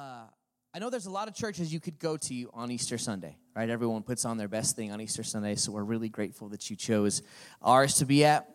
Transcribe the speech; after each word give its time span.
Uh, 0.00 0.22
I 0.72 0.78
know 0.78 0.88
there's 0.88 1.04
a 1.04 1.10
lot 1.10 1.28
of 1.28 1.34
churches 1.34 1.74
you 1.74 1.78
could 1.78 1.98
go 1.98 2.16
to 2.16 2.50
on 2.54 2.70
Easter 2.70 2.96
Sunday, 2.96 3.36
right? 3.54 3.68
Everyone 3.68 4.02
puts 4.02 4.24
on 4.24 4.38
their 4.38 4.48
best 4.48 4.74
thing 4.74 4.92
on 4.92 5.00
Easter 5.02 5.22
Sunday, 5.22 5.56
so 5.56 5.72
we're 5.72 5.84
really 5.84 6.08
grateful 6.08 6.48
that 6.48 6.70
you 6.70 6.76
chose 6.76 7.20
ours 7.60 7.96
to 7.96 8.06
be 8.06 8.24
at. 8.24 8.48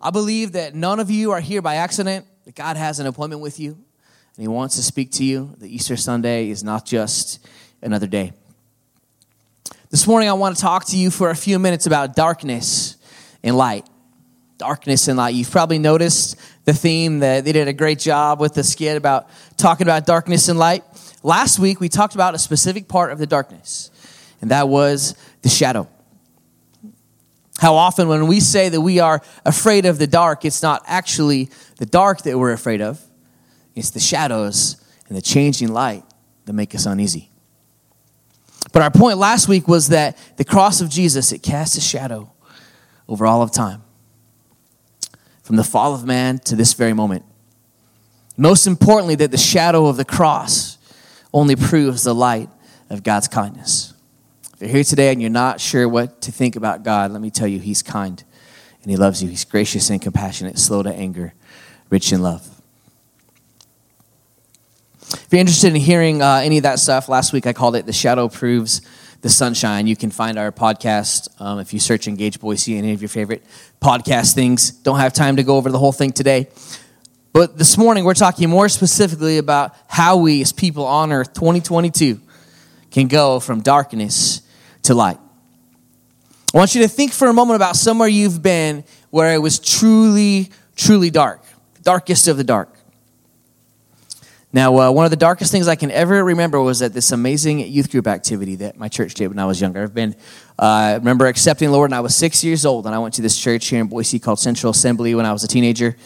I 0.00 0.10
believe 0.10 0.52
that 0.52 0.76
none 0.76 1.00
of 1.00 1.10
you 1.10 1.32
are 1.32 1.40
here 1.40 1.60
by 1.60 1.74
accident, 1.74 2.24
that 2.44 2.54
God 2.54 2.76
has 2.76 3.00
an 3.00 3.08
appointment 3.08 3.42
with 3.42 3.58
you, 3.58 3.72
and 3.72 4.42
He 4.42 4.46
wants 4.46 4.76
to 4.76 4.82
speak 4.84 5.10
to 5.12 5.24
you. 5.24 5.56
The 5.58 5.74
Easter 5.74 5.96
Sunday 5.96 6.50
is 6.50 6.62
not 6.62 6.86
just 6.86 7.44
another 7.82 8.06
day. 8.06 8.32
This 9.90 10.06
morning, 10.06 10.28
I 10.28 10.34
want 10.34 10.54
to 10.54 10.62
talk 10.62 10.84
to 10.86 10.96
you 10.96 11.10
for 11.10 11.30
a 11.30 11.36
few 11.36 11.58
minutes 11.58 11.86
about 11.86 12.14
darkness 12.14 12.96
and 13.42 13.56
light. 13.56 13.88
Darkness 14.56 15.08
and 15.08 15.16
light. 15.16 15.34
You've 15.34 15.50
probably 15.50 15.80
noticed 15.80 16.36
the 16.64 16.72
theme 16.72 17.20
that 17.20 17.44
they 17.44 17.50
did 17.52 17.66
a 17.66 17.72
great 17.72 17.98
job 17.98 18.38
with 18.38 18.54
the 18.54 18.62
skit 18.62 18.96
about 18.96 19.28
talking 19.56 19.86
about 19.86 20.06
darkness 20.06 20.48
and 20.48 20.58
light. 20.58 20.84
Last 21.22 21.58
week, 21.58 21.80
we 21.80 21.88
talked 21.88 22.14
about 22.14 22.34
a 22.34 22.38
specific 22.38 22.88
part 22.88 23.12
of 23.12 23.18
the 23.18 23.26
darkness, 23.26 23.90
and 24.40 24.50
that 24.50 24.68
was 24.68 25.14
the 25.42 25.48
shadow. 25.48 25.88
How 27.58 27.74
often, 27.76 28.08
when 28.08 28.26
we 28.26 28.40
say 28.40 28.68
that 28.68 28.80
we 28.80 28.98
are 28.98 29.22
afraid 29.44 29.86
of 29.86 29.98
the 29.98 30.08
dark, 30.08 30.44
it's 30.44 30.62
not 30.62 30.82
actually 30.86 31.48
the 31.76 31.86
dark 31.86 32.22
that 32.22 32.36
we're 32.36 32.52
afraid 32.52 32.80
of, 32.80 33.00
it's 33.74 33.90
the 33.90 34.00
shadows 34.00 34.76
and 35.06 35.16
the 35.16 35.22
changing 35.22 35.68
light 35.68 36.02
that 36.46 36.54
make 36.54 36.74
us 36.74 36.86
uneasy. 36.86 37.30
But 38.72 38.82
our 38.82 38.90
point 38.90 39.18
last 39.18 39.48
week 39.48 39.68
was 39.68 39.88
that 39.88 40.16
the 40.36 40.44
cross 40.44 40.80
of 40.80 40.88
Jesus, 40.88 41.30
it 41.30 41.42
casts 41.42 41.76
a 41.76 41.80
shadow 41.80 42.32
over 43.08 43.26
all 43.26 43.42
of 43.42 43.52
time. 43.52 43.82
From 45.42 45.56
the 45.56 45.64
fall 45.64 45.94
of 45.94 46.04
man 46.04 46.38
to 46.40 46.56
this 46.56 46.72
very 46.72 46.92
moment. 46.92 47.24
Most 48.36 48.66
importantly, 48.66 49.14
that 49.16 49.30
the 49.30 49.38
shadow 49.38 49.86
of 49.86 49.96
the 49.96 50.04
cross 50.04 50.71
only 51.32 51.56
proves 51.56 52.04
the 52.04 52.14
light 52.14 52.48
of 52.90 53.02
God's 53.02 53.28
kindness. 53.28 53.94
If 54.54 54.60
you're 54.60 54.70
here 54.70 54.84
today 54.84 55.12
and 55.12 55.20
you're 55.20 55.30
not 55.30 55.60
sure 55.60 55.88
what 55.88 56.20
to 56.22 56.32
think 56.32 56.56
about 56.56 56.82
God, 56.82 57.10
let 57.10 57.20
me 57.20 57.30
tell 57.30 57.48
you, 57.48 57.58
He's 57.58 57.82
kind 57.82 58.22
and 58.82 58.90
He 58.90 58.96
loves 58.96 59.22
you. 59.22 59.28
He's 59.28 59.44
gracious 59.44 59.90
and 59.90 60.00
compassionate, 60.00 60.58
slow 60.58 60.82
to 60.82 60.92
anger, 60.92 61.34
rich 61.90 62.12
in 62.12 62.22
love. 62.22 62.48
If 65.12 65.28
you're 65.30 65.40
interested 65.40 65.74
in 65.74 65.80
hearing 65.80 66.22
uh, 66.22 66.40
any 66.42 66.58
of 66.58 66.62
that 66.62 66.78
stuff, 66.78 67.08
last 67.08 67.32
week 67.32 67.46
I 67.46 67.52
called 67.52 67.76
it 67.76 67.86
The 67.86 67.92
Shadow 67.92 68.28
Proves 68.28 68.82
the 69.22 69.30
Sunshine. 69.30 69.86
You 69.86 69.96
can 69.96 70.10
find 70.10 70.38
our 70.38 70.50
podcast 70.50 71.28
um, 71.40 71.58
if 71.60 71.72
you 71.72 71.78
search 71.78 72.08
Engage 72.08 72.40
Boise, 72.40 72.76
any 72.76 72.92
of 72.92 73.00
your 73.00 73.08
favorite 73.08 73.42
podcast 73.80 74.34
things. 74.34 74.70
Don't 74.70 74.98
have 74.98 75.12
time 75.12 75.36
to 75.36 75.42
go 75.42 75.56
over 75.56 75.70
the 75.70 75.78
whole 75.78 75.92
thing 75.92 76.12
today. 76.12 76.48
But 77.32 77.56
this 77.56 77.78
morning, 77.78 78.04
we're 78.04 78.12
talking 78.12 78.50
more 78.50 78.68
specifically 78.68 79.38
about 79.38 79.74
how 79.88 80.18
we, 80.18 80.42
as 80.42 80.52
people 80.52 80.84
on 80.84 81.12
earth 81.12 81.32
2022, 81.32 82.20
can 82.90 83.08
go 83.08 83.40
from 83.40 83.62
darkness 83.62 84.42
to 84.82 84.94
light. 84.94 85.18
I 86.54 86.58
want 86.58 86.74
you 86.74 86.82
to 86.82 86.88
think 86.88 87.12
for 87.12 87.28
a 87.28 87.32
moment 87.32 87.56
about 87.56 87.76
somewhere 87.76 88.08
you've 88.08 88.42
been 88.42 88.84
where 89.08 89.32
it 89.32 89.38
was 89.38 89.58
truly, 89.58 90.50
truly 90.76 91.08
dark, 91.08 91.42
darkest 91.82 92.28
of 92.28 92.36
the 92.36 92.44
dark. 92.44 92.68
Now, 94.54 94.76
uh, 94.78 94.90
one 94.90 95.06
of 95.06 95.10
the 95.10 95.16
darkest 95.16 95.50
things 95.50 95.66
I 95.66 95.76
can 95.76 95.90
ever 95.90 96.22
remember 96.22 96.60
was 96.60 96.82
at 96.82 96.92
this 96.92 97.10
amazing 97.10 97.60
youth 97.60 97.90
group 97.90 98.06
activity 98.06 98.56
that 98.56 98.76
my 98.76 98.88
church 98.88 99.14
did 99.14 99.28
when 99.28 99.38
I 99.38 99.46
was 99.46 99.58
younger. 99.58 99.82
I've 99.82 99.94
been, 99.94 100.14
uh, 100.58 100.62
I 100.62 100.94
remember 100.96 101.26
accepting 101.26 101.68
the 101.68 101.72
Lord 101.72 101.90
when 101.90 101.96
I 101.96 102.02
was 102.02 102.14
six 102.14 102.44
years 102.44 102.66
old, 102.66 102.84
and 102.84 102.94
I 102.94 102.98
went 102.98 103.14
to 103.14 103.22
this 103.22 103.38
church 103.38 103.68
here 103.68 103.80
in 103.80 103.86
Boise 103.86 104.18
called 104.18 104.38
Central 104.38 104.72
Assembly 104.72 105.14
when 105.14 105.24
I 105.24 105.32
was 105.32 105.42
a 105.42 105.48
teenager. 105.48 105.96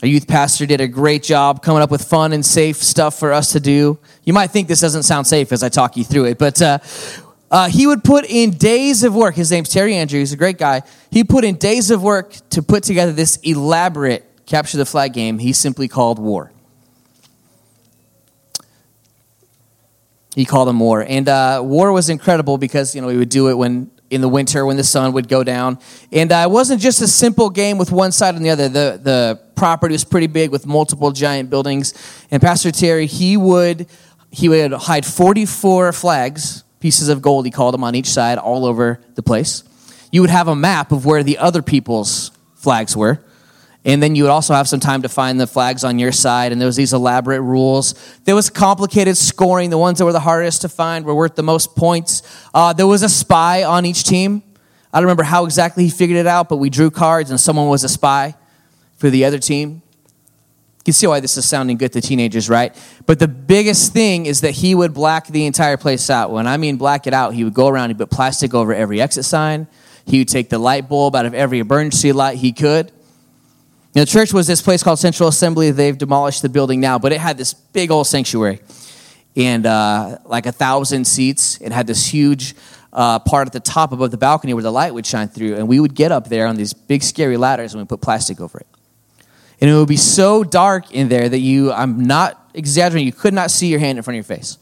Our 0.00 0.06
youth 0.08 0.28
pastor 0.28 0.64
did 0.64 0.80
a 0.80 0.86
great 0.86 1.24
job 1.24 1.60
coming 1.60 1.82
up 1.82 1.90
with 1.90 2.04
fun 2.04 2.32
and 2.32 2.46
safe 2.46 2.76
stuff 2.76 3.18
for 3.18 3.32
us 3.32 3.52
to 3.52 3.60
do. 3.60 3.98
You 4.22 4.32
might 4.32 4.52
think 4.52 4.68
this 4.68 4.80
doesn't 4.80 5.02
sound 5.02 5.26
safe 5.26 5.50
as 5.50 5.64
I 5.64 5.68
talk 5.70 5.96
you 5.96 6.04
through 6.04 6.26
it, 6.26 6.38
but 6.38 6.62
uh, 6.62 6.78
uh, 7.50 7.68
he 7.68 7.88
would 7.88 8.04
put 8.04 8.24
in 8.24 8.52
days 8.52 9.02
of 9.02 9.12
work. 9.12 9.34
His 9.34 9.50
name's 9.50 9.68
Terry 9.68 9.96
Andrew. 9.96 10.20
He's 10.20 10.32
a 10.32 10.36
great 10.36 10.56
guy. 10.56 10.82
He 11.10 11.24
put 11.24 11.44
in 11.44 11.56
days 11.56 11.90
of 11.90 12.00
work 12.00 12.36
to 12.50 12.62
put 12.62 12.84
together 12.84 13.10
this 13.10 13.38
elaborate 13.38 14.24
capture 14.46 14.78
the 14.78 14.86
flag 14.86 15.12
game 15.12 15.40
he 15.40 15.52
simply 15.52 15.88
called 15.88 16.20
war. 16.20 16.52
He 20.36 20.44
called 20.44 20.68
them 20.68 20.78
war. 20.78 21.02
And 21.02 21.28
uh, 21.28 21.60
war 21.64 21.90
was 21.90 22.08
incredible 22.08 22.56
because, 22.56 22.94
you 22.94 23.00
know, 23.00 23.08
we 23.08 23.16
would 23.16 23.30
do 23.30 23.48
it 23.48 23.54
when 23.54 23.90
in 24.10 24.20
the 24.20 24.28
winter 24.28 24.64
when 24.64 24.76
the 24.76 24.84
sun 24.84 25.12
would 25.12 25.28
go 25.28 25.44
down. 25.44 25.78
And 26.12 26.32
uh, 26.32 26.44
it 26.48 26.50
wasn't 26.50 26.80
just 26.80 27.02
a 27.02 27.08
simple 27.08 27.50
game 27.50 27.78
with 27.78 27.92
one 27.92 28.12
side 28.12 28.34
and 28.34 28.44
the 28.44 28.50
other. 28.50 28.68
The, 28.68 29.00
the 29.02 29.40
property 29.54 29.92
was 29.92 30.04
pretty 30.04 30.26
big 30.26 30.50
with 30.50 30.66
multiple 30.66 31.10
giant 31.12 31.50
buildings. 31.50 31.94
And 32.30 32.40
Pastor 32.40 32.70
Terry, 32.70 33.06
he 33.06 33.36
would, 33.36 33.86
he 34.30 34.48
would 34.48 34.72
hide 34.72 35.04
44 35.04 35.92
flags, 35.92 36.64
pieces 36.80 37.08
of 37.08 37.20
gold, 37.20 37.44
he 37.44 37.50
called 37.50 37.74
them, 37.74 37.84
on 37.84 37.94
each 37.94 38.08
side 38.08 38.38
all 38.38 38.64
over 38.64 39.00
the 39.14 39.22
place. 39.22 39.64
You 40.10 40.22
would 40.22 40.30
have 40.30 40.48
a 40.48 40.56
map 40.56 40.90
of 40.92 41.04
where 41.04 41.22
the 41.22 41.38
other 41.38 41.60
people's 41.60 42.30
flags 42.54 42.96
were. 42.96 43.22
And 43.84 44.02
then 44.02 44.14
you 44.16 44.24
would 44.24 44.30
also 44.30 44.54
have 44.54 44.68
some 44.68 44.80
time 44.80 45.02
to 45.02 45.08
find 45.08 45.40
the 45.40 45.46
flags 45.46 45.84
on 45.84 45.98
your 45.98 46.12
side. 46.12 46.52
And 46.52 46.60
there 46.60 46.66
was 46.66 46.76
these 46.76 46.92
elaborate 46.92 47.40
rules. 47.40 47.94
There 48.24 48.34
was 48.34 48.50
complicated 48.50 49.16
scoring. 49.16 49.70
The 49.70 49.78
ones 49.78 49.98
that 49.98 50.04
were 50.04 50.12
the 50.12 50.20
hardest 50.20 50.62
to 50.62 50.68
find 50.68 51.04
were 51.04 51.14
worth 51.14 51.36
the 51.36 51.42
most 51.42 51.76
points. 51.76 52.22
Uh, 52.52 52.72
there 52.72 52.86
was 52.86 53.02
a 53.02 53.08
spy 53.08 53.64
on 53.64 53.86
each 53.86 54.04
team. 54.04 54.42
I 54.92 54.98
don't 54.98 55.04
remember 55.04 55.22
how 55.22 55.44
exactly 55.44 55.84
he 55.84 55.90
figured 55.90 56.18
it 56.18 56.26
out, 56.26 56.48
but 56.48 56.56
we 56.56 56.70
drew 56.70 56.90
cards 56.90 57.30
and 57.30 57.40
someone 57.40 57.68
was 57.68 57.84
a 57.84 57.88
spy 57.88 58.34
for 58.96 59.10
the 59.10 59.24
other 59.24 59.38
team. 59.38 59.82
You 60.78 60.84
can 60.84 60.92
see 60.94 61.06
why 61.06 61.20
this 61.20 61.36
is 61.36 61.46
sounding 61.46 61.76
good 61.76 61.92
to 61.92 62.00
teenagers, 62.00 62.48
right? 62.48 62.74
But 63.06 63.18
the 63.18 63.28
biggest 63.28 63.92
thing 63.92 64.26
is 64.26 64.40
that 64.40 64.52
he 64.52 64.74
would 64.74 64.94
black 64.94 65.26
the 65.26 65.44
entire 65.44 65.76
place 65.76 66.08
out. 66.08 66.30
When 66.30 66.46
I 66.46 66.56
mean 66.56 66.76
black 66.76 67.06
it 67.06 67.12
out, 67.12 67.34
he 67.34 67.44
would 67.44 67.54
go 67.54 67.68
around, 67.68 67.90
and 67.90 67.98
put 67.98 68.10
plastic 68.10 68.54
over 68.54 68.74
every 68.74 69.00
exit 69.00 69.24
sign. 69.24 69.66
He 70.06 70.18
would 70.18 70.28
take 70.28 70.48
the 70.48 70.58
light 70.58 70.88
bulb 70.88 71.14
out 71.14 71.26
of 71.26 71.34
every 71.34 71.58
emergency 71.58 72.12
light 72.12 72.38
he 72.38 72.52
could. 72.52 72.90
Now, 73.98 74.04
the 74.04 74.10
church 74.12 74.32
was 74.32 74.46
this 74.46 74.62
place 74.62 74.84
called 74.84 75.00
Central 75.00 75.28
Assembly. 75.28 75.72
They've 75.72 75.98
demolished 75.98 76.42
the 76.42 76.48
building 76.48 76.78
now, 76.78 77.00
but 77.00 77.10
it 77.10 77.18
had 77.18 77.36
this 77.36 77.52
big 77.52 77.90
old 77.90 78.06
sanctuary 78.06 78.60
and 79.34 79.66
uh, 79.66 80.18
like 80.24 80.46
a 80.46 80.52
thousand 80.52 81.04
seats. 81.04 81.60
It 81.60 81.72
had 81.72 81.88
this 81.88 82.06
huge 82.06 82.54
uh, 82.92 83.18
part 83.18 83.48
at 83.48 83.52
the 83.52 83.58
top 83.58 83.90
above 83.90 84.12
the 84.12 84.16
balcony 84.16 84.54
where 84.54 84.62
the 84.62 84.70
light 84.70 84.94
would 84.94 85.04
shine 85.04 85.26
through. 85.26 85.56
And 85.56 85.66
we 85.66 85.80
would 85.80 85.96
get 85.96 86.12
up 86.12 86.28
there 86.28 86.46
on 86.46 86.54
these 86.54 86.74
big, 86.74 87.02
scary 87.02 87.36
ladders 87.36 87.74
and 87.74 87.82
we 87.82 87.88
put 87.88 88.00
plastic 88.00 88.40
over 88.40 88.60
it. 88.60 88.68
And 89.60 89.68
it 89.68 89.74
would 89.74 89.88
be 89.88 89.96
so 89.96 90.44
dark 90.44 90.92
in 90.92 91.08
there 91.08 91.28
that 91.28 91.40
you, 91.40 91.72
I'm 91.72 92.04
not 92.04 92.52
exaggerating, 92.54 93.04
you 93.04 93.12
could 93.12 93.34
not 93.34 93.50
see 93.50 93.66
your 93.66 93.80
hand 93.80 93.98
in 93.98 94.04
front 94.04 94.16
of 94.16 94.28
your 94.28 94.36
face. 94.36 94.58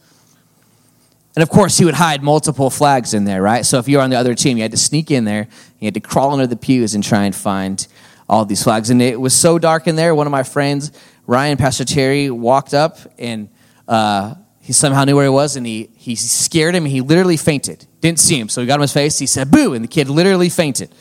And 1.35 1.43
of 1.43 1.51
course, 1.51 1.77
he 1.77 1.85
would 1.85 1.93
hide 1.93 2.23
multiple 2.23 2.71
flags 2.71 3.13
in 3.13 3.27
there, 3.27 3.43
right? 3.43 3.67
So 3.67 3.79
if 3.81 3.87
you 3.87 3.99
were 3.99 4.03
on 4.03 4.09
the 4.09 4.17
other 4.17 4.35
team, 4.35 4.57
you 4.57 4.63
had 4.63 4.71
to 4.71 4.79
sneak 4.79 5.11
in 5.11 5.27
there, 5.27 5.47
you 5.79 5.89
had 5.89 5.93
to 5.93 6.01
crawl 6.01 6.33
under 6.33 6.47
the 6.47 6.57
pews 6.57 6.95
and 6.95 7.05
try 7.05 7.25
and 7.25 7.37
find 7.37 7.87
all 8.29 8.45
these 8.45 8.63
flags. 8.63 8.91
And 8.91 9.01
it 9.01 9.21
was 9.21 9.35
so 9.35 9.59
dark 9.59 9.87
in 9.87 9.97
there, 9.97 10.15
one 10.15 10.27
of 10.27 10.31
my 10.31 10.43
friends, 10.43 10.93
Ryan, 11.27 11.57
Pastor 11.57 11.85
Terry, 11.85 12.31
walked 12.31 12.75
up 12.75 12.99
and 13.19 13.49
uh, 13.89 14.35
he 14.61 14.73
somehow 14.73 15.05
knew 15.05 15.15
where 15.15 15.25
he 15.25 15.31
was 15.31 15.57
and 15.57 15.67
he, 15.67 15.91
he 15.97 16.17
scared 16.17 16.75
him. 16.75 16.85
And 16.85 16.93
he 16.93 17.01
literally 17.01 17.37
fainted. 17.37 17.87
Didn't 18.01 18.19
see 18.19 18.39
him. 18.39 18.49
So 18.49 18.61
he 18.61 18.67
got 18.67 18.77
him 18.77 18.83
his 18.83 18.93
face. 18.93 19.19
He 19.19 19.27
said, 19.27 19.51
boo. 19.51 19.75
And 19.75 19.85
the 19.85 19.89
kid 19.89 20.09
literally 20.09 20.49
fainted. 20.49 20.93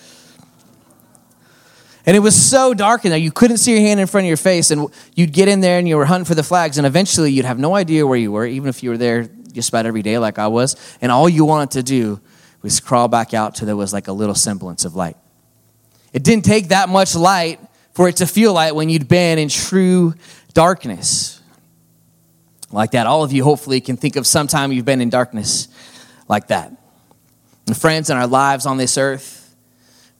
And 2.07 2.15
it 2.15 2.19
was 2.19 2.35
so 2.35 2.75
dark 2.75 3.03
in 3.03 3.09
there, 3.09 3.19
you 3.19 3.31
couldn't 3.31 3.57
see 3.57 3.71
your 3.71 3.81
hand 3.81 3.99
in 3.99 4.05
front 4.05 4.25
of 4.25 4.27
your 4.27 4.37
face. 4.37 4.69
And 4.69 4.89
you'd 5.15 5.33
get 5.33 5.47
in 5.47 5.61
there 5.61 5.79
and 5.79 5.89
you 5.89 5.97
were 5.97 6.05
hunting 6.05 6.25
for 6.25 6.35
the 6.35 6.43
flags. 6.43 6.77
And 6.77 6.85
eventually 6.85 7.31
you'd 7.31 7.45
have 7.45 7.57
no 7.57 7.75
idea 7.75 8.05
where 8.05 8.17
you 8.17 8.31
were, 8.31 8.45
even 8.45 8.69
if 8.69 8.83
you 8.83 8.91
were 8.91 8.97
there 8.97 9.27
just 9.51 9.69
about 9.69 9.87
every 9.87 10.03
day 10.03 10.19
like 10.19 10.37
I 10.37 10.47
was. 10.47 10.75
And 11.01 11.11
all 11.11 11.27
you 11.27 11.45
wanted 11.45 11.71
to 11.71 11.83
do 11.83 12.21
was 12.61 12.79
crawl 12.79 13.07
back 13.07 13.33
out 13.33 13.55
till 13.55 13.65
there 13.65 13.75
was 13.75 13.93
like 13.93 14.07
a 14.07 14.11
little 14.11 14.35
semblance 14.35 14.85
of 14.85 14.95
light. 14.95 15.17
It 16.15 16.23
didn't 16.23 16.45
take 16.45 16.69
that 16.69 16.87
much 16.87 17.13
light 17.13 17.59
for 17.91 18.07
it 18.07 18.15
to 18.17 18.25
feel 18.25 18.53
light 18.53 18.73
when 18.73 18.87
you'd 18.87 19.09
been 19.09 19.37
in 19.37 19.49
true 19.49 20.13
darkness. 20.53 21.41
Like 22.71 22.91
that. 22.91 23.05
All 23.05 23.21
of 23.23 23.33
you 23.33 23.43
hopefully 23.43 23.81
can 23.81 23.97
think 23.97 24.15
of 24.15 24.25
some 24.25 24.47
time 24.47 24.71
you've 24.71 24.85
been 24.85 25.01
in 25.01 25.09
darkness 25.09 25.67
like 26.29 26.47
that. 26.47 26.71
And 27.67 27.75
friends, 27.75 28.09
in 28.09 28.15
our 28.15 28.27
lives 28.27 28.65
on 28.65 28.77
this 28.77 28.97
earth, 28.97 29.55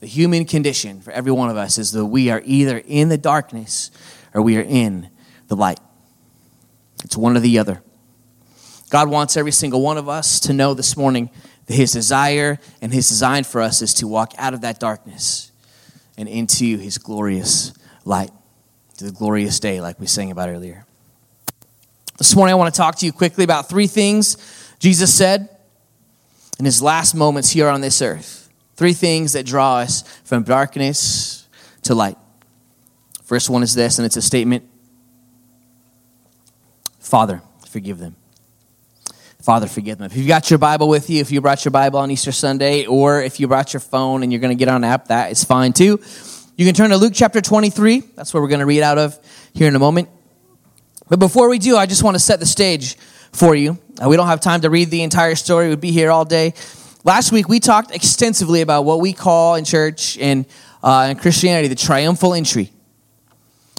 the 0.00 0.06
human 0.06 0.44
condition 0.44 1.00
for 1.00 1.12
every 1.12 1.32
one 1.32 1.48
of 1.48 1.56
us 1.56 1.78
is 1.78 1.92
that 1.92 2.04
we 2.04 2.28
are 2.28 2.42
either 2.44 2.76
in 2.86 3.08
the 3.08 3.18
darkness 3.18 3.90
or 4.34 4.42
we 4.42 4.58
are 4.58 4.66
in 4.68 5.08
the 5.48 5.56
light. 5.56 5.80
It's 7.04 7.16
one 7.16 7.38
or 7.38 7.40
the 7.40 7.58
other. 7.58 7.82
God 8.90 9.08
wants 9.08 9.34
every 9.34 9.52
single 9.52 9.80
one 9.80 9.96
of 9.96 10.10
us 10.10 10.40
to 10.40 10.52
know 10.52 10.74
this 10.74 10.94
morning 10.94 11.30
that 11.66 11.74
His 11.74 11.92
desire 11.92 12.58
and 12.82 12.92
His 12.92 13.08
design 13.08 13.44
for 13.44 13.62
us 13.62 13.80
is 13.80 13.94
to 13.94 14.06
walk 14.06 14.34
out 14.36 14.52
of 14.52 14.60
that 14.60 14.78
darkness 14.78 15.52
and 16.16 16.28
into 16.28 16.78
His 16.78 16.98
glorious 16.98 17.72
light, 18.04 18.30
to 18.98 19.04
the 19.04 19.12
glorious 19.12 19.60
day, 19.60 19.80
like 19.80 20.00
we 20.00 20.06
sang 20.06 20.30
about 20.30 20.48
earlier. 20.48 20.86
This 22.18 22.34
morning, 22.34 22.52
I 22.52 22.56
want 22.56 22.74
to 22.74 22.78
talk 22.78 22.96
to 22.96 23.06
you 23.06 23.12
quickly 23.12 23.44
about 23.44 23.68
three 23.68 23.86
things 23.86 24.36
Jesus 24.78 25.14
said 25.14 25.48
in 26.58 26.64
His 26.64 26.80
last 26.80 27.14
moments 27.14 27.50
here 27.50 27.68
on 27.68 27.80
this 27.80 28.00
earth. 28.00 28.48
Three 28.76 28.92
things 28.92 29.32
that 29.34 29.46
draw 29.46 29.78
us 29.78 30.02
from 30.24 30.42
darkness 30.42 31.46
to 31.82 31.94
light. 31.94 32.18
First 33.24 33.50
one 33.50 33.62
is 33.62 33.74
this, 33.74 33.98
and 33.98 34.06
it's 34.06 34.16
a 34.16 34.22
statement 34.22 34.64
Father, 37.06 37.40
forgive 37.68 37.98
them. 37.98 38.16
Father, 39.46 39.68
forgive 39.68 39.98
them. 39.98 40.10
If 40.10 40.16
you've 40.16 40.26
got 40.26 40.50
your 40.50 40.58
Bible 40.58 40.88
with 40.88 41.08
you, 41.08 41.20
if 41.20 41.30
you 41.30 41.40
brought 41.40 41.64
your 41.64 41.70
Bible 41.70 42.00
on 42.00 42.10
Easter 42.10 42.32
Sunday, 42.32 42.84
or 42.84 43.22
if 43.22 43.38
you 43.38 43.46
brought 43.46 43.72
your 43.72 43.78
phone 43.78 44.24
and 44.24 44.32
you're 44.32 44.40
going 44.40 44.50
to 44.50 44.58
get 44.58 44.66
on 44.66 44.82
an 44.82 44.90
app, 44.90 45.06
that 45.06 45.30
is 45.30 45.44
fine 45.44 45.72
too. 45.72 46.00
You 46.56 46.66
can 46.66 46.74
turn 46.74 46.90
to 46.90 46.96
Luke 46.96 47.12
chapter 47.14 47.40
23. 47.40 48.00
That's 48.16 48.34
where 48.34 48.42
we're 48.42 48.48
going 48.48 48.58
to 48.58 48.66
read 48.66 48.82
out 48.82 48.98
of 48.98 49.16
here 49.54 49.68
in 49.68 49.76
a 49.76 49.78
moment. 49.78 50.08
But 51.08 51.20
before 51.20 51.48
we 51.48 51.60
do, 51.60 51.76
I 51.76 51.86
just 51.86 52.02
want 52.02 52.16
to 52.16 52.18
set 52.18 52.40
the 52.40 52.44
stage 52.44 52.96
for 53.30 53.54
you. 53.54 53.78
Uh, 54.02 54.08
we 54.08 54.16
don't 54.16 54.26
have 54.26 54.40
time 54.40 54.62
to 54.62 54.68
read 54.68 54.90
the 54.90 55.04
entire 55.04 55.36
story, 55.36 55.68
we'd 55.68 55.80
be 55.80 55.92
here 55.92 56.10
all 56.10 56.24
day. 56.24 56.52
Last 57.04 57.30
week, 57.30 57.48
we 57.48 57.60
talked 57.60 57.94
extensively 57.94 58.62
about 58.62 58.84
what 58.84 58.98
we 58.98 59.12
call 59.12 59.54
in 59.54 59.64
church 59.64 60.18
and 60.18 60.44
uh, 60.82 61.06
in 61.12 61.18
Christianity 61.18 61.68
the 61.68 61.76
triumphal 61.76 62.34
entry. 62.34 62.72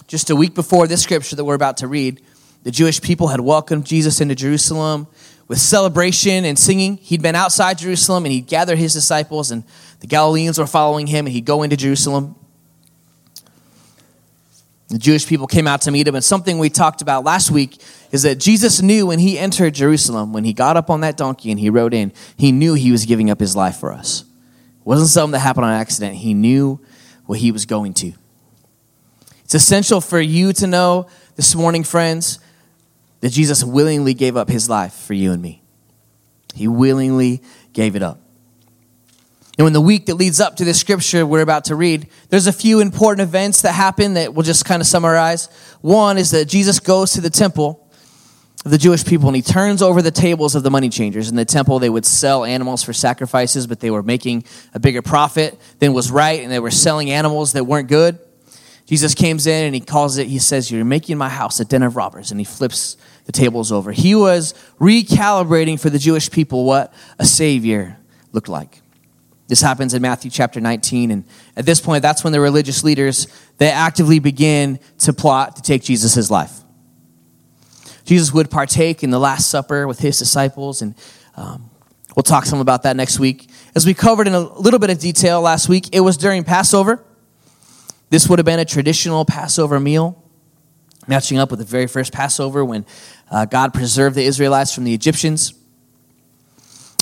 Just 0.07 0.29
a 0.29 0.35
week 0.37 0.55
before 0.55 0.87
this 0.87 1.03
scripture 1.03 1.35
that 1.35 1.43
we're 1.43 1.55
about 1.55 1.75
to 1.79 1.89
read, 1.89 2.21
the 2.63 2.71
Jewish 2.71 3.01
people 3.01 3.27
had 3.27 3.41
welcomed 3.41 3.85
Jesus 3.85 4.21
into 4.21 4.33
Jerusalem 4.33 5.07
with 5.47 5.59
celebration 5.59 6.45
and 6.45 6.57
singing. 6.57 6.97
He'd 6.97 7.21
been 7.21 7.35
outside 7.35 7.77
Jerusalem 7.77 8.25
and 8.25 8.31
he'd 8.31 8.47
gather 8.47 8.75
his 8.75 8.93
disciples, 8.93 9.51
and 9.51 9.63
the 9.99 10.07
Galileans 10.07 10.57
were 10.57 10.67
following 10.67 11.07
him, 11.07 11.25
and 11.25 11.33
he'd 11.33 11.45
go 11.45 11.63
into 11.63 11.77
Jerusalem. 11.77 12.35
The 14.89 14.97
Jewish 14.97 15.27
people 15.27 15.47
came 15.47 15.67
out 15.67 15.81
to 15.81 15.91
meet 15.91 16.07
him, 16.07 16.15
and 16.15 16.23
something 16.23 16.59
we 16.59 16.69
talked 16.69 17.01
about 17.01 17.23
last 17.23 17.51
week 17.51 17.81
is 18.11 18.23
that 18.23 18.35
Jesus 18.35 18.81
knew 18.81 19.07
when 19.07 19.19
he 19.19 19.37
entered 19.37 19.73
Jerusalem, 19.73 20.31
when 20.31 20.45
he 20.45 20.53
got 20.53 20.77
up 20.77 20.89
on 20.89 21.01
that 21.01 21.17
donkey 21.17 21.51
and 21.51 21.59
he 21.59 21.69
rode 21.69 21.93
in, 21.93 22.13
he 22.37 22.53
knew 22.53 22.73
he 22.73 22.91
was 22.91 23.05
giving 23.05 23.29
up 23.29 23.39
his 23.39 23.55
life 23.55 23.77
for 23.77 23.91
us. 23.91 24.21
It 24.21 24.85
wasn't 24.85 25.09
something 25.09 25.33
that 25.33 25.39
happened 25.39 25.65
on 25.65 25.73
accident. 25.73 26.15
He 26.15 26.33
knew 26.33 26.79
what 27.25 27.39
he 27.39 27.51
was 27.51 27.65
going 27.65 27.93
to. 27.95 28.13
It's 29.43 29.55
essential 29.55 29.99
for 29.99 30.21
you 30.21 30.53
to 30.53 30.67
know 30.67 31.07
this 31.35 31.53
morning, 31.53 31.83
friends, 31.83 32.39
that 33.21 33.31
Jesus 33.31 33.63
willingly 33.63 34.13
gave 34.13 34.37
up 34.37 34.49
his 34.49 34.69
life 34.69 34.93
for 34.93 35.13
you 35.13 35.31
and 35.31 35.41
me. 35.41 35.61
He 36.53 36.67
willingly 36.67 37.41
gave 37.73 37.95
it 37.95 38.03
up. 38.03 38.19
And 39.57 39.65
in 39.65 39.73
the 39.73 39.81
week 39.81 40.05
that 40.05 40.15
leads 40.15 40.39
up 40.39 40.57
to 40.57 40.65
this 40.65 40.79
scripture 40.79 41.25
we're 41.25 41.41
about 41.41 41.65
to 41.65 41.75
read, 41.75 42.07
there's 42.29 42.45
a 42.45 42.53
few 42.53 42.79
important 42.79 43.27
events 43.27 43.61
that 43.63 43.71
happen 43.71 44.13
that 44.13 44.33
we'll 44.33 44.43
just 44.43 44.65
kind 44.65 44.81
of 44.81 44.87
summarize. 44.87 45.47
One 45.81 46.17
is 46.17 46.31
that 46.31 46.45
Jesus 46.45 46.79
goes 46.79 47.13
to 47.13 47.21
the 47.21 47.31
temple 47.31 47.83
of 48.65 48.71
the 48.71 48.77
Jewish 48.77 49.03
people 49.03 49.27
and 49.29 49.35
he 49.35 49.41
turns 49.41 49.81
over 49.81 50.01
the 50.01 50.11
tables 50.11 50.53
of 50.53 50.61
the 50.61 50.69
money 50.69 50.89
changers. 50.89 51.29
In 51.29 51.35
the 51.35 51.45
temple, 51.45 51.79
they 51.79 51.89
would 51.89 52.05
sell 52.05 52.45
animals 52.45 52.83
for 52.83 52.93
sacrifices, 52.93 53.65
but 53.65 53.79
they 53.79 53.89
were 53.89 54.03
making 54.03 54.43
a 54.73 54.79
bigger 54.79 55.01
profit 55.01 55.59
than 55.79 55.93
was 55.93 56.11
right, 56.11 56.41
and 56.41 56.51
they 56.51 56.59
were 56.59 56.71
selling 56.71 57.09
animals 57.09 57.53
that 57.53 57.63
weren't 57.63 57.87
good. 57.87 58.19
Jesus 58.87 59.13
comes 59.13 59.45
in 59.47 59.65
and 59.65 59.75
he 59.75 59.81
calls 59.81 60.17
it, 60.17 60.27
he 60.27 60.39
says, 60.39 60.71
You're 60.71 60.85
making 60.85 61.17
my 61.17 61.27
house 61.27 61.59
a 61.59 61.65
den 61.65 61.83
of 61.83 61.97
robbers. 61.97 62.31
And 62.31 62.39
he 62.39 62.45
flips 62.45 62.95
the 63.25 63.33
tables 63.33 63.69
over. 63.71 63.91
He 63.91 64.15
was 64.15 64.53
recalibrating 64.79 65.79
for 65.79 65.89
the 65.89 65.99
Jewish 65.99 66.31
people 66.31 66.63
what 66.63 66.93
a 67.19 67.25
Savior 67.25 67.97
looked 68.31 68.47
like. 68.47 68.81
This 69.47 69.61
happens 69.61 69.93
in 69.93 70.01
Matthew 70.01 70.31
chapter 70.31 70.61
19. 70.61 71.11
And 71.11 71.25
at 71.57 71.65
this 71.65 71.81
point, 71.81 72.01
that's 72.01 72.23
when 72.23 72.31
the 72.31 72.39
religious 72.39 72.83
leaders, 72.85 73.27
they 73.57 73.69
actively 73.69 74.19
begin 74.19 74.79
to 74.99 75.11
plot 75.11 75.57
to 75.57 75.61
take 75.61 75.83
Jesus' 75.83 76.31
life. 76.31 76.61
Jesus 78.05 78.33
would 78.33 78.49
partake 78.49 79.03
in 79.03 79.09
the 79.09 79.19
Last 79.19 79.49
Supper 79.49 79.85
with 79.85 79.99
his 79.99 80.17
disciples, 80.17 80.81
and 80.81 80.95
um, 81.35 81.69
we'll 82.15 82.23
talk 82.23 82.45
some 82.45 82.61
about 82.61 82.83
that 82.83 82.95
next 82.95 83.19
week. 83.19 83.49
As 83.75 83.85
we 83.85 83.93
covered 83.93 84.27
in 84.27 84.33
a 84.33 84.39
little 84.39 84.79
bit 84.79 84.89
of 84.89 84.99
detail 84.99 85.41
last 85.41 85.67
week, 85.67 85.89
it 85.91 85.99
was 85.99 86.15
during 86.15 86.45
Passover. 86.45 87.03
This 88.09 88.29
would 88.29 88.39
have 88.39 88.45
been 88.45 88.59
a 88.59 88.65
traditional 88.65 89.25
Passover 89.25 89.79
meal, 89.79 90.23
matching 91.07 91.37
up 91.37 91.51
with 91.51 91.59
the 91.59 91.65
very 91.65 91.87
first 91.87 92.13
Passover 92.13 92.63
when 92.63 92.85
uh, 93.29 93.45
God 93.45 93.73
preserved 93.73 94.15
the 94.15 94.23
Israelites 94.23 94.73
from 94.73 94.85
the 94.85 94.93
Egyptians. 94.93 95.53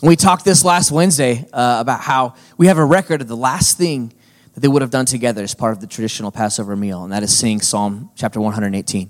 We 0.02 0.16
talked 0.16 0.46
this 0.46 0.66
last 0.66 0.92
Wednesday 0.92 1.48
uh, 1.54 1.78
about 1.80 2.02
how 2.02 2.34
we 2.58 2.68
have 2.68 2.80
a 2.80 2.86
record 2.86 3.22
of 3.22 3.28
the 3.28 3.38
last 3.38 3.78
thing 3.78 4.14
that 4.54 4.62
they 4.62 4.68
would 4.68 4.82
have 4.82 4.90
done 4.92 5.06
together 5.06 5.44
as 5.44 5.54
part 5.54 5.74
of 5.74 5.80
the 5.80 5.88
traditional 5.88 6.32
Passover 6.32 6.76
meal, 6.76 7.04
and 7.04 7.14
that 7.14 7.22
is 7.22 7.38
sing 7.38 7.62
Psalm 7.62 8.10
chapter 8.16 8.42
118. 8.42 9.10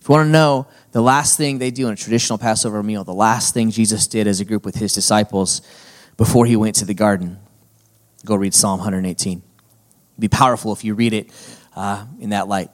If 0.00 0.08
you 0.08 0.12
want 0.12 0.26
to 0.26 0.30
know 0.30 0.66
the 0.92 1.02
last 1.02 1.38
thing 1.38 1.58
they 1.58 1.70
do 1.70 1.86
in 1.86 1.94
a 1.94 1.96
traditional 1.96 2.38
Passover 2.38 2.82
meal, 2.82 3.02
the 3.02 3.14
last 3.14 3.54
thing 3.54 3.70
Jesus 3.70 4.06
did 4.06 4.26
as 4.26 4.40
a 4.40 4.44
group 4.44 4.64
with 4.64 4.74
his 4.74 4.92
disciples 4.92 5.62
before 6.18 6.44
he 6.44 6.56
went 6.56 6.74
to 6.76 6.84
the 6.84 6.94
garden, 6.94 7.38
go 8.26 8.34
read 8.34 8.52
Psalm 8.52 8.78
118. 8.78 9.42
Be 10.20 10.28
powerful 10.28 10.72
if 10.72 10.84
you 10.84 10.94
read 10.94 11.12
it 11.12 11.30
uh, 11.74 12.04
in 12.20 12.30
that 12.30 12.46
light. 12.46 12.70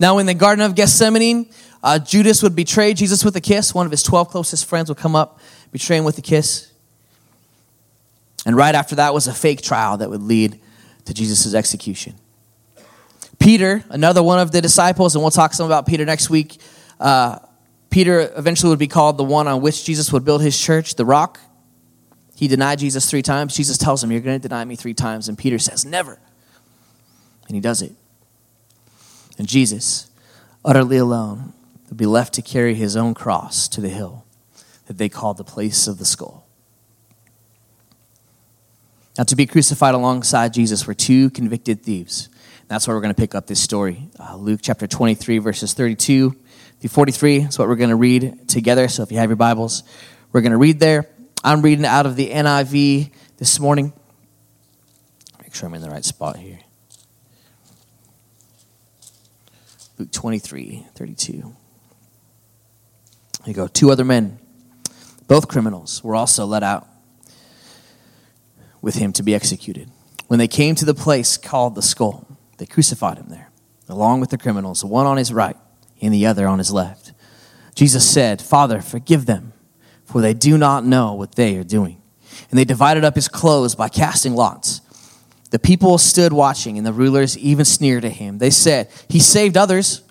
Now, 0.00 0.18
in 0.18 0.26
the 0.26 0.34
Garden 0.34 0.64
of 0.64 0.74
Gethsemane, 0.74 1.50
uh, 1.82 1.98
Judas 1.98 2.42
would 2.42 2.56
betray 2.56 2.94
Jesus 2.94 3.24
with 3.24 3.36
a 3.36 3.40
kiss. 3.40 3.74
One 3.74 3.86
of 3.86 3.92
his 3.92 4.02
12 4.02 4.28
closest 4.28 4.66
friends 4.66 4.88
would 4.88 4.98
come 4.98 5.14
up, 5.14 5.40
betray 5.72 5.96
him 5.96 6.04
with 6.04 6.18
a 6.18 6.22
kiss. 6.22 6.72
And 8.44 8.56
right 8.56 8.74
after 8.74 8.96
that 8.96 9.14
was 9.14 9.26
a 9.26 9.34
fake 9.34 9.62
trial 9.62 9.98
that 9.98 10.10
would 10.10 10.22
lead 10.22 10.60
to 11.04 11.14
Jesus' 11.14 11.54
execution. 11.54 12.14
Peter, 13.38 13.84
another 13.90 14.22
one 14.22 14.38
of 14.38 14.50
the 14.50 14.60
disciples, 14.60 15.14
and 15.14 15.22
we'll 15.22 15.30
talk 15.30 15.54
some 15.54 15.66
about 15.66 15.86
Peter 15.86 16.04
next 16.04 16.28
week. 16.28 16.60
Uh, 16.98 17.38
Peter 17.90 18.32
eventually 18.36 18.70
would 18.70 18.78
be 18.78 18.88
called 18.88 19.16
the 19.16 19.24
one 19.24 19.46
on 19.46 19.60
which 19.60 19.84
Jesus 19.84 20.12
would 20.12 20.24
build 20.24 20.42
his 20.42 20.58
church, 20.58 20.96
the 20.96 21.04
rock. 21.04 21.40
He 22.34 22.48
denied 22.48 22.78
Jesus 22.78 23.08
three 23.10 23.22
times. 23.22 23.56
Jesus 23.56 23.78
tells 23.78 24.02
him, 24.02 24.12
You're 24.12 24.20
going 24.20 24.40
to 24.40 24.48
deny 24.48 24.64
me 24.64 24.76
three 24.76 24.94
times. 24.94 25.28
And 25.28 25.36
Peter 25.38 25.58
says, 25.58 25.84
Never. 25.84 26.18
And 27.48 27.56
he 27.56 27.60
does 27.60 27.82
it. 27.82 27.92
And 29.38 29.48
Jesus, 29.48 30.10
utterly 30.64 30.98
alone, 30.98 31.54
would 31.88 31.96
be 31.96 32.06
left 32.06 32.34
to 32.34 32.42
carry 32.42 32.74
his 32.74 32.96
own 32.96 33.14
cross 33.14 33.66
to 33.68 33.80
the 33.80 33.88
hill 33.88 34.24
that 34.86 34.98
they 34.98 35.08
called 35.08 35.38
the 35.38 35.44
place 35.44 35.88
of 35.88 35.98
the 35.98 36.04
skull. 36.04 36.46
Now, 39.16 39.24
to 39.24 39.34
be 39.34 39.46
crucified 39.46 39.94
alongside 39.94 40.54
Jesus 40.54 40.86
were 40.86 40.94
two 40.94 41.30
convicted 41.30 41.82
thieves. 41.82 42.28
That's 42.68 42.86
where 42.86 42.96
we're 42.96 43.02
going 43.02 43.14
to 43.14 43.20
pick 43.20 43.34
up 43.34 43.46
this 43.46 43.60
story. 43.60 44.08
Uh, 44.18 44.36
Luke 44.36 44.60
chapter 44.62 44.86
23, 44.86 45.38
verses 45.38 45.72
32 45.72 46.36
through 46.80 46.88
43 46.88 47.36
is 47.38 47.58
what 47.58 47.66
we're 47.66 47.76
going 47.76 47.90
to 47.90 47.96
read 47.96 48.48
together. 48.48 48.86
So 48.88 49.02
if 49.02 49.10
you 49.10 49.18
have 49.18 49.30
your 49.30 49.36
Bibles, 49.36 49.82
we're 50.32 50.42
going 50.42 50.52
to 50.52 50.58
read 50.58 50.78
there. 50.78 51.08
I'm 51.42 51.62
reading 51.62 51.84
out 51.84 52.06
of 52.06 52.14
the 52.14 52.30
NIV 52.30 53.10
this 53.38 53.58
morning. 53.58 53.92
Make 55.42 55.54
sure 55.54 55.68
I'm 55.68 55.74
in 55.74 55.82
the 55.82 55.90
right 55.90 56.04
spot 56.04 56.36
here. 56.36 56.60
Luke 59.98 60.12
23, 60.12 60.86
32. 60.94 61.32
Here 61.32 61.52
you 63.44 63.52
go. 63.52 63.66
Two 63.66 63.90
other 63.90 64.04
men, 64.04 64.38
both 65.26 65.48
criminals, 65.48 66.04
were 66.04 66.14
also 66.14 66.46
let 66.46 66.62
out 66.62 66.86
with 68.80 68.94
him 68.94 69.12
to 69.14 69.24
be 69.24 69.34
executed. 69.34 69.90
When 70.28 70.38
they 70.38 70.46
came 70.46 70.76
to 70.76 70.84
the 70.84 70.94
place 70.94 71.36
called 71.36 71.74
the 71.74 71.82
skull, 71.82 72.38
they 72.58 72.66
crucified 72.66 73.18
him 73.18 73.28
there, 73.28 73.50
along 73.88 74.20
with 74.20 74.30
the 74.30 74.38
criminals, 74.38 74.84
one 74.84 75.06
on 75.06 75.16
his 75.16 75.32
right 75.32 75.56
and 76.00 76.14
the 76.14 76.26
other 76.26 76.46
on 76.46 76.58
his 76.58 76.70
left. 76.70 77.12
Jesus 77.74 78.08
said, 78.08 78.40
Father, 78.40 78.80
forgive 78.80 79.26
them, 79.26 79.52
for 80.04 80.20
they 80.20 80.34
do 80.34 80.56
not 80.56 80.84
know 80.84 81.14
what 81.14 81.34
they 81.34 81.56
are 81.56 81.64
doing. 81.64 82.00
And 82.50 82.58
they 82.58 82.64
divided 82.64 83.04
up 83.04 83.16
his 83.16 83.28
clothes 83.28 83.74
by 83.74 83.88
casting 83.88 84.34
lots. 84.34 84.80
The 85.50 85.58
people 85.58 85.96
stood 85.98 86.32
watching, 86.32 86.76
and 86.76 86.86
the 86.86 86.92
rulers 86.92 87.38
even 87.38 87.64
sneered 87.64 88.04
at 88.04 88.12
him. 88.12 88.38
They 88.38 88.50
said, 88.50 88.90
He 89.08 89.18
saved 89.18 89.56
others. 89.56 90.02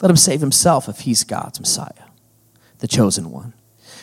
Let 0.00 0.10
him 0.10 0.16
save 0.16 0.40
himself 0.40 0.88
if 0.88 1.00
he's 1.00 1.24
God's 1.24 1.58
Messiah, 1.58 2.10
the 2.78 2.86
chosen 2.86 3.30
one. 3.30 3.54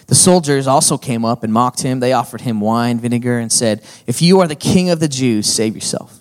The 0.08 0.16
soldiers 0.16 0.68
also 0.68 0.98
came 0.98 1.24
up 1.24 1.44
and 1.44 1.54
mocked 1.54 1.82
him. 1.82 2.00
They 2.00 2.14
offered 2.14 2.42
him 2.42 2.60
wine, 2.60 3.00
vinegar, 3.00 3.40
and 3.40 3.52
said, 3.52 3.84
If 4.06 4.22
you 4.22 4.40
are 4.42 4.48
the 4.48 4.56
king 4.56 4.90
of 4.90 5.00
the 5.00 5.08
Jews, 5.08 5.48
save 5.48 5.76
yourself. 5.76 6.20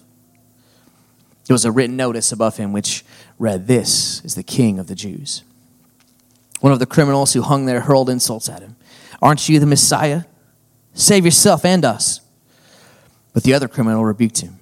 There 1.47 1.55
was 1.55 1.65
a 1.65 1.73
written 1.73 1.97
notice 1.97 2.33
above 2.33 2.57
him 2.57 2.73
which 2.73 3.05
read, 3.39 3.67
This 3.67 4.25
is 4.25 4.37
the 4.37 4.43
King 4.43 4.79
of 4.79 4.87
the 4.87 4.95
Jews. 4.95 5.43
One 6.61 6.73
of 6.73 6.79
the 6.79 6.87
criminals 6.87 7.35
who 7.35 7.43
hung 7.43 7.67
there 7.67 7.81
hurled 7.81 8.09
insults 8.09 8.49
at 8.49 8.63
him. 8.63 8.77
Aren't 9.21 9.51
you 9.51 9.59
the 9.59 9.67
Messiah? 9.67 10.23
Save 10.95 11.27
yourself 11.27 11.65
and 11.65 11.85
us. 11.85 12.22
But 13.33 13.43
the 13.43 13.55
other 13.55 13.69
criminal 13.69 14.05
rebuked 14.05 14.41
him. 14.41 14.59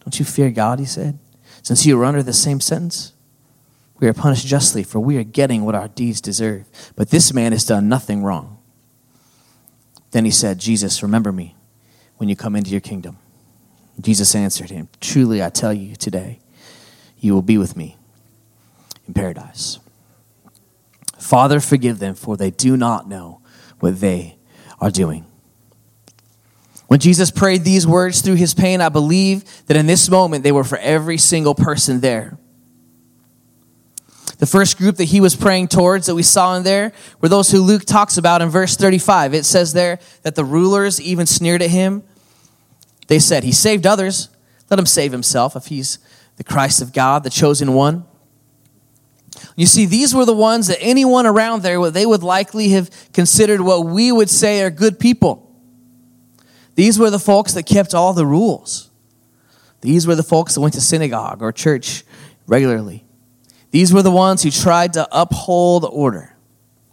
Don't 0.00 0.18
you 0.18 0.24
fear 0.24 0.50
God, 0.50 0.78
he 0.78 0.84
said, 0.84 1.18
since 1.62 1.84
you 1.84 2.00
are 2.00 2.04
under 2.04 2.22
the 2.22 2.32
same 2.32 2.60
sentence? 2.60 3.12
We 3.98 4.06
are 4.06 4.12
punished 4.12 4.46
justly, 4.46 4.82
for 4.84 5.00
we 5.00 5.16
are 5.16 5.24
getting 5.24 5.64
what 5.64 5.74
our 5.74 5.88
deeds 5.88 6.20
deserve. 6.20 6.66
But 6.94 7.10
this 7.10 7.32
man 7.32 7.52
has 7.52 7.64
done 7.64 7.88
nothing 7.88 8.22
wrong. 8.22 8.58
Then 10.10 10.24
he 10.24 10.30
said, 10.30 10.58
Jesus, 10.58 11.02
remember 11.02 11.32
me 11.32 11.56
when 12.16 12.28
you 12.28 12.36
come 12.36 12.54
into 12.54 12.70
your 12.70 12.80
kingdom. 12.80 13.18
Jesus 14.00 14.34
answered 14.34 14.70
him, 14.70 14.88
Truly 15.00 15.42
I 15.42 15.48
tell 15.48 15.72
you 15.72 15.96
today, 15.96 16.40
you 17.18 17.34
will 17.34 17.42
be 17.42 17.58
with 17.58 17.76
me 17.76 17.96
in 19.08 19.14
paradise. 19.14 19.78
Father, 21.18 21.60
forgive 21.60 21.98
them, 21.98 22.14
for 22.14 22.36
they 22.36 22.50
do 22.50 22.76
not 22.76 23.08
know 23.08 23.40
what 23.80 24.00
they 24.00 24.36
are 24.80 24.90
doing. 24.90 25.24
When 26.86 27.00
Jesus 27.00 27.30
prayed 27.30 27.64
these 27.64 27.86
words 27.86 28.20
through 28.20 28.34
his 28.34 28.54
pain, 28.54 28.80
I 28.80 28.88
believe 28.88 29.44
that 29.66 29.76
in 29.76 29.86
this 29.86 30.08
moment 30.08 30.44
they 30.44 30.52
were 30.52 30.64
for 30.64 30.78
every 30.78 31.18
single 31.18 31.54
person 31.54 32.00
there. 32.00 32.38
The 34.38 34.46
first 34.46 34.76
group 34.76 34.96
that 34.96 35.04
he 35.04 35.20
was 35.20 35.34
praying 35.34 35.68
towards 35.68 36.06
that 36.06 36.14
we 36.14 36.22
saw 36.22 36.56
in 36.56 36.62
there 36.62 36.92
were 37.20 37.28
those 37.28 37.50
who 37.50 37.62
Luke 37.62 37.84
talks 37.84 38.18
about 38.18 38.42
in 38.42 38.50
verse 38.50 38.76
35. 38.76 39.34
It 39.34 39.44
says 39.44 39.72
there 39.72 39.98
that 40.22 40.34
the 40.34 40.44
rulers 40.44 41.00
even 41.00 41.26
sneered 41.26 41.62
at 41.62 41.70
him. 41.70 42.02
They 43.08 43.18
said, 43.18 43.44
He 43.44 43.52
saved 43.52 43.86
others. 43.86 44.28
Let 44.70 44.78
him 44.78 44.86
save 44.86 45.12
himself 45.12 45.56
if 45.56 45.66
he's 45.66 45.98
the 46.36 46.44
Christ 46.44 46.82
of 46.82 46.92
God, 46.92 47.24
the 47.24 47.30
chosen 47.30 47.72
one. 47.72 48.04
You 49.54 49.66
see, 49.66 49.86
these 49.86 50.14
were 50.14 50.24
the 50.24 50.34
ones 50.34 50.66
that 50.66 50.78
anyone 50.80 51.24
around 51.24 51.62
there, 51.62 51.90
they 51.90 52.04
would 52.04 52.22
likely 52.22 52.70
have 52.70 52.90
considered 53.12 53.60
what 53.60 53.86
we 53.86 54.12
would 54.12 54.28
say 54.28 54.62
are 54.62 54.70
good 54.70 54.98
people. 54.98 55.45
These 56.76 56.98
were 56.98 57.10
the 57.10 57.18
folks 57.18 57.54
that 57.54 57.64
kept 57.64 57.94
all 57.94 58.12
the 58.12 58.26
rules. 58.26 58.90
These 59.80 60.06
were 60.06 60.14
the 60.14 60.22
folks 60.22 60.54
that 60.54 60.60
went 60.60 60.74
to 60.74 60.80
synagogue 60.80 61.42
or 61.42 61.52
church 61.52 62.04
regularly. 62.46 63.04
These 63.70 63.92
were 63.92 64.02
the 64.02 64.10
ones 64.10 64.42
who 64.42 64.50
tried 64.50 64.92
to 64.92 65.08
uphold 65.10 65.86
order, 65.90 66.36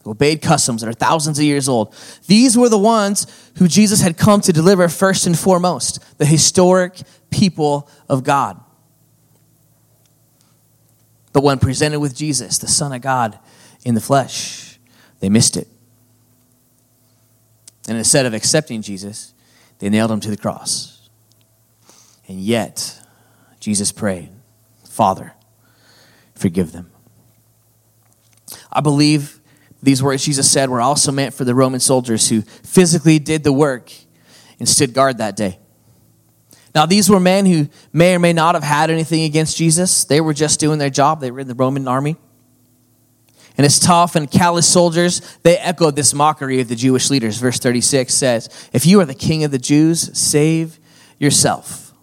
obeyed 0.06 0.42
customs 0.42 0.82
that 0.82 0.90
are 0.90 0.94
thousands 0.94 1.38
of 1.38 1.46
years 1.46 1.70
old. 1.70 1.96
These 2.28 2.58
were 2.58 2.70
the 2.70 2.78
ones 2.80 3.28
who 3.58 3.68
Jesus 3.68 4.02
had 4.02 4.18
come 4.18 4.42
to 4.42 4.54
deliver 4.54 4.88
first 4.90 5.28
and 5.28 5.38
foremost, 5.38 6.18
the 6.18 6.26
historic 6.26 7.02
people 7.30 7.90
of 8.10 8.24
God. 8.24 8.60
But 11.34 11.44
when 11.44 11.60
presented 11.60 12.00
with 12.00 12.16
Jesus, 12.16 12.58
the 12.58 12.68
Son 12.68 12.94
of 12.94 13.02
God 13.02 13.38
in 13.84 13.96
the 13.96 14.02
flesh, 14.02 14.80
they 15.20 15.30
missed 15.30 15.58
it. 15.58 15.68
And 17.88 17.98
instead 17.98 18.26
of 18.26 18.34
accepting 18.34 18.82
Jesus, 18.82 19.33
they 19.84 19.90
nailed 19.90 20.12
him 20.12 20.22
to 20.22 20.30
the 20.30 20.38
cross. 20.38 21.10
And 22.30 22.40
yet, 22.40 23.02
Jesus 23.60 23.92
prayed, 23.92 24.30
Father, 24.88 25.34
forgive 26.36 26.72
them. 26.72 26.90
I 28.72 28.80
believe 28.80 29.42
these 29.82 30.02
words 30.02 30.24
Jesus 30.24 30.50
said 30.50 30.70
were 30.70 30.80
also 30.80 31.12
meant 31.12 31.34
for 31.34 31.44
the 31.44 31.54
Roman 31.54 31.82
soldiers 31.82 32.30
who 32.30 32.44
physically 32.44 33.20
did 33.20 33.44
the 33.44 33.52
work 33.52 33.92
and 34.58 34.70
stood 34.70 34.94
guard 34.94 35.18
that 35.18 35.36
day. 35.36 35.60
Now, 36.74 36.86
these 36.86 37.10
were 37.10 37.20
men 37.20 37.46
who 37.46 37.68
may 37.92 38.16
or 38.16 38.20
may 38.20 38.32
not 38.32 38.56
have 38.56 38.64
had 38.64 38.90
anything 38.90 39.24
against 39.24 39.58
Jesus. 39.58 40.06
They 40.06 40.22
were 40.22 40.34
just 40.34 40.62
doing 40.62 40.80
their 40.80 40.90
job, 40.90 41.20
they 41.20 41.30
were 41.30 41.42
in 41.42 41.50
the 41.50 41.56
Roman 41.56 41.90
army. 41.90 42.16
And 43.58 43.66
as 43.66 43.80
tough 43.80 44.16
and 44.16 44.30
callous 44.30 44.68
soldiers, 44.68 45.22
they 45.44 45.58
echoed 45.58 45.96
this 45.96 46.14
mockery 46.14 46.60
of 46.60 46.70
the 46.70 46.76
Jewish 46.76 47.10
leaders. 47.10 47.38
Verse 47.38 47.60
36 47.60 48.14
says, 48.14 48.70
If 48.74 48.86
you 48.86 49.00
are 49.00 49.06
the 49.06 49.14
king 49.14 49.44
of 49.44 49.52
the 49.52 49.60
Jews, 49.60 50.18
save 50.18 50.80
yourself. 51.20 51.94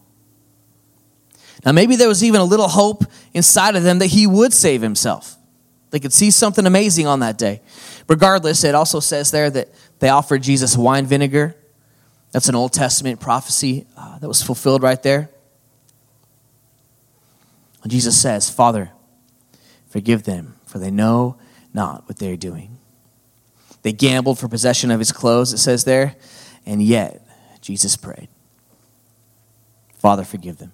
Now, 1.64 1.72
maybe 1.72 1.96
there 1.96 2.08
was 2.08 2.22
even 2.22 2.40
a 2.40 2.44
little 2.44 2.68
hope 2.68 3.04
inside 3.34 3.76
of 3.76 3.82
them 3.82 3.98
that 3.98 4.06
he 4.06 4.26
would 4.26 4.52
save 4.52 4.80
himself. 4.80 5.36
They 5.90 5.98
could 5.98 6.12
see 6.12 6.30
something 6.30 6.66
amazing 6.66 7.06
on 7.06 7.20
that 7.20 7.36
day. 7.36 7.60
Regardless, 8.08 8.64
it 8.64 8.74
also 8.74 9.00
says 9.00 9.30
there 9.30 9.50
that 9.50 9.68
they 9.98 10.08
offered 10.08 10.42
Jesus 10.42 10.76
wine 10.76 11.04
vinegar 11.06 11.56
that's 12.32 12.48
an 12.48 12.54
Old 12.54 12.72
Testament 12.72 13.20
prophecy 13.20 13.86
uh, 13.96 14.18
that 14.18 14.28
was 14.28 14.42
fulfilled 14.42 14.82
right 14.82 15.02
there. 15.02 15.30
And 17.82 17.90
Jesus 17.90 18.20
says, 18.20 18.50
Father, 18.50 18.90
forgive 19.88 20.24
them, 20.24 20.54
for 20.70 20.78
they 20.78 20.90
know 20.90 21.36
not 21.74 22.06
what 22.06 22.18
they 22.18 22.32
are 22.32 22.36
doing. 22.36 22.78
They 23.82 23.92
gambled 23.92 24.38
for 24.38 24.48
possession 24.48 24.90
of 24.90 24.98
his 24.98 25.10
clothes, 25.10 25.52
it 25.52 25.58
says 25.58 25.84
there, 25.84 26.14
and 26.64 26.82
yet 26.82 27.26
Jesus 27.60 27.96
prayed, 27.96 28.28
Father, 29.98 30.24
forgive 30.24 30.58
them. 30.58 30.72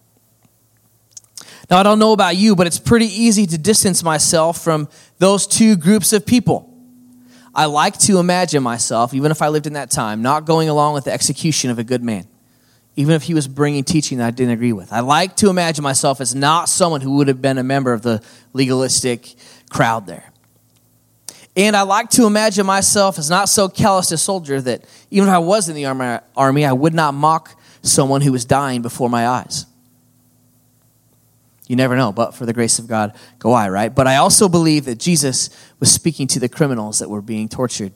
Now, 1.70 1.78
I 1.78 1.82
don't 1.82 1.98
know 1.98 2.12
about 2.12 2.36
you, 2.36 2.54
but 2.54 2.66
it's 2.66 2.78
pretty 2.78 3.06
easy 3.06 3.46
to 3.46 3.58
distance 3.58 4.02
myself 4.02 4.62
from 4.62 4.88
those 5.18 5.46
two 5.46 5.76
groups 5.76 6.12
of 6.12 6.24
people. 6.24 6.72
I 7.54 7.64
like 7.64 7.96
to 8.00 8.18
imagine 8.18 8.62
myself, 8.62 9.14
even 9.14 9.30
if 9.30 9.40
I 9.40 9.48
lived 9.48 9.66
in 9.66 9.72
that 9.72 9.90
time, 9.90 10.20
not 10.20 10.44
going 10.44 10.68
along 10.68 10.94
with 10.94 11.04
the 11.04 11.12
execution 11.12 11.70
of 11.70 11.78
a 11.78 11.84
good 11.84 12.04
man, 12.04 12.26
even 12.96 13.14
if 13.14 13.22
he 13.22 13.34
was 13.34 13.48
bringing 13.48 13.82
teaching 13.82 14.18
that 14.18 14.26
I 14.26 14.30
didn't 14.30 14.52
agree 14.52 14.74
with. 14.74 14.92
I 14.92 15.00
like 15.00 15.36
to 15.36 15.48
imagine 15.48 15.82
myself 15.82 16.20
as 16.20 16.34
not 16.34 16.68
someone 16.68 17.00
who 17.00 17.16
would 17.16 17.28
have 17.28 17.40
been 17.40 17.58
a 17.58 17.64
member 17.64 17.92
of 17.92 18.02
the 18.02 18.22
legalistic 18.52 19.34
crowd 19.70 20.06
there. 20.06 20.32
And 21.56 21.74
I 21.74 21.82
like 21.82 22.10
to 22.10 22.26
imagine 22.26 22.66
myself 22.66 23.18
as 23.18 23.30
not 23.30 23.48
so 23.48 23.68
callous 23.68 24.12
a 24.12 24.18
soldier 24.18 24.60
that 24.60 24.84
even 25.10 25.28
if 25.28 25.34
I 25.34 25.38
was 25.38 25.70
in 25.70 25.74
the 25.74 25.86
army, 25.86 26.64
I 26.66 26.72
would 26.72 26.92
not 26.92 27.14
mock 27.14 27.58
someone 27.80 28.20
who 28.20 28.32
was 28.32 28.44
dying 28.44 28.82
before 28.82 29.08
my 29.08 29.26
eyes. 29.26 29.64
You 31.66 31.74
never 31.74 31.96
know, 31.96 32.12
but 32.12 32.34
for 32.34 32.44
the 32.44 32.52
grace 32.52 32.78
of 32.78 32.86
God, 32.86 33.16
go 33.38 33.52
I, 33.52 33.70
right? 33.70 33.92
But 33.92 34.06
I 34.06 34.16
also 34.16 34.48
believe 34.48 34.84
that 34.84 34.98
Jesus 34.98 35.48
was 35.80 35.90
speaking 35.90 36.26
to 36.28 36.38
the 36.38 36.48
criminals 36.48 36.98
that 36.98 37.08
were 37.08 37.22
being 37.22 37.48
tortured 37.48 37.92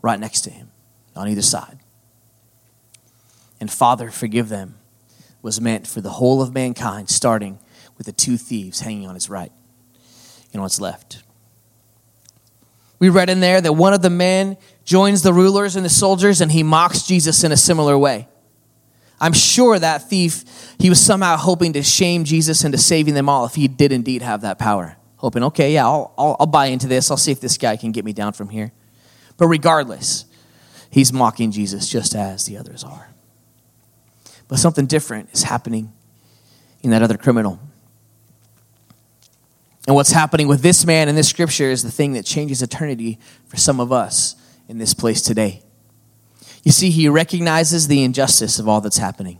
right 0.00 0.18
next 0.18 0.40
to 0.42 0.50
him 0.50 0.70
on 1.14 1.28
either 1.28 1.42
side. 1.42 1.78
And 3.60 3.70
Father, 3.70 4.10
forgive 4.10 4.48
them 4.48 4.76
was 5.42 5.60
meant 5.60 5.86
for 5.86 6.00
the 6.00 6.10
whole 6.10 6.42
of 6.42 6.52
mankind, 6.52 7.08
starting 7.08 7.58
with 7.96 8.06
the 8.06 8.12
two 8.12 8.36
thieves 8.36 8.80
hanging 8.80 9.06
on 9.06 9.14
his 9.14 9.28
right 9.28 9.52
and 10.58 10.62
what's 10.64 10.80
left. 10.80 11.22
We 12.98 13.08
read 13.08 13.30
in 13.30 13.38
there 13.38 13.60
that 13.60 13.74
one 13.74 13.92
of 13.92 14.02
the 14.02 14.10
men 14.10 14.56
joins 14.84 15.22
the 15.22 15.32
rulers 15.32 15.76
and 15.76 15.84
the 15.84 15.90
soldiers 15.90 16.40
and 16.40 16.50
he 16.50 16.64
mocks 16.64 17.04
Jesus 17.04 17.44
in 17.44 17.52
a 17.52 17.56
similar 17.56 17.96
way. 17.96 18.26
I'm 19.20 19.32
sure 19.32 19.78
that 19.78 20.08
thief, 20.08 20.44
he 20.78 20.88
was 20.88 21.00
somehow 21.00 21.36
hoping 21.36 21.72
to 21.74 21.82
shame 21.82 22.24
Jesus 22.24 22.64
into 22.64 22.76
saving 22.76 23.14
them 23.14 23.28
all 23.28 23.44
if 23.44 23.54
he 23.54 23.68
did 23.68 23.92
indeed 23.92 24.22
have 24.22 24.40
that 24.40 24.58
power. 24.58 24.96
Hoping, 25.16 25.44
okay, 25.44 25.72
yeah, 25.74 25.86
I'll, 25.86 26.12
I'll, 26.18 26.36
I'll 26.40 26.46
buy 26.46 26.66
into 26.66 26.88
this. 26.88 27.10
I'll 27.10 27.16
see 27.16 27.32
if 27.32 27.40
this 27.40 27.56
guy 27.56 27.76
can 27.76 27.92
get 27.92 28.04
me 28.04 28.12
down 28.12 28.32
from 28.32 28.48
here. 28.48 28.72
But 29.36 29.46
regardless, 29.46 30.24
he's 30.90 31.12
mocking 31.12 31.52
Jesus 31.52 31.88
just 31.88 32.14
as 32.16 32.46
the 32.46 32.56
others 32.56 32.82
are. 32.82 33.10
But 34.48 34.58
something 34.58 34.86
different 34.86 35.30
is 35.32 35.44
happening 35.44 35.92
in 36.82 36.90
that 36.90 37.02
other 37.02 37.16
criminal. 37.16 37.60
And 39.88 39.94
what's 39.94 40.10
happening 40.12 40.48
with 40.48 40.60
this 40.60 40.84
man 40.84 41.08
in 41.08 41.14
this 41.14 41.30
scripture 41.30 41.70
is 41.70 41.82
the 41.82 41.90
thing 41.90 42.12
that 42.12 42.26
changes 42.26 42.60
eternity 42.60 43.18
for 43.46 43.56
some 43.56 43.80
of 43.80 43.90
us 43.90 44.36
in 44.68 44.76
this 44.76 44.92
place 44.92 45.22
today. 45.22 45.62
You 46.62 46.72
see, 46.72 46.90
he 46.90 47.08
recognizes 47.08 47.88
the 47.88 48.04
injustice 48.04 48.58
of 48.58 48.68
all 48.68 48.82
that's 48.82 48.98
happening, 48.98 49.38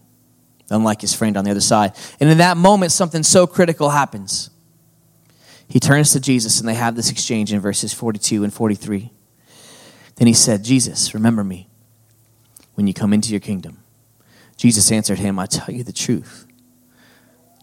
unlike 0.70 1.02
his 1.02 1.14
friend 1.14 1.36
on 1.36 1.44
the 1.44 1.50
other 1.50 1.60
side. 1.60 1.92
And 2.18 2.30
in 2.30 2.38
that 2.38 2.56
moment, 2.56 2.92
something 2.92 3.22
so 3.22 3.46
critical 3.46 3.90
happens. 3.90 4.48
He 5.68 5.78
turns 5.78 6.14
to 6.14 6.20
Jesus, 6.20 6.60
and 6.60 6.66
they 6.66 6.76
have 6.76 6.96
this 6.96 7.10
exchange 7.10 7.52
in 7.52 7.60
verses 7.60 7.92
42 7.92 8.42
and 8.42 8.50
43. 8.50 9.10
Then 10.16 10.26
he 10.26 10.32
said, 10.32 10.64
Jesus, 10.64 11.12
remember 11.12 11.44
me 11.44 11.68
when 12.72 12.86
you 12.86 12.94
come 12.94 13.12
into 13.12 13.32
your 13.32 13.40
kingdom. 13.40 13.82
Jesus 14.56 14.90
answered 14.90 15.18
him, 15.18 15.38
I 15.38 15.44
tell 15.44 15.74
you 15.74 15.84
the 15.84 15.92
truth. 15.92 16.46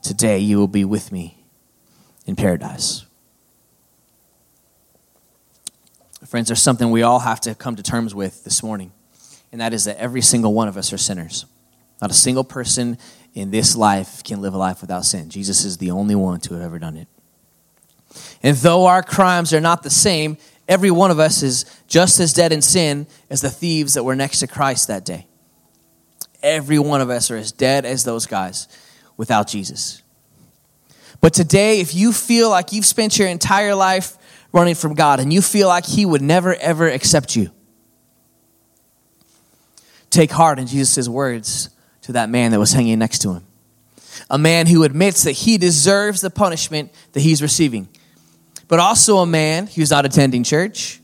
Today 0.03 0.37
you 0.37 0.59
will 0.59 0.67
be 0.67 0.85
with 0.85 1.11
me 1.11 1.34
in 2.25 2.35
paradise. 2.35 3.05
Friends, 6.25 6.47
there's 6.47 6.61
something 6.61 6.89
we 6.89 7.03
all 7.03 7.19
have 7.19 7.39
to 7.41 7.53
come 7.53 7.75
to 7.75 7.83
terms 7.83 8.15
with 8.15 8.43
this 8.43 8.63
morning 8.63 8.91
and 9.55 9.61
that 9.61 9.73
is 9.73 9.85
that 9.85 9.95
every 9.99 10.21
single 10.21 10.53
one 10.53 10.67
of 10.67 10.75
us 10.75 10.91
are 10.91 10.97
sinners. 10.97 11.45
Not 12.01 12.11
a 12.11 12.13
single 12.13 12.43
person 12.43 12.97
in 13.33 13.51
this 13.51 13.73
life 13.73 14.21
can 14.21 14.41
live 14.41 14.53
a 14.53 14.57
life 14.57 14.81
without 14.81 15.05
sin. 15.05 15.29
Jesus 15.29 15.63
is 15.63 15.77
the 15.77 15.91
only 15.91 16.13
one 16.13 16.41
to 16.41 16.55
have 16.55 16.63
ever 16.63 16.77
done 16.77 16.97
it. 16.97 17.07
And 18.43 18.57
though 18.57 18.85
our 18.85 19.01
crimes 19.01 19.53
are 19.53 19.61
not 19.61 19.81
the 19.81 19.89
same, 19.89 20.37
every 20.67 20.91
one 20.91 21.09
of 21.09 21.19
us 21.19 21.41
is 21.41 21.63
just 21.87 22.19
as 22.19 22.33
dead 22.33 22.51
in 22.51 22.61
sin 22.61 23.07
as 23.29 23.39
the 23.39 23.49
thieves 23.49 23.93
that 23.93 24.03
were 24.03 24.13
next 24.13 24.39
to 24.39 24.47
Christ 24.47 24.89
that 24.89 25.05
day. 25.05 25.25
Every 26.43 26.77
one 26.77 26.99
of 26.99 27.09
us 27.09 27.31
are 27.31 27.37
as 27.37 27.53
dead 27.53 27.85
as 27.85 28.03
those 28.03 28.25
guys 28.25 28.67
without 29.15 29.47
Jesus. 29.47 30.01
But 31.25 31.33
today, 31.33 31.79
if 31.79 31.95
you 31.95 32.13
feel 32.13 32.51
like 32.51 32.71
you've 32.71 32.85
spent 32.85 33.17
your 33.17 33.27
entire 33.27 33.73
life 33.73 34.15
running 34.51 34.75
from 34.75 34.93
God 34.93 35.19
and 35.19 35.33
you 35.33 35.41
feel 35.41 35.67
like 35.67 35.83
He 35.83 36.05
would 36.05 36.21
never, 36.21 36.53
ever 36.53 36.87
accept 36.87 37.35
you, 37.35 37.49
take 40.11 40.29
heart 40.29 40.59
in 40.59 40.67
Jesus' 40.67 41.09
words 41.09 41.71
to 42.01 42.11
that 42.11 42.29
man 42.29 42.51
that 42.51 42.59
was 42.59 42.73
hanging 42.73 42.99
next 42.99 43.23
to 43.23 43.33
him. 43.33 43.43
A 44.29 44.37
man 44.37 44.67
who 44.67 44.83
admits 44.83 45.23
that 45.23 45.31
he 45.31 45.57
deserves 45.57 46.21
the 46.21 46.29
punishment 46.29 46.91
that 47.13 47.21
he's 47.21 47.41
receiving, 47.41 47.87
but 48.67 48.77
also 48.77 49.17
a 49.17 49.25
man 49.25 49.65
who's 49.65 49.89
not 49.89 50.05
attending 50.05 50.43
church. 50.43 51.01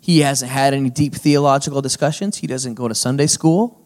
He 0.00 0.20
hasn't 0.20 0.52
had 0.52 0.72
any 0.72 0.88
deep 0.88 1.16
theological 1.16 1.82
discussions. 1.82 2.36
He 2.36 2.46
doesn't 2.46 2.74
go 2.74 2.86
to 2.86 2.94
Sunday 2.94 3.26
school. 3.26 3.80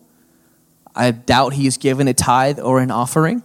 I 0.94 1.12
doubt 1.12 1.54
he's 1.54 1.78
given 1.78 2.08
a 2.08 2.12
tithe 2.12 2.60
or 2.60 2.80
an 2.80 2.90
offering. 2.90 3.42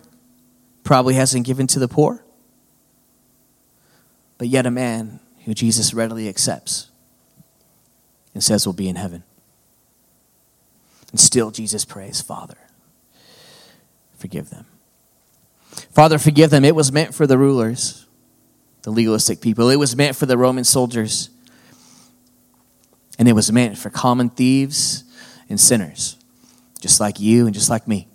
Probably 0.84 1.14
hasn't 1.16 1.46
given 1.46 1.68
to 1.68 1.80
the 1.80 1.88
poor. 1.88 2.24
But 4.38 4.48
yet, 4.48 4.66
a 4.66 4.72
man 4.72 5.20
who 5.46 5.54
Jesus 5.54 5.94
readily 5.94 6.28
accepts 6.28 6.90
and 8.34 8.44
says 8.44 8.66
will 8.66 8.74
be 8.74 8.90
in 8.90 8.96
heaven. 8.96 9.24
And 11.12 11.20
still, 11.20 11.52
Jesus 11.52 11.86
prays, 11.86 12.22
Father, 12.22 12.58
forgive 14.18 14.50
them. 14.50 14.66
Father, 15.92 16.18
forgive 16.18 16.50
them. 16.50 16.66
It 16.66 16.76
was 16.76 16.92
meant 16.92 17.14
for 17.14 17.28
the 17.28 17.38
rulers, 17.38 18.06
the 18.84 18.92
legalistic 18.92 19.42
people. 19.42 19.70
It 19.70 19.76
was 19.78 19.96
meant 19.96 20.16
for 20.16 20.26
the 20.26 20.38
Roman 20.38 20.64
soldiers. 20.64 21.30
And 23.20 23.28
it 23.28 23.34
was 23.34 23.52
meant 23.52 23.78
for 23.78 23.90
common 23.90 24.30
thieves 24.30 25.04
and 25.50 25.60
sinners, 25.60 26.18
just 26.80 27.00
like 27.00 27.20
you 27.20 27.46
and 27.46 27.54
just 27.54 27.70
like 27.70 27.88
me. 27.88 28.08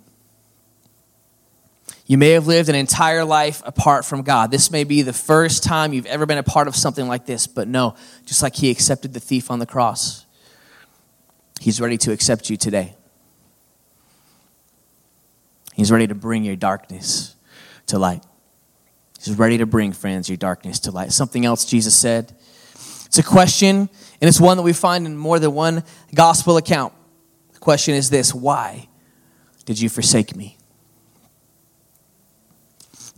You 2.07 2.17
may 2.17 2.31
have 2.31 2.47
lived 2.47 2.69
an 2.69 2.75
entire 2.75 3.25
life 3.25 3.61
apart 3.65 4.05
from 4.05 4.21
God. 4.21 4.49
This 4.49 4.71
may 4.71 4.85
be 4.85 5.01
the 5.01 5.11
first 5.11 5.61
time 5.61 5.91
you've 5.91 6.05
ever 6.05 6.25
been 6.25 6.37
a 6.37 6.43
part 6.43 6.69
of 6.69 6.75
something 6.75 7.05
like 7.05 7.25
this, 7.25 7.47
but 7.47 7.67
no, 7.67 7.95
just 8.25 8.41
like 8.41 8.55
He 8.55 8.71
accepted 8.71 9.13
the 9.13 9.19
thief 9.19 9.51
on 9.51 9.59
the 9.59 9.65
cross, 9.65 10.25
He's 11.59 11.81
ready 11.81 11.97
to 11.97 12.13
accept 12.13 12.49
you 12.49 12.55
today. 12.55 12.95
He's 15.75 15.91
ready 15.91 16.07
to 16.07 16.15
bring 16.15 16.43
your 16.43 16.55
darkness 16.55 17.35
to 17.87 17.99
light. 17.99 18.23
He's 19.23 19.37
ready 19.37 19.57
to 19.57 19.65
bring, 19.65 19.91
friends, 19.91 20.29
your 20.29 20.37
darkness 20.37 20.79
to 20.81 20.91
light. 20.91 21.11
Something 21.11 21.45
else 21.45 21.65
Jesus 21.65 21.95
said. 21.95 22.33
It's 23.05 23.17
a 23.17 23.23
question, 23.23 23.75
and 23.75 23.89
it's 24.21 24.39
one 24.39 24.57
that 24.57 24.63
we 24.63 24.73
find 24.73 25.05
in 25.05 25.17
more 25.17 25.39
than 25.39 25.53
one 25.53 25.83
gospel 26.15 26.57
account. 26.57 26.93
The 27.53 27.59
question 27.59 27.95
is 27.95 28.09
this 28.09 28.33
Why 28.33 28.87
did 29.65 29.81
you 29.81 29.89
forsake 29.89 30.35
me? 30.35 30.57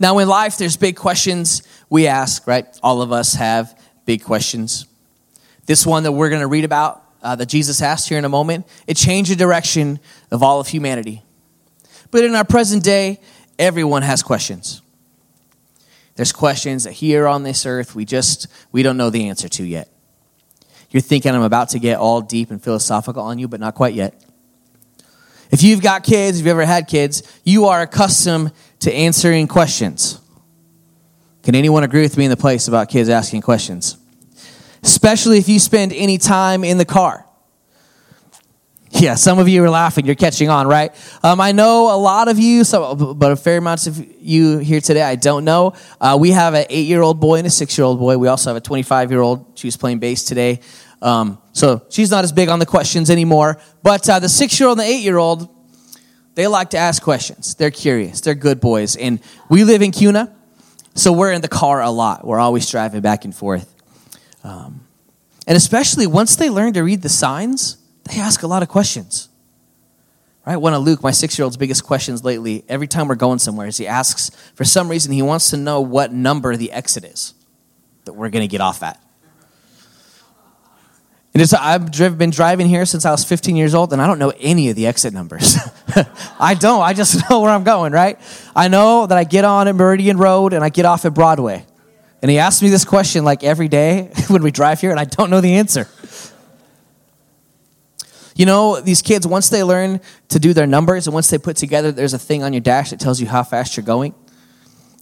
Now, 0.00 0.18
in 0.18 0.28
life, 0.28 0.56
there's 0.56 0.78
big 0.78 0.96
questions 0.96 1.62
we 1.90 2.06
ask, 2.06 2.46
right? 2.46 2.66
All 2.82 3.02
of 3.02 3.12
us 3.12 3.34
have 3.34 3.78
big 4.06 4.24
questions. 4.24 4.86
This 5.66 5.86
one 5.86 6.04
that 6.04 6.12
we're 6.12 6.30
going 6.30 6.40
to 6.40 6.46
read 6.46 6.64
about, 6.64 7.04
uh, 7.22 7.36
that 7.36 7.46
Jesus 7.46 7.82
asked 7.82 8.08
here 8.08 8.16
in 8.16 8.24
a 8.24 8.28
moment, 8.30 8.66
it 8.86 8.96
changed 8.96 9.30
the 9.30 9.36
direction 9.36 10.00
of 10.30 10.42
all 10.42 10.58
of 10.58 10.68
humanity. 10.68 11.22
But 12.10 12.24
in 12.24 12.34
our 12.34 12.46
present 12.46 12.82
day, 12.82 13.20
everyone 13.58 14.00
has 14.00 14.22
questions. 14.22 14.80
There's 16.16 16.32
questions 16.32 16.84
that 16.84 16.92
here 16.92 17.26
on 17.26 17.42
this 17.42 17.64
earth 17.66 17.94
we 17.94 18.04
just 18.04 18.46
we 18.72 18.82
don't 18.82 18.96
know 18.96 19.10
the 19.10 19.28
answer 19.28 19.48
to 19.50 19.64
yet. 19.64 19.90
You're 20.90 21.02
thinking 21.02 21.34
I'm 21.34 21.42
about 21.42 21.68
to 21.70 21.78
get 21.78 21.98
all 21.98 22.20
deep 22.20 22.50
and 22.50 22.62
philosophical 22.62 23.22
on 23.22 23.38
you, 23.38 23.48
but 23.48 23.60
not 23.60 23.74
quite 23.74 23.94
yet. 23.94 24.24
If 25.50 25.62
you've 25.62 25.82
got 25.82 26.04
kids, 26.04 26.38
if 26.38 26.44
you've 26.44 26.50
ever 26.50 26.64
had 26.64 26.88
kids, 26.88 27.22
you 27.44 27.66
are 27.66 27.82
accustomed 27.82 28.52
to 28.80 28.92
answering 28.92 29.46
questions. 29.46 30.20
Can 31.42 31.54
anyone 31.54 31.84
agree 31.84 32.02
with 32.02 32.16
me 32.16 32.24
in 32.24 32.30
the 32.30 32.36
place 32.36 32.68
about 32.68 32.88
kids 32.88 33.08
asking 33.08 33.42
questions? 33.42 33.96
Especially 34.82 35.38
if 35.38 35.48
you 35.48 35.58
spend 35.58 35.92
any 35.92 36.18
time 36.18 36.64
in 36.64 36.78
the 36.78 36.84
car. 36.84 37.26
Yeah, 38.92 39.14
some 39.14 39.38
of 39.38 39.48
you 39.48 39.62
are 39.62 39.70
laughing. 39.70 40.04
You're 40.04 40.16
catching 40.16 40.48
on, 40.48 40.66
right? 40.66 40.92
Um, 41.22 41.40
I 41.40 41.52
know 41.52 41.94
a 41.94 41.96
lot 41.96 42.28
of 42.28 42.38
you, 42.40 42.64
so, 42.64 43.14
but 43.14 43.30
a 43.30 43.36
fair 43.36 43.58
amount 43.58 43.86
of 43.86 44.04
you 44.20 44.58
here 44.58 44.80
today, 44.80 45.02
I 45.02 45.14
don't 45.14 45.44
know. 45.44 45.74
Uh, 46.00 46.18
we 46.20 46.32
have 46.32 46.54
an 46.54 46.66
eight 46.68 46.88
year 46.88 47.00
old 47.00 47.20
boy 47.20 47.36
and 47.36 47.46
a 47.46 47.50
six 47.50 47.78
year 47.78 47.84
old 47.84 48.00
boy. 48.00 48.18
We 48.18 48.26
also 48.26 48.50
have 48.50 48.56
a 48.56 48.60
25 48.60 49.10
year 49.10 49.20
old. 49.20 49.52
She's 49.54 49.76
playing 49.76 50.00
bass 50.00 50.24
today. 50.24 50.60
Um, 51.00 51.38
so 51.52 51.86
she's 51.88 52.10
not 52.10 52.24
as 52.24 52.32
big 52.32 52.48
on 52.48 52.58
the 52.58 52.66
questions 52.66 53.10
anymore. 53.10 53.60
But 53.82 54.08
uh, 54.08 54.18
the 54.18 54.28
six 54.28 54.58
year 54.58 54.68
old 54.68 54.78
and 54.78 54.86
the 54.86 54.92
eight 54.92 55.04
year 55.04 55.18
old, 55.18 55.48
they 56.34 56.46
like 56.46 56.70
to 56.70 56.78
ask 56.78 57.02
questions. 57.02 57.54
They're 57.54 57.70
curious. 57.70 58.20
They're 58.20 58.34
good 58.34 58.60
boys. 58.60 58.96
And 58.96 59.20
we 59.48 59.64
live 59.64 59.82
in 59.82 59.90
Kuna, 59.90 60.34
so 60.94 61.12
we're 61.12 61.32
in 61.32 61.42
the 61.42 61.48
car 61.48 61.82
a 61.82 61.90
lot. 61.90 62.26
We're 62.26 62.38
always 62.38 62.68
driving 62.70 63.00
back 63.00 63.24
and 63.24 63.34
forth. 63.34 63.74
Um, 64.44 64.86
and 65.46 65.56
especially 65.56 66.06
once 66.06 66.36
they 66.36 66.50
learn 66.50 66.72
to 66.74 66.82
read 66.82 67.02
the 67.02 67.08
signs, 67.08 67.76
they 68.04 68.20
ask 68.20 68.42
a 68.42 68.46
lot 68.46 68.62
of 68.62 68.68
questions. 68.68 69.28
Right? 70.46 70.56
One 70.56 70.74
of 70.74 70.82
Luke, 70.82 71.02
my 71.02 71.10
six 71.10 71.38
year 71.38 71.44
old's 71.44 71.56
biggest 71.56 71.84
questions 71.84 72.24
lately, 72.24 72.64
every 72.68 72.86
time 72.86 73.08
we're 73.08 73.14
going 73.14 73.38
somewhere, 73.38 73.66
is 73.66 73.76
he 73.76 73.86
asks, 73.86 74.30
for 74.54 74.64
some 74.64 74.88
reason, 74.88 75.12
he 75.12 75.22
wants 75.22 75.50
to 75.50 75.56
know 75.56 75.80
what 75.80 76.12
number 76.12 76.56
the 76.56 76.72
exit 76.72 77.04
is 77.04 77.34
that 78.04 78.14
we're 78.14 78.30
going 78.30 78.42
to 78.42 78.50
get 78.50 78.60
off 78.60 78.82
at. 78.82 79.00
And 81.32 81.42
it's, 81.42 81.54
I've 81.54 82.18
been 82.18 82.30
driving 82.30 82.66
here 82.66 82.84
since 82.84 83.04
I 83.04 83.12
was 83.12 83.24
15 83.24 83.54
years 83.54 83.74
old, 83.74 83.92
and 83.92 84.02
I 84.02 84.06
don't 84.06 84.18
know 84.18 84.32
any 84.40 84.68
of 84.70 84.76
the 84.76 84.86
exit 84.86 85.14
numbers. 85.14 85.56
I 86.40 86.54
don't. 86.54 86.82
I 86.82 86.92
just 86.92 87.22
know 87.30 87.40
where 87.40 87.50
I'm 87.50 87.64
going, 87.64 87.92
right? 87.92 88.18
I 88.54 88.68
know 88.68 89.06
that 89.06 89.16
I 89.16 89.24
get 89.24 89.44
on 89.44 89.68
at 89.68 89.74
Meridian 89.74 90.18
Road 90.18 90.52
and 90.52 90.64
I 90.64 90.68
get 90.68 90.84
off 90.84 91.04
at 91.04 91.14
Broadway. 91.14 91.64
And 92.22 92.30
he 92.30 92.38
asks 92.38 92.62
me 92.62 92.68
this 92.68 92.84
question 92.84 93.24
like 93.24 93.42
every 93.44 93.68
day 93.68 94.12
when 94.28 94.42
we 94.42 94.50
drive 94.50 94.80
here, 94.80 94.90
and 94.90 95.00
I 95.00 95.04
don't 95.04 95.30
know 95.30 95.40
the 95.40 95.54
answer. 95.54 95.88
You 98.36 98.46
know, 98.46 98.80
these 98.80 99.02
kids, 99.02 99.26
once 99.26 99.48
they 99.48 99.62
learn 99.62 100.00
to 100.28 100.38
do 100.38 100.54
their 100.54 100.66
numbers 100.66 101.06
and 101.06 101.14
once 101.14 101.28
they 101.28 101.38
put 101.38 101.56
together, 101.56 101.92
there's 101.92 102.14
a 102.14 102.18
thing 102.18 102.42
on 102.42 102.52
your 102.52 102.60
dash 102.60 102.90
that 102.90 103.00
tells 103.00 103.20
you 103.20 103.26
how 103.26 103.42
fast 103.42 103.76
you're 103.76 103.84
going. 103.84 104.14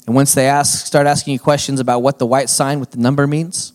And 0.06 0.14
once 0.14 0.34
they 0.34 0.48
ask, 0.48 0.86
start 0.86 1.06
asking 1.06 1.34
you 1.34 1.38
questions 1.38 1.80
about 1.80 2.00
what 2.00 2.18
the 2.18 2.26
white 2.26 2.48
sign 2.48 2.80
with 2.80 2.92
the 2.92 2.98
number 2.98 3.26
means, 3.26 3.74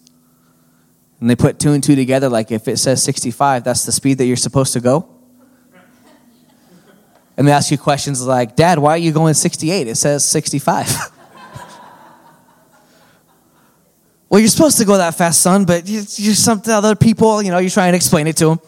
and 1.19 1.29
they 1.29 1.35
put 1.35 1.59
two 1.59 1.71
and 1.71 1.81
two 1.81 1.95
together, 1.95 2.27
like 2.27 2.51
if 2.51 2.67
it 2.67 2.77
says 2.77 3.01
65, 3.03 3.63
that's 3.63 3.85
the 3.85 3.93
speed 3.93 4.17
that 4.17 4.25
you're 4.25 4.35
supposed 4.35 4.73
to 4.73 4.81
go. 4.81 5.12
And 7.35 7.47
they 7.47 7.51
ask 7.51 7.71
you 7.71 7.77
questions 7.77 8.25
like, 8.25 8.55
Dad, 8.55 8.79
why 8.79 8.91
are 8.91 8.97
you 8.97 9.11
going 9.11 9.33
68? 9.33 9.87
It 9.87 9.95
says 9.95 10.23
65. 10.25 10.87
well, 14.29 14.39
you're 14.39 14.49
supposed 14.49 14.77
to 14.77 14.85
go 14.85 14.97
that 14.97 15.15
fast, 15.15 15.41
son, 15.41 15.65
but 15.65 15.87
you're 15.87 16.03
something 16.35 16.71
other 16.71 16.95
people, 16.95 17.41
you 17.41 17.51
know, 17.51 17.57
you're 17.57 17.69
trying 17.69 17.93
to 17.93 17.97
explain 17.97 18.27
it 18.27 18.37
to 18.37 18.45
them. 18.45 18.59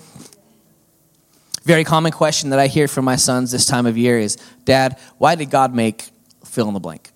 Very 1.64 1.84
common 1.84 2.12
question 2.12 2.52
that 2.52 2.60
I 2.60 2.68
hear 2.68 2.88
from 2.88 3.06
my 3.06 3.16
sons 3.16 3.52
this 3.52 3.66
time 3.66 3.86
of 3.88 3.98
year 3.98 4.20
is, 4.20 4.38
Dad, 4.66 5.00
why 5.18 5.36
did 5.36 5.50
God 5.50 5.74
make 5.74 6.10
fill 6.44 6.68
in 6.68 6.74
the 6.76 6.80
blank? 6.80 7.12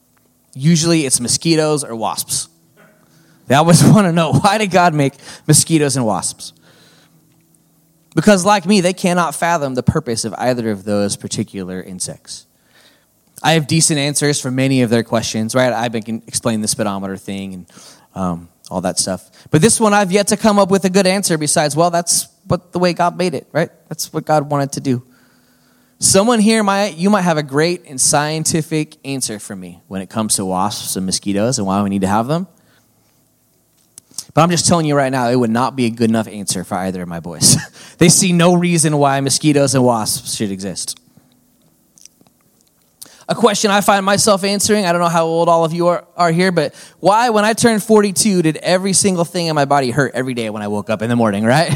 Usually 0.55 1.05
it's 1.05 1.19
mosquitoes 1.19 1.83
or 1.83 1.95
wasps. 1.95 2.49
They 3.47 3.55
always 3.55 3.83
want 3.91 4.05
to 4.07 4.11
know 4.11 4.33
why 4.33 4.57
did 4.57 4.71
God 4.71 4.93
make 4.93 5.13
mosquitoes 5.47 5.95
and 5.95 6.05
wasps? 6.05 6.53
Because, 8.15 8.45
like 8.45 8.65
me, 8.65 8.81
they 8.81 8.93
cannot 8.93 9.35
fathom 9.35 9.75
the 9.75 9.83
purpose 9.83 10.25
of 10.25 10.33
either 10.33 10.71
of 10.71 10.83
those 10.83 11.15
particular 11.15 11.81
insects. 11.81 12.47
I 13.41 13.53
have 13.53 13.67
decent 13.67 13.99
answers 13.99 14.41
for 14.41 14.51
many 14.51 14.81
of 14.81 14.89
their 14.89 15.03
questions, 15.03 15.55
right? 15.55 15.71
I've 15.71 15.91
been 15.91 16.23
explaining 16.27 16.61
the 16.61 16.67
speedometer 16.67 17.17
thing 17.17 17.53
and 17.53 17.65
um, 18.15 18.49
all 18.69 18.81
that 18.81 18.99
stuff. 18.99 19.29
But 19.51 19.61
this 19.61 19.79
one, 19.79 19.93
I've 19.93 20.11
yet 20.11 20.27
to 20.27 20.37
come 20.37 20.59
up 20.59 20.69
with 20.69 20.85
a 20.85 20.89
good 20.89 21.07
answer 21.07 21.37
besides, 21.37 21.75
well, 21.75 21.89
that's 21.89 22.27
what 22.47 22.71
the 22.71 22.79
way 22.79 22.93
God 22.93 23.17
made 23.17 23.33
it, 23.33 23.47
right? 23.51 23.69
That's 23.87 24.11
what 24.11 24.25
God 24.25 24.49
wanted 24.49 24.73
to 24.73 24.81
do. 24.81 25.03
Someone 25.99 26.39
here 26.39 26.63
might 26.63 26.95
you 26.95 27.09
might 27.09 27.23
have 27.23 27.37
a 27.37 27.43
great 27.43 27.85
and 27.85 27.99
scientific 27.99 28.95
answer 29.05 29.37
for 29.37 29.53
me 29.53 29.81
when 29.87 30.01
it 30.01 30.09
comes 30.09 30.37
to 30.37 30.45
wasps 30.45 30.95
and 30.95 31.05
mosquitoes 31.05 31.57
and 31.57 31.67
why 31.67 31.83
we 31.83 31.89
need 31.89 32.01
to 32.01 32.07
have 32.07 32.27
them. 32.27 32.47
But 34.33 34.41
I'm 34.41 34.49
just 34.49 34.67
telling 34.67 34.85
you 34.85 34.95
right 34.95 35.11
now, 35.11 35.29
it 35.29 35.35
would 35.35 35.49
not 35.49 35.75
be 35.75 35.85
a 35.85 35.89
good 35.89 36.09
enough 36.09 36.27
answer 36.27 36.63
for 36.63 36.75
either 36.75 37.01
of 37.01 37.07
my 37.07 37.19
boys. 37.19 37.57
they 37.97 38.09
see 38.09 38.31
no 38.31 38.53
reason 38.53 38.97
why 38.97 39.19
mosquitoes 39.21 39.73
and 39.75 39.83
wasps 39.83 40.35
should 40.35 40.51
exist. 40.51 40.99
A 43.27 43.35
question 43.35 43.69
I 43.69 43.81
find 43.81 44.03
myself 44.03 44.43
answering, 44.43 44.85
I 44.85 44.91
don't 44.91 45.01
know 45.01 45.07
how 45.07 45.25
old 45.25 45.49
all 45.49 45.63
of 45.63 45.71
you 45.71 45.87
are, 45.87 46.07
are 46.17 46.31
here, 46.31 46.51
but 46.51 46.73
why, 46.99 47.29
when 47.29 47.45
I 47.45 47.53
turned 47.53 47.83
42, 47.83 48.41
did 48.41 48.57
every 48.57 48.93
single 48.93 49.23
thing 49.23 49.45
in 49.45 49.55
my 49.55 49.65
body 49.65 49.91
hurt 49.91 50.15
every 50.15 50.33
day 50.33 50.49
when 50.49 50.63
I 50.63 50.67
woke 50.67 50.89
up 50.89 51.03
in 51.03 51.09
the 51.09 51.15
morning, 51.15 51.43
right? 51.43 51.71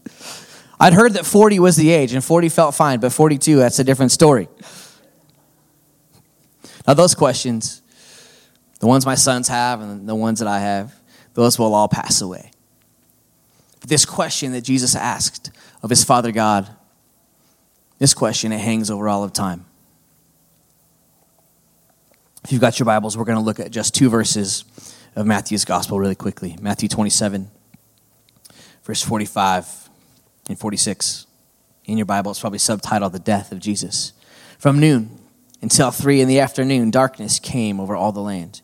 I'd 0.80 0.92
heard 0.92 1.14
that 1.14 1.24
40 1.24 1.58
was 1.60 1.76
the 1.76 1.90
age, 1.90 2.12
and 2.12 2.22
40 2.22 2.50
felt 2.50 2.74
fine, 2.74 3.00
but 3.00 3.10
42, 3.10 3.56
that's 3.56 3.78
a 3.78 3.84
different 3.84 4.12
story. 4.12 4.48
Now, 6.86 6.92
those 6.92 7.14
questions, 7.14 7.80
the 8.80 8.86
ones 8.86 9.06
my 9.06 9.14
sons 9.14 9.48
have 9.48 9.80
and 9.80 10.06
the 10.06 10.14
ones 10.14 10.40
that 10.40 10.48
I 10.48 10.58
have, 10.58 10.94
those 11.34 11.58
will 11.58 11.74
all 11.74 11.88
pass 11.88 12.20
away. 12.20 12.50
But 13.80 13.88
this 13.88 14.04
question 14.04 14.52
that 14.52 14.62
Jesus 14.62 14.94
asked 14.94 15.50
of 15.82 15.90
his 15.90 16.04
Father 16.04 16.32
God, 16.32 16.68
this 17.98 18.14
question, 18.14 18.52
it 18.52 18.60
hangs 18.60 18.90
over 18.90 19.08
all 19.08 19.24
of 19.24 19.32
time. 19.32 19.66
If 22.44 22.52
you've 22.52 22.60
got 22.60 22.78
your 22.78 22.86
Bibles, 22.86 23.16
we're 23.16 23.24
going 23.24 23.38
to 23.38 23.44
look 23.44 23.60
at 23.60 23.70
just 23.70 23.94
two 23.94 24.08
verses 24.08 24.64
of 25.14 25.26
Matthew's 25.26 25.64
gospel 25.64 25.98
really 25.98 26.14
quickly. 26.14 26.56
Matthew 26.60 26.88
27, 26.88 27.50
verse 28.82 29.02
45 29.02 29.90
and 30.48 30.58
46. 30.58 31.26
In 31.84 31.96
your 31.96 32.06
Bible, 32.06 32.30
it's 32.30 32.40
probably 32.40 32.58
subtitled 32.58 33.12
The 33.12 33.18
Death 33.18 33.52
of 33.52 33.58
Jesus. 33.58 34.12
From 34.58 34.78
noon 34.78 35.18
until 35.60 35.90
three 35.90 36.20
in 36.20 36.28
the 36.28 36.40
afternoon, 36.40 36.90
darkness 36.90 37.38
came 37.38 37.80
over 37.80 37.94
all 37.94 38.12
the 38.12 38.20
land 38.20 38.62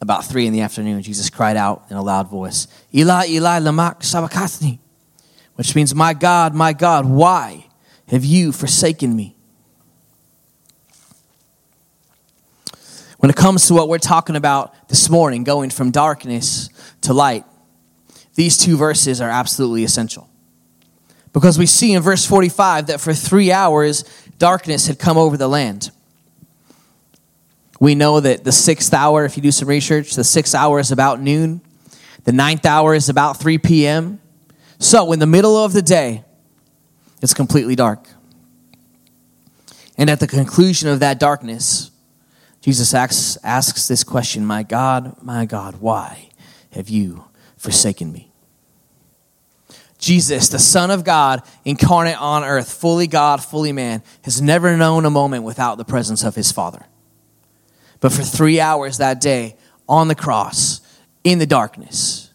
about 0.00 0.24
three 0.24 0.46
in 0.46 0.52
the 0.52 0.60
afternoon, 0.60 1.02
Jesus 1.02 1.30
cried 1.30 1.56
out 1.56 1.84
in 1.90 1.96
a 1.96 2.02
loud 2.02 2.28
voice, 2.28 2.66
Eli, 2.94 3.26
Eli, 3.28 3.58
lama 3.58 3.96
sabachthani, 4.00 4.80
which 5.54 5.74
means, 5.74 5.94
My 5.94 6.14
God, 6.14 6.54
my 6.54 6.72
God, 6.72 7.06
why 7.06 7.66
have 8.08 8.24
you 8.24 8.52
forsaken 8.52 9.14
me? 9.14 9.36
When 13.18 13.30
it 13.30 13.36
comes 13.36 13.66
to 13.68 13.74
what 13.74 13.88
we're 13.88 13.98
talking 13.98 14.36
about 14.36 14.88
this 14.88 15.08
morning, 15.08 15.44
going 15.44 15.70
from 15.70 15.90
darkness 15.90 16.68
to 17.02 17.14
light, 17.14 17.44
these 18.34 18.58
two 18.58 18.76
verses 18.76 19.20
are 19.20 19.30
absolutely 19.30 19.84
essential. 19.84 20.28
Because 21.32 21.58
we 21.58 21.66
see 21.66 21.94
in 21.94 22.02
verse 22.02 22.26
45 22.26 22.88
that 22.88 23.00
for 23.00 23.14
three 23.14 23.50
hours, 23.50 24.04
darkness 24.38 24.86
had 24.86 24.98
come 24.98 25.16
over 25.16 25.36
the 25.36 25.48
land. 25.48 25.90
We 27.84 27.94
know 27.94 28.18
that 28.18 28.44
the 28.44 28.50
sixth 28.50 28.94
hour, 28.94 29.26
if 29.26 29.36
you 29.36 29.42
do 29.42 29.50
some 29.50 29.68
research, 29.68 30.14
the 30.14 30.24
sixth 30.24 30.54
hour 30.54 30.78
is 30.78 30.90
about 30.90 31.20
noon, 31.20 31.60
the 32.24 32.32
ninth 32.32 32.64
hour 32.64 32.94
is 32.94 33.10
about 33.10 33.38
3 33.38 33.58
p.m. 33.58 34.22
So, 34.78 35.12
in 35.12 35.18
the 35.18 35.26
middle 35.26 35.54
of 35.62 35.74
the 35.74 35.82
day, 35.82 36.24
it's 37.20 37.34
completely 37.34 37.76
dark. 37.76 38.08
And 39.98 40.08
at 40.08 40.18
the 40.18 40.26
conclusion 40.26 40.88
of 40.88 41.00
that 41.00 41.20
darkness, 41.20 41.90
Jesus 42.62 42.94
asks, 42.94 43.36
asks 43.44 43.86
this 43.86 44.02
question 44.02 44.46
My 44.46 44.62
God, 44.62 45.22
my 45.22 45.44
God, 45.44 45.82
why 45.82 46.30
have 46.70 46.88
you 46.88 47.26
forsaken 47.58 48.10
me? 48.10 48.32
Jesus, 49.98 50.48
the 50.48 50.58
Son 50.58 50.90
of 50.90 51.04
God, 51.04 51.42
incarnate 51.66 52.18
on 52.18 52.44
earth, 52.44 52.72
fully 52.72 53.06
God, 53.08 53.44
fully 53.44 53.72
man, 53.72 54.02
has 54.22 54.40
never 54.40 54.74
known 54.74 55.04
a 55.04 55.10
moment 55.10 55.44
without 55.44 55.76
the 55.76 55.84
presence 55.84 56.24
of 56.24 56.34
his 56.34 56.50
Father. 56.50 56.86
But 58.04 58.12
for 58.12 58.20
three 58.20 58.60
hours 58.60 58.98
that 58.98 59.18
day, 59.18 59.56
on 59.88 60.08
the 60.08 60.14
cross, 60.14 60.82
in 61.24 61.38
the 61.38 61.46
darkness, 61.46 62.30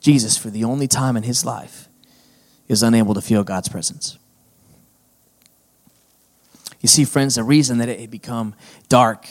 Jesus, 0.00 0.36
for 0.36 0.50
the 0.50 0.64
only 0.64 0.88
time 0.88 1.16
in 1.16 1.22
his 1.22 1.44
life, 1.44 1.88
is 2.66 2.82
unable 2.82 3.14
to 3.14 3.20
feel 3.20 3.44
God's 3.44 3.68
presence. 3.68 4.18
You 6.80 6.88
see, 6.88 7.04
friends, 7.04 7.36
the 7.36 7.44
reason 7.44 7.78
that 7.78 7.88
it 7.88 8.00
had 8.00 8.10
become 8.10 8.56
dark 8.88 9.28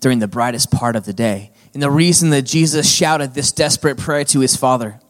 during 0.00 0.20
the 0.20 0.26
brightest 0.26 0.70
part 0.70 0.96
of 0.96 1.04
the 1.04 1.12
day, 1.12 1.52
and 1.74 1.82
the 1.82 1.90
reason 1.90 2.30
that 2.30 2.46
Jesus 2.46 2.90
shouted 2.90 3.34
this 3.34 3.52
desperate 3.52 3.98
prayer 3.98 4.24
to 4.24 4.40
his 4.40 4.56
Father 4.56 5.00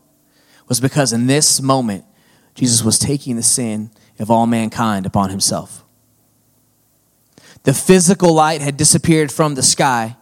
was 0.66 0.80
because 0.80 1.12
in 1.12 1.28
this 1.28 1.62
moment, 1.62 2.04
Jesus 2.56 2.82
was 2.82 2.98
taking 2.98 3.36
the 3.36 3.44
sin 3.44 3.92
of 4.18 4.28
all 4.28 4.48
mankind 4.48 5.06
upon 5.06 5.30
himself. 5.30 5.83
The 7.64 7.74
physical 7.74 8.32
light 8.32 8.60
had 8.60 8.76
disappeared 8.76 9.32
from 9.32 9.54
the 9.54 9.62
sky, 9.62 10.16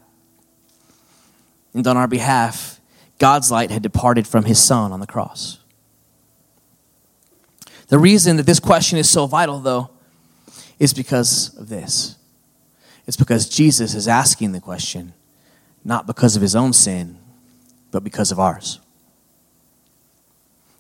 and 1.75 1.87
on 1.87 1.97
our 1.97 2.09
behalf, 2.09 2.81
God's 3.19 3.51
light 3.51 3.71
had 3.71 3.83
departed 3.83 4.27
from 4.27 4.45
his 4.45 4.63
Son 4.63 4.93
on 4.93 5.01
the 5.01 5.07
cross. 5.07 5.59
The 7.89 7.99
reason 7.99 8.37
that 8.37 8.47
this 8.47 8.61
question 8.61 8.99
is 8.99 9.11
so 9.11 9.27
vital, 9.27 9.59
though, 9.59 9.91
is 10.79 10.95
because 10.95 11.55
of 11.59 11.69
this. 11.69 12.17
It's 13.07 13.17
because 13.17 13.49
Jesus 13.49 13.95
is 13.95 14.07
asking 14.07 14.53
the 14.53 14.61
question, 14.61 15.13
not 15.85 16.07
because 16.07 16.37
of 16.37 16.43
his 16.43 16.57
own 16.57 16.73
sin, 16.73 17.19
but 17.91 18.05
because 18.05 18.31
of 18.31 18.39
ours. 18.39 18.81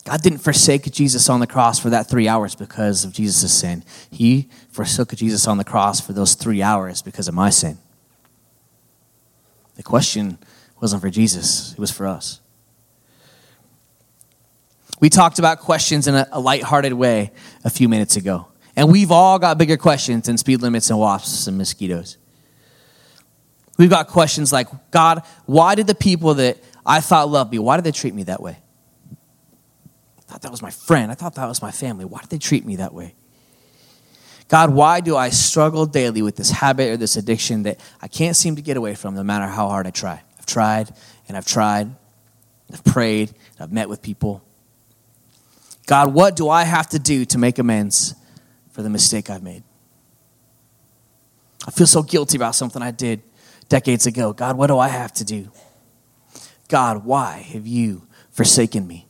God 0.04 0.20
didn't 0.20 0.40
forsake 0.40 0.90
Jesus 0.90 1.28
on 1.28 1.40
the 1.40 1.46
cross 1.46 1.78
for 1.78 1.90
that 1.90 2.08
three 2.08 2.26
hours 2.26 2.54
because 2.54 3.04
of 3.04 3.12
Jesus' 3.12 3.52
sin. 3.52 3.84
He 4.10 4.48
forsook 4.70 5.14
Jesus 5.14 5.46
on 5.46 5.58
the 5.58 5.64
cross 5.64 6.00
for 6.00 6.12
those 6.12 6.34
three 6.34 6.60
hours 6.60 7.02
because 7.02 7.28
of 7.28 7.34
my 7.34 7.50
sin. 7.50 7.78
The 9.76 9.82
question 9.82 10.38
wasn't 10.80 11.02
for 11.02 11.10
Jesus, 11.10 11.72
it 11.72 11.78
was 11.78 11.92
for 11.92 12.06
us. 12.06 12.40
We 15.00 15.08
talked 15.08 15.38
about 15.38 15.60
questions 15.60 16.06
in 16.06 16.14
a, 16.14 16.28
a 16.30 16.40
lighthearted 16.40 16.92
way 16.92 17.32
a 17.64 17.70
few 17.70 17.88
minutes 17.88 18.16
ago. 18.16 18.48
And 18.76 18.90
we've 18.90 19.10
all 19.10 19.38
got 19.38 19.58
bigger 19.58 19.76
questions 19.76 20.26
than 20.26 20.38
speed 20.38 20.62
limits 20.62 20.90
and 20.90 20.98
wasps 20.98 21.46
and 21.46 21.58
mosquitoes. 21.58 22.18
We've 23.78 23.90
got 23.90 24.08
questions 24.08 24.52
like 24.52 24.68
God, 24.90 25.22
why 25.46 25.74
did 25.74 25.86
the 25.86 25.94
people 25.94 26.34
that 26.34 26.58
I 26.84 27.00
thought 27.00 27.28
loved 27.28 27.52
me, 27.52 27.58
why 27.58 27.76
did 27.76 27.84
they 27.84 27.92
treat 27.92 28.14
me 28.14 28.24
that 28.24 28.40
way? 28.40 28.58
I 30.32 30.36
thought 30.36 30.42
that 30.42 30.50
was 30.50 30.62
my 30.62 30.70
friend. 30.70 31.12
I 31.12 31.14
thought 31.14 31.34
that 31.34 31.46
was 31.46 31.60
my 31.60 31.70
family. 31.70 32.06
Why 32.06 32.20
did 32.22 32.30
they 32.30 32.38
treat 32.38 32.64
me 32.64 32.76
that 32.76 32.94
way? 32.94 33.14
God, 34.48 34.70
why 34.70 35.00
do 35.00 35.14
I 35.14 35.28
struggle 35.28 35.84
daily 35.84 36.22
with 36.22 36.36
this 36.36 36.50
habit 36.50 36.88
or 36.88 36.96
this 36.96 37.16
addiction 37.16 37.64
that 37.64 37.78
I 38.00 38.08
can't 38.08 38.34
seem 38.34 38.56
to 38.56 38.62
get 38.62 38.78
away 38.78 38.94
from 38.94 39.14
no 39.14 39.22
matter 39.22 39.46
how 39.46 39.68
hard 39.68 39.86
I 39.86 39.90
try? 39.90 40.22
I've 40.38 40.46
tried 40.46 40.90
and 41.28 41.36
I've 41.36 41.44
tried. 41.44 41.94
I've 42.72 42.82
prayed. 42.82 43.34
I've 43.60 43.72
met 43.72 43.90
with 43.90 44.00
people. 44.00 44.42
God, 45.86 46.14
what 46.14 46.34
do 46.34 46.48
I 46.48 46.64
have 46.64 46.88
to 46.90 46.98
do 46.98 47.26
to 47.26 47.36
make 47.36 47.58
amends 47.58 48.14
for 48.70 48.80
the 48.80 48.88
mistake 48.88 49.28
I've 49.28 49.42
made? 49.42 49.64
I 51.66 51.72
feel 51.72 51.86
so 51.86 52.02
guilty 52.02 52.38
about 52.38 52.54
something 52.54 52.80
I 52.80 52.90
did 52.90 53.20
decades 53.68 54.06
ago. 54.06 54.32
God, 54.32 54.56
what 54.56 54.68
do 54.68 54.78
I 54.78 54.88
have 54.88 55.12
to 55.14 55.24
do? 55.24 55.50
God, 56.68 57.04
why 57.04 57.44
have 57.52 57.66
you 57.66 58.08
forsaken 58.30 58.86
me? 58.86 59.08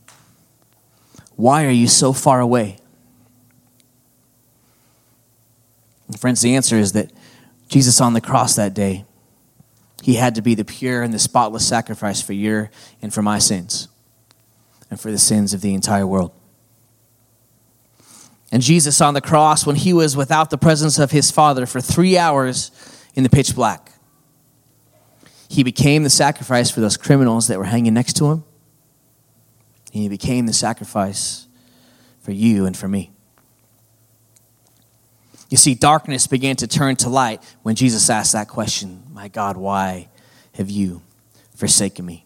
Why 1.36 1.64
are 1.64 1.70
you 1.70 1.88
so 1.88 2.12
far 2.12 2.40
away? 2.40 2.78
And 6.08 6.20
friends, 6.20 6.42
the 6.42 6.54
answer 6.54 6.76
is 6.76 6.92
that 6.92 7.10
Jesus 7.68 8.00
on 8.00 8.12
the 8.12 8.20
cross 8.20 8.54
that 8.56 8.74
day, 8.74 9.04
he 10.02 10.14
had 10.14 10.34
to 10.34 10.42
be 10.42 10.54
the 10.54 10.64
pure 10.64 11.02
and 11.02 11.14
the 11.14 11.18
spotless 11.18 11.66
sacrifice 11.66 12.20
for 12.20 12.32
your 12.32 12.70
and 13.00 13.14
for 13.14 13.22
my 13.22 13.38
sins 13.38 13.88
and 14.90 15.00
for 15.00 15.10
the 15.10 15.18
sins 15.18 15.54
of 15.54 15.62
the 15.62 15.74
entire 15.74 16.06
world. 16.06 16.32
And 18.50 18.62
Jesus 18.62 19.00
on 19.00 19.14
the 19.14 19.22
cross, 19.22 19.64
when 19.64 19.76
he 19.76 19.94
was 19.94 20.14
without 20.14 20.50
the 20.50 20.58
presence 20.58 20.98
of 20.98 21.10
his 21.10 21.30
Father 21.30 21.64
for 21.64 21.80
three 21.80 22.18
hours 22.18 22.70
in 23.14 23.22
the 23.22 23.30
pitch 23.30 23.54
black, 23.54 23.92
he 25.48 25.62
became 25.62 26.02
the 26.02 26.10
sacrifice 26.10 26.70
for 26.70 26.80
those 26.80 26.98
criminals 26.98 27.48
that 27.48 27.58
were 27.58 27.64
hanging 27.64 27.94
next 27.94 28.16
to 28.16 28.30
him. 28.30 28.44
And 29.92 30.02
he 30.02 30.08
became 30.08 30.46
the 30.46 30.52
sacrifice 30.52 31.46
for 32.20 32.32
you 32.32 32.66
and 32.66 32.76
for 32.76 32.88
me. 32.88 33.10
You 35.50 35.58
see, 35.58 35.74
darkness 35.74 36.26
began 36.26 36.56
to 36.56 36.66
turn 36.66 36.96
to 36.96 37.10
light 37.10 37.42
when 37.62 37.74
Jesus 37.74 38.08
asked 38.08 38.32
that 38.32 38.48
question 38.48 39.02
My 39.12 39.28
God, 39.28 39.56
why 39.56 40.08
have 40.54 40.70
you 40.70 41.02
forsaken 41.54 42.06
me? 42.06 42.24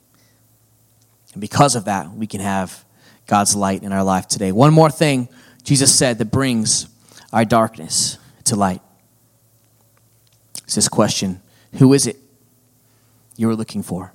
And 1.32 1.40
because 1.40 1.74
of 1.74 1.86
that, 1.86 2.12
we 2.12 2.26
can 2.26 2.40
have 2.40 2.84
God's 3.26 3.56
light 3.56 3.82
in 3.82 3.92
our 3.92 4.04
life 4.04 4.28
today. 4.28 4.52
One 4.52 4.72
more 4.72 4.90
thing 4.90 5.28
Jesus 5.64 5.92
said 5.92 6.18
that 6.18 6.26
brings 6.26 6.88
our 7.32 7.44
darkness 7.44 8.18
to 8.44 8.54
light. 8.54 8.80
It's 10.64 10.76
this 10.76 10.88
question 10.88 11.42
Who 11.78 11.92
is 11.92 12.06
it 12.06 12.16
you 13.36 13.50
are 13.50 13.56
looking 13.56 13.82
for? 13.82 14.12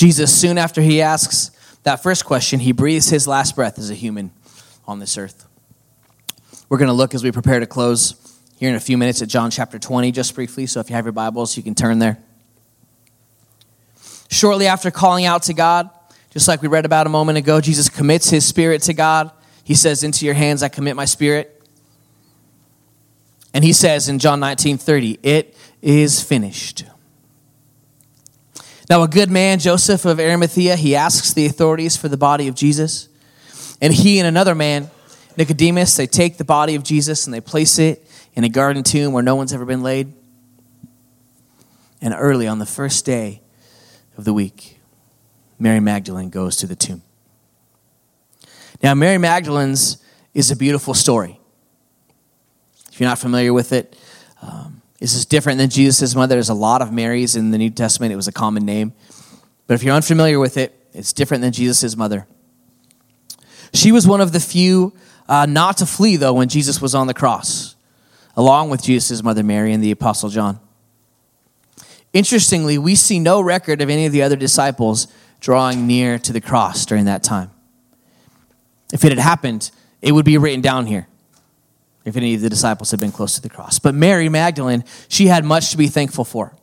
Jesus, 0.00 0.34
soon 0.34 0.56
after 0.56 0.80
he 0.80 1.02
asks 1.02 1.50
that 1.82 2.02
first 2.02 2.24
question, 2.24 2.58
he 2.58 2.72
breathes 2.72 3.10
his 3.10 3.28
last 3.28 3.54
breath 3.54 3.78
as 3.78 3.90
a 3.90 3.94
human 3.94 4.30
on 4.86 4.98
this 4.98 5.18
earth. 5.18 5.46
We're 6.70 6.78
going 6.78 6.88
to 6.88 6.94
look 6.94 7.14
as 7.14 7.22
we 7.22 7.30
prepare 7.30 7.60
to 7.60 7.66
close 7.66 8.14
here 8.56 8.70
in 8.70 8.76
a 8.76 8.80
few 8.80 8.96
minutes 8.96 9.20
at 9.20 9.28
John 9.28 9.50
chapter 9.50 9.78
20, 9.78 10.10
just 10.10 10.34
briefly. 10.34 10.64
So 10.64 10.80
if 10.80 10.88
you 10.88 10.96
have 10.96 11.04
your 11.04 11.12
Bibles, 11.12 11.54
you 11.54 11.62
can 11.62 11.74
turn 11.74 11.98
there. 11.98 12.16
Shortly 14.30 14.68
after 14.68 14.90
calling 14.90 15.26
out 15.26 15.42
to 15.42 15.52
God, 15.52 15.90
just 16.30 16.48
like 16.48 16.62
we 16.62 16.68
read 16.68 16.86
about 16.86 17.06
a 17.06 17.10
moment 17.10 17.36
ago, 17.36 17.60
Jesus 17.60 17.90
commits 17.90 18.30
his 18.30 18.46
spirit 18.46 18.80
to 18.84 18.94
God. 18.94 19.30
He 19.64 19.74
says, 19.74 20.02
Into 20.02 20.24
your 20.24 20.32
hands 20.32 20.62
I 20.62 20.70
commit 20.70 20.96
my 20.96 21.04
spirit. 21.04 21.62
And 23.52 23.62
he 23.62 23.74
says 23.74 24.08
in 24.08 24.18
John 24.18 24.40
19 24.40 24.78
30, 24.78 25.18
It 25.22 25.54
is 25.82 26.22
finished. 26.22 26.84
Now, 28.90 29.04
a 29.04 29.08
good 29.08 29.30
man, 29.30 29.60
Joseph 29.60 30.04
of 30.04 30.18
Arimathea, 30.18 30.74
he 30.74 30.96
asks 30.96 31.32
the 31.32 31.46
authorities 31.46 31.96
for 31.96 32.08
the 32.08 32.16
body 32.16 32.48
of 32.48 32.56
Jesus. 32.56 33.08
And 33.80 33.94
he 33.94 34.18
and 34.18 34.26
another 34.26 34.56
man, 34.56 34.90
Nicodemus, 35.36 35.96
they 35.96 36.08
take 36.08 36.38
the 36.38 36.44
body 36.44 36.74
of 36.74 36.82
Jesus 36.82 37.24
and 37.24 37.32
they 37.32 37.40
place 37.40 37.78
it 37.78 38.04
in 38.34 38.42
a 38.42 38.48
garden 38.48 38.82
tomb 38.82 39.12
where 39.12 39.22
no 39.22 39.36
one's 39.36 39.52
ever 39.52 39.64
been 39.64 39.84
laid. 39.84 40.12
And 42.02 42.12
early 42.18 42.48
on 42.48 42.58
the 42.58 42.66
first 42.66 43.06
day 43.06 43.42
of 44.18 44.24
the 44.24 44.34
week, 44.34 44.80
Mary 45.56 45.78
Magdalene 45.78 46.28
goes 46.28 46.56
to 46.56 46.66
the 46.66 46.74
tomb. 46.74 47.02
Now, 48.82 48.94
Mary 48.94 49.18
Magdalene's 49.18 50.02
is 50.34 50.50
a 50.50 50.56
beautiful 50.56 50.94
story. 50.94 51.38
If 52.90 52.98
you're 52.98 53.08
not 53.08 53.20
familiar 53.20 53.52
with 53.52 53.72
it, 53.72 53.96
um, 54.42 54.79
this 55.00 55.14
is 55.14 55.24
different 55.24 55.58
than 55.58 55.70
Jesus' 55.70 56.14
mother. 56.14 56.34
There's 56.34 56.50
a 56.50 56.54
lot 56.54 56.82
of 56.82 56.92
Marys 56.92 57.34
in 57.34 57.50
the 57.50 57.58
New 57.58 57.70
Testament. 57.70 58.12
It 58.12 58.16
was 58.16 58.28
a 58.28 58.32
common 58.32 58.66
name. 58.66 58.92
But 59.66 59.74
if 59.74 59.82
you're 59.82 59.94
unfamiliar 59.94 60.38
with 60.38 60.58
it, 60.58 60.78
it's 60.92 61.14
different 61.14 61.40
than 61.40 61.52
Jesus' 61.52 61.96
mother. 61.96 62.26
She 63.72 63.92
was 63.92 64.06
one 64.06 64.20
of 64.20 64.32
the 64.32 64.40
few 64.40 64.92
uh, 65.28 65.46
not 65.46 65.78
to 65.78 65.86
flee, 65.86 66.16
though, 66.16 66.34
when 66.34 66.48
Jesus 66.48 66.82
was 66.82 66.94
on 66.94 67.06
the 67.06 67.14
cross, 67.14 67.76
along 68.36 68.68
with 68.68 68.82
Jesus' 68.82 69.22
mother 69.22 69.42
Mary 69.42 69.72
and 69.72 69.82
the 69.82 69.90
Apostle 69.90 70.28
John. 70.28 70.60
Interestingly, 72.12 72.76
we 72.76 72.94
see 72.94 73.20
no 73.20 73.40
record 73.40 73.80
of 73.80 73.88
any 73.88 74.04
of 74.04 74.12
the 74.12 74.22
other 74.22 74.36
disciples 74.36 75.06
drawing 75.38 75.86
near 75.86 76.18
to 76.18 76.32
the 76.32 76.40
cross 76.40 76.84
during 76.84 77.06
that 77.06 77.22
time. 77.22 77.50
If 78.92 79.04
it 79.04 79.12
had 79.12 79.18
happened, 79.18 79.70
it 80.02 80.12
would 80.12 80.24
be 80.24 80.36
written 80.36 80.60
down 80.60 80.86
here 80.86 81.06
if 82.04 82.16
any 82.16 82.34
of 82.34 82.40
the 82.40 82.48
disciples 82.48 82.90
had 82.90 83.00
been 83.00 83.12
close 83.12 83.34
to 83.34 83.42
the 83.42 83.48
cross. 83.48 83.78
But 83.78 83.94
Mary 83.94 84.28
Magdalene, 84.28 84.84
she 85.08 85.26
had 85.26 85.44
much 85.44 85.70
to 85.70 85.76
be 85.76 85.88
thankful 85.88 86.24
for. 86.24 86.54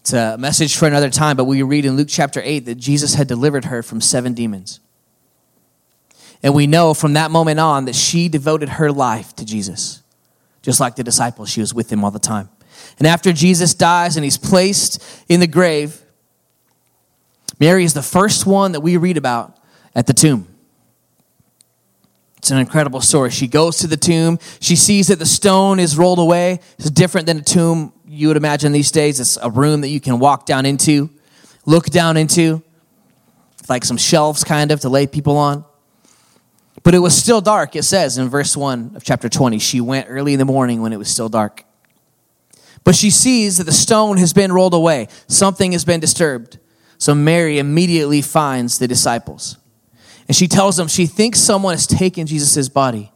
It's 0.00 0.12
a 0.12 0.36
message 0.36 0.76
for 0.76 0.86
another 0.86 1.08
time, 1.08 1.36
but 1.36 1.44
we 1.44 1.62
read 1.62 1.84
in 1.84 1.96
Luke 1.96 2.08
chapter 2.10 2.42
8 2.44 2.60
that 2.66 2.74
Jesus 2.74 3.14
had 3.14 3.26
delivered 3.26 3.66
her 3.66 3.82
from 3.82 4.00
seven 4.00 4.34
demons. 4.34 4.80
And 6.42 6.54
we 6.54 6.66
know 6.66 6.92
from 6.92 7.14
that 7.14 7.30
moment 7.30 7.58
on 7.58 7.86
that 7.86 7.94
she 7.94 8.28
devoted 8.28 8.68
her 8.68 8.92
life 8.92 9.34
to 9.36 9.46
Jesus, 9.46 10.02
just 10.60 10.78
like 10.78 10.96
the 10.96 11.02
disciples. 11.02 11.48
She 11.48 11.60
was 11.60 11.72
with 11.72 11.90
him 11.90 12.04
all 12.04 12.10
the 12.10 12.18
time. 12.18 12.50
And 12.98 13.06
after 13.06 13.32
Jesus 13.32 13.72
dies 13.72 14.16
and 14.16 14.24
he's 14.24 14.36
placed 14.36 15.02
in 15.28 15.40
the 15.40 15.46
grave, 15.46 16.02
Mary 17.58 17.84
is 17.84 17.94
the 17.94 18.02
first 18.02 18.44
one 18.44 18.72
that 18.72 18.80
we 18.80 18.98
read 18.98 19.16
about 19.16 19.56
at 19.94 20.06
the 20.06 20.12
tomb. 20.12 20.53
It's 22.44 22.50
an 22.50 22.58
incredible 22.58 23.00
story. 23.00 23.30
She 23.30 23.48
goes 23.48 23.78
to 23.78 23.86
the 23.86 23.96
tomb. 23.96 24.38
She 24.60 24.76
sees 24.76 25.08
that 25.08 25.18
the 25.18 25.24
stone 25.24 25.80
is 25.80 25.96
rolled 25.96 26.18
away. 26.18 26.60
It's 26.78 26.90
different 26.90 27.26
than 27.26 27.38
a 27.38 27.42
tomb 27.42 27.94
you 28.06 28.28
would 28.28 28.36
imagine 28.36 28.70
these 28.70 28.90
days. 28.90 29.18
It's 29.18 29.38
a 29.38 29.48
room 29.48 29.80
that 29.80 29.88
you 29.88 29.98
can 29.98 30.18
walk 30.18 30.44
down 30.44 30.66
into, 30.66 31.08
look 31.64 31.86
down 31.86 32.18
into, 32.18 32.62
like 33.66 33.82
some 33.82 33.96
shelves 33.96 34.44
kind 34.44 34.72
of 34.72 34.80
to 34.80 34.90
lay 34.90 35.06
people 35.06 35.38
on. 35.38 35.64
But 36.82 36.94
it 36.94 36.98
was 36.98 37.16
still 37.16 37.40
dark, 37.40 37.76
it 37.76 37.84
says 37.84 38.18
in 38.18 38.28
verse 38.28 38.54
1 38.54 38.92
of 38.94 39.04
chapter 39.04 39.30
20. 39.30 39.58
She 39.58 39.80
went 39.80 40.08
early 40.10 40.34
in 40.34 40.38
the 40.38 40.44
morning 40.44 40.82
when 40.82 40.92
it 40.92 40.98
was 40.98 41.08
still 41.08 41.30
dark. 41.30 41.64
But 42.84 42.94
she 42.94 43.08
sees 43.08 43.56
that 43.56 43.64
the 43.64 43.72
stone 43.72 44.18
has 44.18 44.34
been 44.34 44.52
rolled 44.52 44.74
away, 44.74 45.08
something 45.28 45.72
has 45.72 45.86
been 45.86 46.00
disturbed. 46.00 46.58
So 46.98 47.14
Mary 47.14 47.58
immediately 47.58 48.20
finds 48.20 48.78
the 48.78 48.86
disciples. 48.86 49.56
And 50.28 50.36
she 50.36 50.48
tells 50.48 50.76
them 50.76 50.88
she 50.88 51.06
thinks 51.06 51.38
someone 51.38 51.74
has 51.74 51.86
taken 51.86 52.26
Jesus' 52.26 52.68
body 52.68 53.12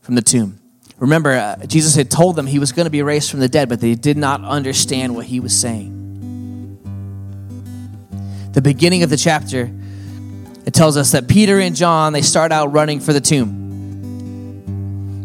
from 0.00 0.14
the 0.14 0.22
tomb. 0.22 0.58
Remember, 0.98 1.32
uh, 1.32 1.64
Jesus 1.66 1.94
had 1.94 2.10
told 2.10 2.36
them 2.36 2.46
he 2.46 2.58
was 2.58 2.72
going 2.72 2.84
to 2.84 2.90
be 2.90 3.02
raised 3.02 3.30
from 3.30 3.40
the 3.40 3.48
dead, 3.48 3.68
but 3.68 3.80
they 3.80 3.94
did 3.94 4.16
not 4.16 4.42
understand 4.44 5.14
what 5.14 5.26
he 5.26 5.40
was 5.40 5.58
saying. 5.58 5.96
The 8.52 8.60
beginning 8.60 9.02
of 9.02 9.10
the 9.10 9.16
chapter, 9.16 9.70
it 10.66 10.74
tells 10.74 10.96
us 10.96 11.12
that 11.12 11.26
Peter 11.26 11.58
and 11.58 11.74
John, 11.74 12.12
they 12.12 12.22
start 12.22 12.52
out 12.52 12.72
running 12.72 13.00
for 13.00 13.12
the 13.12 13.20
tomb. 13.20 13.60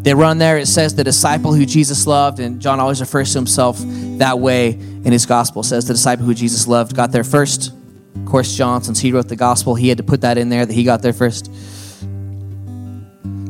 They 0.02 0.14
run 0.14 0.38
there, 0.38 0.56
it 0.56 0.66
says 0.66 0.94
the 0.94 1.04
disciple 1.04 1.52
who 1.52 1.66
Jesus 1.66 2.06
loved, 2.06 2.38
and 2.40 2.60
John 2.60 2.80
always 2.80 3.00
refers 3.00 3.32
to 3.32 3.38
himself 3.38 3.76
that 4.18 4.38
way 4.38 4.70
in 4.70 5.12
his 5.12 5.26
gospel. 5.26 5.62
Says 5.62 5.86
the 5.86 5.94
disciple 5.94 6.24
who 6.24 6.32
Jesus 6.32 6.66
loved 6.68 6.94
got 6.94 7.12
there 7.12 7.24
first. 7.24 7.72
Of 8.20 8.26
course, 8.26 8.56
John, 8.56 8.82
since 8.82 9.00
he 9.00 9.12
wrote 9.12 9.28
the 9.28 9.36
gospel, 9.36 9.74
he 9.74 9.88
had 9.88 9.98
to 9.98 10.04
put 10.04 10.22
that 10.22 10.38
in 10.38 10.48
there 10.48 10.66
that 10.66 10.72
he 10.72 10.84
got 10.84 11.02
there 11.02 11.12
first. 11.12 11.50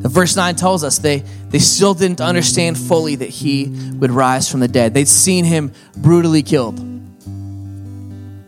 Verse 0.08 0.36
9 0.36 0.54
tells 0.56 0.84
us 0.84 0.98
they, 0.98 1.24
they 1.48 1.58
still 1.58 1.94
didn't 1.94 2.20
understand 2.20 2.78
fully 2.78 3.16
that 3.16 3.28
he 3.28 3.66
would 3.98 4.10
rise 4.10 4.50
from 4.50 4.60
the 4.60 4.68
dead. 4.68 4.94
They'd 4.94 5.08
seen 5.08 5.44
him 5.44 5.72
brutally 5.96 6.42
killed. 6.42 6.76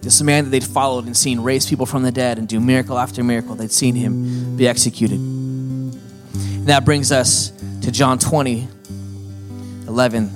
This 0.03 0.23
man 0.23 0.45
that 0.45 0.51
they'd 0.51 0.65
followed 0.65 1.07
and 1.07 1.17
seen 1.17 1.41
raise 1.41 1.69
people 1.69 1.85
from 1.85 2.03
the 2.03 2.13
dead 2.13 2.39
and 2.39 2.47
do 2.47 2.61
miracle 2.61 2.99
after 2.99 3.25
miracle, 3.25 3.55
they'd 3.55 3.73
seen 3.73 3.95
him 3.95 4.57
be 4.57 4.69
executed. 4.69 5.19
And 5.19 6.67
that 6.67 6.85
brings 6.85 7.11
us 7.13 7.51
to 7.83 7.91
John 7.91 8.19
20, 8.19 8.69
11 9.87 10.29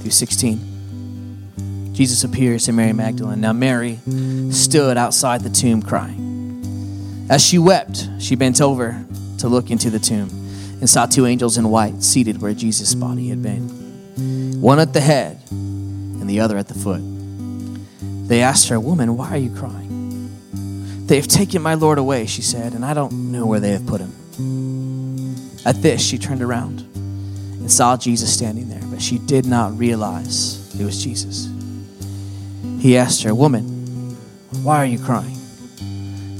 through 0.00 0.10
16. 0.10 0.69
Jesus 1.92 2.24
appears 2.24 2.64
to 2.66 2.72
Mary 2.72 2.92
Magdalene. 2.92 3.40
Now, 3.40 3.52
Mary 3.52 3.98
stood 4.50 4.96
outside 4.96 5.42
the 5.42 5.50
tomb 5.50 5.82
crying. 5.82 7.26
As 7.28 7.44
she 7.44 7.58
wept, 7.58 8.08
she 8.18 8.34
bent 8.34 8.60
over 8.60 9.04
to 9.38 9.48
look 9.48 9.70
into 9.70 9.90
the 9.90 9.98
tomb 9.98 10.28
and 10.80 10.88
saw 10.88 11.06
two 11.06 11.26
angels 11.26 11.58
in 11.58 11.68
white 11.68 12.02
seated 12.02 12.40
where 12.40 12.54
Jesus' 12.54 12.94
body 12.94 13.28
had 13.28 13.42
been, 13.42 14.60
one 14.60 14.80
at 14.80 14.92
the 14.92 15.00
head 15.00 15.38
and 15.50 16.28
the 16.28 16.40
other 16.40 16.56
at 16.58 16.68
the 16.68 16.74
foot. 16.74 17.02
They 18.28 18.42
asked 18.42 18.68
her, 18.68 18.80
Woman, 18.80 19.16
why 19.16 19.30
are 19.30 19.36
you 19.36 19.54
crying? 19.54 20.30
They 21.06 21.16
have 21.16 21.28
taken 21.28 21.60
my 21.60 21.74
Lord 21.74 21.98
away, 21.98 22.26
she 22.26 22.42
said, 22.42 22.72
and 22.72 22.84
I 22.84 22.94
don't 22.94 23.32
know 23.32 23.44
where 23.46 23.60
they 23.60 23.72
have 23.72 23.86
put 23.86 24.00
him. 24.00 24.12
At 25.66 25.82
this, 25.82 26.00
she 26.00 26.18
turned 26.18 26.42
around 26.42 26.80
and 26.80 27.70
saw 27.70 27.96
Jesus 27.96 28.32
standing 28.32 28.68
there, 28.68 28.82
but 28.84 29.02
she 29.02 29.18
did 29.18 29.44
not 29.44 29.76
realize 29.76 30.74
it 30.78 30.84
was 30.84 31.02
Jesus. 31.02 31.48
He 32.80 32.96
asked 32.96 33.22
her, 33.24 33.34
Woman, 33.34 34.16
why 34.62 34.78
are 34.78 34.86
you 34.86 34.98
crying? 34.98 35.36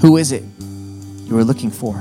Who 0.01 0.17
is 0.17 0.33
it 0.33 0.43
you 0.63 1.37
are 1.37 1.45
looking 1.45 1.71
for? 1.71 1.95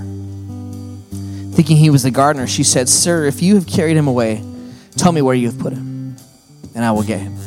Thinking 1.53 1.75
he 1.75 1.89
was 1.89 2.03
the 2.03 2.11
gardener, 2.11 2.47
she 2.47 2.63
said, 2.63 2.87
Sir, 2.87 3.25
if 3.25 3.41
you 3.41 3.55
have 3.55 3.67
carried 3.67 3.97
him 3.97 4.07
away, 4.07 4.41
tell 4.95 5.11
me 5.11 5.21
where 5.21 5.35
you 5.35 5.47
have 5.47 5.59
put 5.59 5.73
him, 5.73 6.15
and 6.73 6.85
I 6.85 6.91
will 6.91 7.03
get 7.03 7.19
him. 7.19 7.37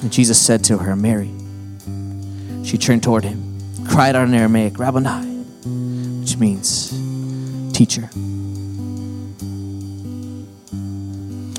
And 0.00 0.10
Jesus 0.10 0.40
said 0.40 0.64
to 0.64 0.78
her, 0.78 0.96
Mary. 0.96 1.30
She 2.64 2.78
turned 2.78 3.02
toward 3.02 3.24
him, 3.24 3.58
cried 3.86 4.16
out 4.16 4.26
in 4.28 4.34
Aramaic, 4.34 4.78
Rabboni, 4.78 5.44
which 6.20 6.38
means 6.38 6.90
teacher. 7.74 8.08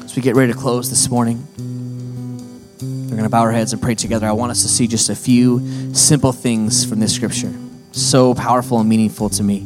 As 0.04 0.16
we 0.16 0.24
get 0.24 0.36
ready 0.36 0.52
to 0.52 0.58
close 0.58 0.90
this 0.90 1.10
morning, 1.12 1.46
we're 3.14 3.18
going 3.18 3.30
to 3.30 3.32
bow 3.32 3.42
our 3.42 3.52
heads 3.52 3.74
and 3.74 3.82
pray 3.82 3.94
together. 3.94 4.26
I 4.26 4.32
want 4.32 4.50
us 4.50 4.64
to 4.64 4.68
see 4.68 4.88
just 4.88 5.08
a 5.10 5.16
few 5.16 5.94
simple 5.94 6.32
things 6.32 6.84
from 6.84 7.00
this 7.00 7.14
scripture. 7.14 7.54
So 7.92 8.34
powerful 8.34 8.80
and 8.80 8.90
meaningful 8.90 9.30
to 9.30 9.44
me. 9.44 9.60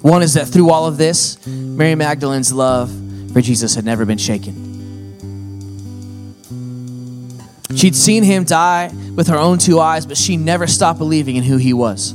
One 0.00 0.22
is 0.22 0.34
that 0.34 0.46
through 0.46 0.70
all 0.70 0.86
of 0.86 0.96
this, 0.96 1.44
Mary 1.44 1.96
Magdalene's 1.96 2.52
love 2.52 2.88
for 3.32 3.40
Jesus 3.40 3.74
had 3.74 3.84
never 3.84 4.04
been 4.04 4.18
shaken. 4.18 4.62
She'd 7.74 7.96
seen 7.96 8.22
him 8.22 8.44
die 8.44 8.92
with 9.16 9.26
her 9.26 9.36
own 9.36 9.58
two 9.58 9.80
eyes, 9.80 10.06
but 10.06 10.16
she 10.16 10.36
never 10.36 10.68
stopped 10.68 11.00
believing 11.00 11.34
in 11.34 11.42
who 11.42 11.56
he 11.56 11.72
was. 11.72 12.14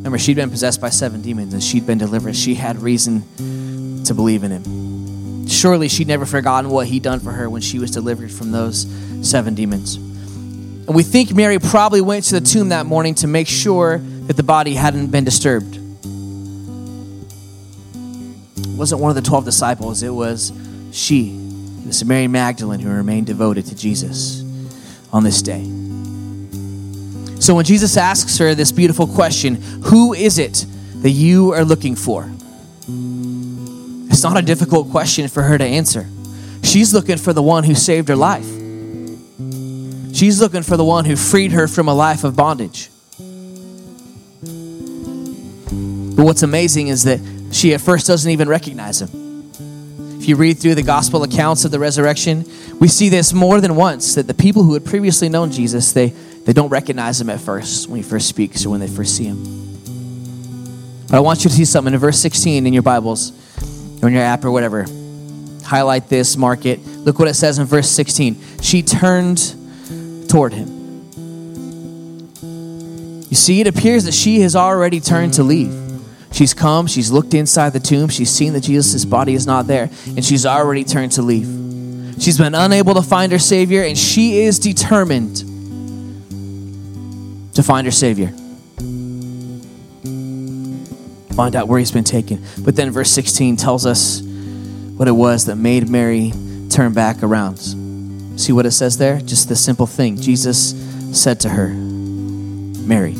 Remember, 0.00 0.16
she'd 0.16 0.36
been 0.36 0.50
possessed 0.50 0.80
by 0.80 0.90
seven 0.90 1.22
demons 1.22 1.54
and 1.54 1.62
she'd 1.62 1.88
been 1.88 1.98
delivered. 1.98 2.36
She 2.36 2.54
had 2.54 2.80
reason 2.80 4.04
to 4.04 4.14
believe 4.14 4.44
in 4.44 4.52
him. 4.52 4.79
Surely 5.50 5.88
she'd 5.88 6.06
never 6.06 6.24
forgotten 6.24 6.70
what 6.70 6.86
he'd 6.86 7.02
done 7.02 7.18
for 7.20 7.32
her 7.32 7.50
when 7.50 7.60
she 7.60 7.78
was 7.78 7.90
delivered 7.90 8.30
from 8.30 8.52
those 8.52 8.86
seven 9.22 9.54
demons. 9.54 9.96
And 9.96 10.94
we 10.94 11.02
think 11.02 11.34
Mary 11.34 11.58
probably 11.58 12.00
went 12.00 12.24
to 12.26 12.38
the 12.38 12.46
tomb 12.46 12.70
that 12.70 12.86
morning 12.86 13.14
to 13.16 13.26
make 13.26 13.48
sure 13.48 13.98
that 13.98 14.36
the 14.36 14.42
body 14.42 14.74
hadn't 14.74 15.08
been 15.08 15.24
disturbed. 15.24 15.76
It 18.56 18.76
wasn't 18.78 19.00
one 19.00 19.10
of 19.10 19.16
the 19.16 19.22
12 19.22 19.44
disciples, 19.44 20.02
it 20.02 20.10
was 20.10 20.52
she. 20.92 21.36
It 21.80 21.86
was 21.86 22.04
Mary 22.04 22.28
Magdalene 22.28 22.80
who 22.80 22.90
remained 22.90 23.26
devoted 23.26 23.66
to 23.66 23.74
Jesus 23.74 24.42
on 25.12 25.24
this 25.24 25.42
day. 25.42 25.64
So 27.40 27.54
when 27.54 27.64
Jesus 27.64 27.96
asks 27.96 28.38
her 28.38 28.54
this 28.54 28.70
beautiful 28.70 29.06
question, 29.06 29.56
Who 29.84 30.12
is 30.12 30.38
it 30.38 30.66
that 30.96 31.10
you 31.10 31.52
are 31.52 31.64
looking 31.64 31.96
for? 31.96 32.30
It's 34.10 34.24
not 34.24 34.36
a 34.36 34.42
difficult 34.42 34.90
question 34.90 35.28
for 35.28 35.42
her 35.42 35.56
to 35.56 35.64
answer. 35.64 36.06
She's 36.62 36.92
looking 36.92 37.16
for 37.16 37.32
the 37.32 37.42
one 37.42 37.64
who 37.64 37.74
saved 37.74 38.08
her 38.08 38.16
life. 38.16 38.44
She's 40.12 40.40
looking 40.40 40.62
for 40.62 40.76
the 40.76 40.84
one 40.84 41.04
who 41.04 41.16
freed 41.16 41.52
her 41.52 41.68
from 41.68 41.88
a 41.88 41.94
life 41.94 42.24
of 42.24 42.36
bondage. 42.36 42.90
But 46.16 46.24
what's 46.24 46.42
amazing 46.42 46.88
is 46.88 47.04
that 47.04 47.20
she 47.52 47.72
at 47.72 47.80
first 47.80 48.08
doesn't 48.08 48.30
even 48.30 48.48
recognize 48.48 49.00
him. 49.00 49.08
If 50.18 50.28
you 50.28 50.36
read 50.36 50.58
through 50.58 50.74
the 50.74 50.82
gospel 50.82 51.22
accounts 51.22 51.64
of 51.64 51.70
the 51.70 51.78
resurrection, 51.78 52.44
we 52.78 52.88
see 52.88 53.08
this 53.08 53.32
more 53.32 53.60
than 53.60 53.76
once 53.76 54.16
that 54.16 54.26
the 54.26 54.34
people 54.34 54.64
who 54.64 54.74
had 54.74 54.84
previously 54.84 55.28
known 55.28 55.50
Jesus, 55.50 55.92
they, 55.92 56.08
they 56.44 56.52
don't 56.52 56.68
recognize 56.68 57.20
him 57.20 57.30
at 57.30 57.40
first 57.40 57.88
when 57.88 57.96
he 57.96 58.02
first 58.02 58.28
speaks 58.28 58.66
or 58.66 58.70
when 58.70 58.80
they 58.80 58.88
first 58.88 59.16
see 59.16 59.24
him. 59.24 59.42
But 61.06 61.16
I 61.16 61.20
want 61.20 61.44
you 61.44 61.48
to 61.48 61.56
see 61.56 61.64
something 61.64 61.94
in 61.94 62.00
verse 62.00 62.18
16 62.18 62.66
in 62.66 62.72
your 62.72 62.82
Bibles 62.82 63.32
or 64.02 64.08
in 64.08 64.14
your 64.14 64.22
app 64.22 64.44
or 64.44 64.50
whatever. 64.50 64.86
Highlight 65.64 66.08
this, 66.08 66.36
mark 66.36 66.66
it. 66.66 66.84
Look 66.86 67.18
what 67.18 67.28
it 67.28 67.34
says 67.34 67.58
in 67.58 67.66
verse 67.66 67.88
16. 67.88 68.60
She 68.60 68.82
turned 68.82 69.54
toward 70.28 70.52
him. 70.52 70.80
You 73.30 73.36
see, 73.36 73.60
it 73.60 73.66
appears 73.66 74.04
that 74.04 74.14
she 74.14 74.40
has 74.40 74.56
already 74.56 74.98
turned 75.00 75.34
to 75.34 75.42
leave. 75.42 75.72
She's 76.32 76.54
come, 76.54 76.86
she's 76.86 77.10
looked 77.10 77.34
inside 77.34 77.72
the 77.72 77.80
tomb, 77.80 78.08
she's 78.08 78.30
seen 78.30 78.52
that 78.54 78.62
Jesus' 78.62 79.04
body 79.04 79.34
is 79.34 79.46
not 79.46 79.66
there, 79.66 79.90
and 80.06 80.24
she's 80.24 80.46
already 80.46 80.84
turned 80.84 81.12
to 81.12 81.22
leave. 81.22 81.46
She's 82.20 82.38
been 82.38 82.54
unable 82.54 82.94
to 82.94 83.02
find 83.02 83.32
her 83.32 83.38
Savior, 83.38 83.82
and 83.82 83.96
she 83.96 84.42
is 84.42 84.58
determined 84.58 85.36
to 87.54 87.62
find 87.62 87.86
her 87.86 87.90
Savior. 87.90 88.32
Find 91.34 91.56
out 91.56 91.68
where 91.68 91.78
he's 91.78 91.92
been 91.92 92.04
taken. 92.04 92.44
But 92.58 92.76
then 92.76 92.90
verse 92.90 93.10
16 93.10 93.56
tells 93.56 93.86
us 93.86 94.20
what 94.20 95.08
it 95.08 95.12
was 95.12 95.46
that 95.46 95.56
made 95.56 95.88
Mary 95.88 96.32
turn 96.70 96.92
back 96.92 97.22
around. 97.22 97.58
See 98.38 98.52
what 98.52 98.66
it 98.66 98.72
says 98.72 98.98
there? 98.98 99.20
Just 99.20 99.48
the 99.48 99.56
simple 99.56 99.86
thing. 99.86 100.16
Jesus 100.20 100.74
said 101.12 101.40
to 101.40 101.48
her, 101.50 101.68
Mary. 101.68 103.14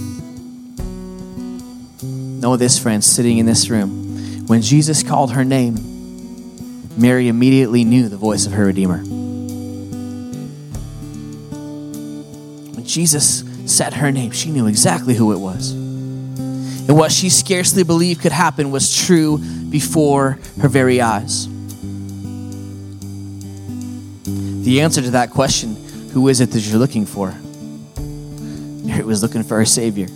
Know 2.02 2.56
this, 2.56 2.78
friends, 2.78 3.06
sitting 3.06 3.38
in 3.38 3.46
this 3.46 3.70
room. 3.70 4.46
When 4.46 4.62
Jesus 4.62 5.02
called 5.02 5.32
her 5.32 5.44
name, 5.44 5.76
Mary 6.96 7.28
immediately 7.28 7.84
knew 7.84 8.08
the 8.08 8.16
voice 8.16 8.46
of 8.46 8.52
her 8.52 8.64
Redeemer. 8.66 8.98
When 12.74 12.84
Jesus 12.84 13.44
said 13.66 13.94
her 13.94 14.10
name, 14.10 14.32
she 14.32 14.50
knew 14.50 14.66
exactly 14.66 15.14
who 15.14 15.32
it 15.32 15.38
was. 15.38 15.89
And 16.90 16.98
what 16.98 17.12
she 17.12 17.28
scarcely 17.28 17.84
believed 17.84 18.20
could 18.20 18.32
happen 18.32 18.72
was 18.72 18.92
true 18.92 19.38
before 19.38 20.40
her 20.60 20.66
very 20.68 21.00
eyes. 21.00 21.46
The 24.64 24.80
answer 24.80 25.00
to 25.00 25.12
that 25.12 25.30
question, 25.30 25.76
who 26.12 26.26
is 26.26 26.40
it 26.40 26.50
that 26.50 26.58
you're 26.66 26.80
looking 26.80 27.06
for? 27.06 27.32
Mary 28.84 29.04
was 29.04 29.22
looking 29.22 29.44
for 29.44 29.58
her 29.58 29.64
Savior, 29.64 30.08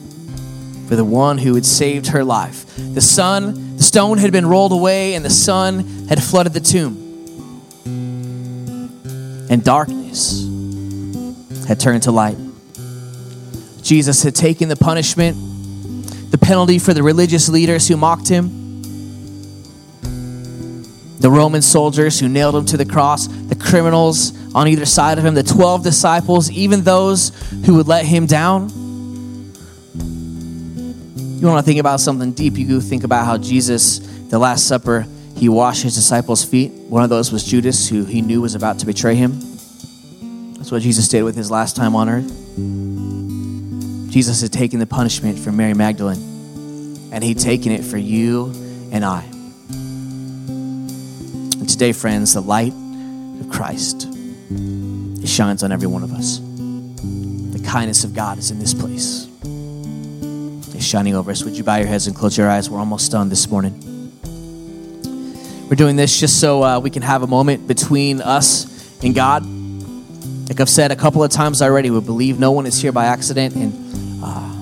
for 0.88 0.96
the 0.96 1.04
one 1.04 1.38
who 1.38 1.54
had 1.54 1.64
saved 1.64 2.08
her 2.08 2.24
life. 2.24 2.66
The 2.76 3.00
sun, 3.00 3.76
the 3.76 3.84
stone 3.84 4.18
had 4.18 4.32
been 4.32 4.46
rolled 4.46 4.72
away, 4.72 5.14
and 5.14 5.24
the 5.24 5.30
sun 5.30 6.08
had 6.08 6.20
flooded 6.20 6.54
the 6.54 6.60
tomb. 6.60 6.96
And 9.48 9.62
darkness 9.62 10.42
had 11.68 11.78
turned 11.78 12.02
to 12.02 12.10
light. 12.10 12.36
Jesus 13.80 14.24
had 14.24 14.34
taken 14.34 14.68
the 14.68 14.74
punishment, 14.74 15.52
the 16.34 16.38
penalty 16.38 16.80
for 16.80 16.92
the 16.92 17.00
religious 17.00 17.48
leaders 17.48 17.86
who 17.86 17.96
mocked 17.96 18.26
him, 18.26 18.82
the 21.20 21.30
Roman 21.30 21.62
soldiers 21.62 22.18
who 22.18 22.28
nailed 22.28 22.56
him 22.56 22.66
to 22.66 22.76
the 22.76 22.84
cross, 22.84 23.28
the 23.28 23.54
criminals 23.54 24.32
on 24.52 24.66
either 24.66 24.84
side 24.84 25.16
of 25.16 25.24
him, 25.24 25.36
the 25.36 25.44
12 25.44 25.84
disciples, 25.84 26.50
even 26.50 26.82
those 26.82 27.28
who 27.64 27.76
would 27.76 27.86
let 27.86 28.04
him 28.04 28.26
down. 28.26 28.68
You 31.38 31.46
want 31.46 31.64
to 31.64 31.64
think 31.64 31.78
about 31.78 32.00
something 32.00 32.32
deep, 32.32 32.58
you 32.58 32.80
think 32.80 33.04
about 33.04 33.26
how 33.26 33.38
Jesus, 33.38 34.00
the 34.28 34.40
Last 34.40 34.66
Supper, 34.66 35.06
he 35.36 35.48
washed 35.48 35.84
his 35.84 35.94
disciples' 35.94 36.44
feet. 36.44 36.72
One 36.72 37.04
of 37.04 37.10
those 37.10 37.30
was 37.30 37.44
Judas, 37.44 37.88
who 37.88 38.04
he 38.06 38.22
knew 38.22 38.40
was 38.40 38.56
about 38.56 38.80
to 38.80 38.86
betray 38.86 39.14
him. 39.14 39.38
That's 40.54 40.72
what 40.72 40.82
Jesus 40.82 41.06
did 41.06 41.22
with 41.22 41.36
his 41.36 41.48
last 41.48 41.76
time 41.76 41.94
on 41.94 42.08
earth. 42.08 43.13
Jesus 44.14 44.40
had 44.42 44.52
taken 44.52 44.78
the 44.78 44.86
punishment 44.86 45.40
for 45.40 45.50
Mary 45.50 45.74
Magdalene, 45.74 47.10
and 47.12 47.24
he'd 47.24 47.40
taken 47.40 47.72
it 47.72 47.82
for 47.82 47.96
you 47.96 48.52
and 48.92 49.04
I. 49.04 49.24
And 51.58 51.68
today, 51.68 51.90
friends, 51.90 52.34
the 52.34 52.40
light 52.40 52.72
of 53.40 53.48
Christ 53.50 54.06
it 54.52 55.26
shines 55.26 55.64
on 55.64 55.72
every 55.72 55.88
one 55.88 56.04
of 56.04 56.12
us. 56.12 56.38
The 56.38 57.60
kindness 57.66 58.04
of 58.04 58.14
God 58.14 58.38
is 58.38 58.52
in 58.52 58.60
this 58.60 58.72
place. 58.72 59.26
It's 60.76 60.84
shining 60.84 61.16
over 61.16 61.32
us. 61.32 61.42
Would 61.42 61.56
you 61.56 61.64
bow 61.64 61.78
your 61.78 61.88
heads 61.88 62.06
and 62.06 62.14
close 62.14 62.38
your 62.38 62.48
eyes? 62.48 62.70
We're 62.70 62.78
almost 62.78 63.10
done 63.10 63.28
this 63.30 63.48
morning. 63.48 64.12
We're 65.68 65.74
doing 65.74 65.96
this 65.96 66.20
just 66.20 66.38
so 66.38 66.62
uh, 66.62 66.78
we 66.78 66.90
can 66.90 67.02
have 67.02 67.24
a 67.24 67.26
moment 67.26 67.66
between 67.66 68.20
us 68.20 69.02
and 69.02 69.12
God. 69.12 69.44
Like 69.44 70.60
I've 70.60 70.70
said 70.70 70.92
a 70.92 70.96
couple 70.96 71.24
of 71.24 71.32
times 71.32 71.60
already, 71.60 71.90
we 71.90 72.00
believe 72.00 72.38
no 72.38 72.52
one 72.52 72.64
is 72.64 72.80
here 72.80 72.92
by 72.92 73.06
accident, 73.06 73.56
and 73.56 74.03
uh, 74.24 74.54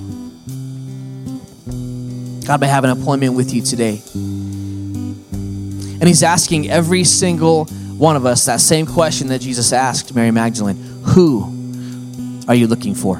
God 2.46 2.60
may 2.60 2.66
have 2.66 2.84
an 2.84 2.90
appointment 2.90 3.34
with 3.34 3.54
you 3.54 3.62
today. 3.62 4.02
And 4.14 6.08
He's 6.08 6.22
asking 6.22 6.70
every 6.70 7.04
single 7.04 7.66
one 7.96 8.16
of 8.16 8.26
us 8.26 8.46
that 8.46 8.60
same 8.60 8.86
question 8.86 9.28
that 9.28 9.40
Jesus 9.40 9.72
asked 9.72 10.14
Mary 10.14 10.32
Magdalene 10.32 10.76
Who 11.14 11.44
are 12.48 12.54
you 12.54 12.66
looking 12.66 12.94
for? 12.94 13.16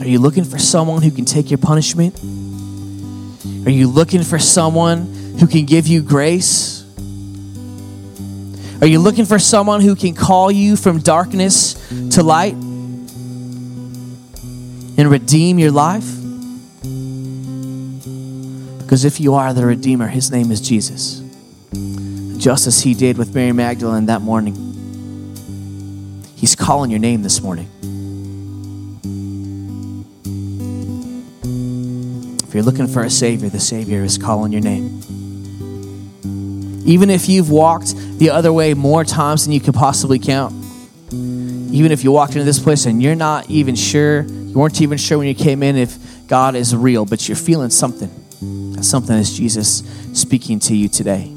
Are 0.00 0.08
you 0.10 0.18
looking 0.18 0.44
for 0.44 0.58
someone 0.58 1.02
who 1.02 1.10
can 1.10 1.26
take 1.26 1.50
your 1.50 1.58
punishment? 1.58 2.18
Are 3.66 3.70
you 3.70 3.88
looking 3.88 4.22
for 4.22 4.38
someone 4.38 5.12
who 5.38 5.46
can 5.46 5.66
give 5.66 5.86
you 5.86 6.00
grace? 6.00 6.82
Are 8.80 8.86
you 8.86 9.00
looking 9.00 9.26
for 9.26 9.38
someone 9.38 9.82
who 9.82 9.94
can 9.94 10.14
call 10.14 10.50
you 10.50 10.76
from 10.76 11.00
darkness 11.00 11.74
to 12.12 12.22
light 12.22 12.54
and 14.98 15.10
redeem 15.10 15.58
your 15.58 15.70
life? 15.70 16.04
Because 18.82 19.06
if 19.06 19.18
you 19.20 19.34
are 19.34 19.54
the 19.54 19.64
Redeemer, 19.64 20.08
his 20.08 20.30
name 20.30 20.50
is 20.50 20.60
Jesus 20.60 21.22
just 22.38 22.66
as 22.68 22.80
he 22.80 22.94
did 22.94 23.18
with 23.18 23.34
Mary 23.34 23.52
Magdalene 23.52 24.06
that 24.06 24.22
morning. 24.22 24.54
He's 26.36 26.54
calling 26.54 26.90
your 26.90 27.00
name 27.00 27.22
this 27.22 27.42
morning. 27.42 27.68
If 32.46 32.54
you're 32.54 32.62
looking 32.62 32.86
for 32.86 33.02
a 33.02 33.10
Savior, 33.10 33.48
the 33.48 33.60
Savior 33.60 34.02
is 34.02 34.16
calling 34.16 34.52
your 34.52 34.62
name. 34.62 35.02
Even 36.86 37.10
if 37.10 37.28
you've 37.28 37.50
walked 37.50 37.94
the 38.18 38.30
other 38.30 38.52
way 38.52 38.72
more 38.72 39.04
times 39.04 39.44
than 39.44 39.52
you 39.52 39.60
could 39.60 39.74
possibly 39.74 40.18
count, 40.18 40.54
even 41.12 41.92
if 41.92 42.04
you 42.04 42.12
walked 42.12 42.32
into 42.32 42.44
this 42.44 42.58
place 42.58 42.86
and 42.86 43.02
you're 43.02 43.16
not 43.16 43.50
even 43.50 43.74
sure, 43.74 44.22
you 44.58 44.62
weren't 44.62 44.80
even 44.80 44.98
sure 44.98 45.18
when 45.18 45.28
you 45.28 45.36
came 45.36 45.62
in 45.62 45.76
if 45.76 45.96
God 46.26 46.56
is 46.56 46.74
real, 46.74 47.04
but 47.04 47.28
you're 47.28 47.36
feeling 47.36 47.70
something. 47.70 48.10
Something 48.82 49.16
is 49.16 49.38
Jesus 49.38 49.84
speaking 50.14 50.58
to 50.58 50.74
you 50.74 50.88
today. 50.88 51.32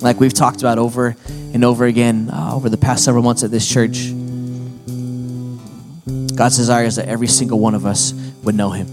like 0.00 0.18
we've 0.18 0.32
talked 0.32 0.60
about 0.60 0.78
over 0.78 1.14
and 1.52 1.62
over 1.62 1.84
again 1.84 2.30
uh, 2.32 2.54
over 2.54 2.70
the 2.70 2.78
past 2.78 3.04
several 3.04 3.22
months 3.22 3.42
at 3.42 3.50
this 3.50 3.68
church. 3.68 4.10
God's 6.34 6.56
desire 6.56 6.84
is 6.84 6.96
that 6.96 7.06
every 7.06 7.26
single 7.26 7.58
one 7.58 7.74
of 7.74 7.84
us 7.84 8.14
would 8.44 8.54
know 8.54 8.70
Him, 8.70 8.86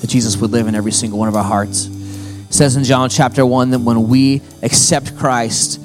that 0.00 0.06
Jesus 0.08 0.38
would 0.38 0.50
live 0.50 0.66
in 0.66 0.74
every 0.74 0.92
single 0.92 1.18
one 1.18 1.28
of 1.28 1.36
our 1.36 1.44
hearts. 1.44 1.88
It 1.88 2.54
says 2.54 2.76
in 2.76 2.84
John 2.84 3.10
chapter 3.10 3.44
1 3.44 3.68
that 3.70 3.80
when 3.80 4.08
we 4.08 4.40
accept 4.62 5.14
Christ, 5.18 5.78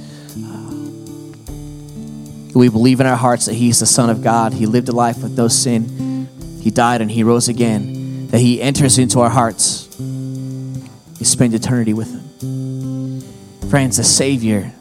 we 2.56 2.70
believe 2.70 3.00
in 3.00 3.06
our 3.06 3.16
hearts 3.16 3.46
that 3.46 3.54
He's 3.54 3.80
the 3.80 3.86
Son 3.86 4.10
of 4.10 4.24
God, 4.24 4.54
He 4.54 4.66
lived 4.66 4.90
a 4.90 4.92
life 4.92 5.22
with 5.24 5.38
no 5.38 5.48
sin, 5.48 6.28
He 6.62 6.72
died 6.72 7.02
and 7.02 7.10
He 7.10 7.24
rose 7.24 7.48
again, 7.48 8.28
that 8.28 8.40
He 8.40 8.62
enters 8.62 8.98
into 8.98 9.20
our 9.20 9.30
hearts. 9.30 9.88
We 10.00 11.26
spend 11.26 11.54
eternity 11.54 11.94
with 11.94 12.12
Him. 12.12 13.70
Friends, 13.70 13.98
the 13.98 14.04
Savior 14.04 14.72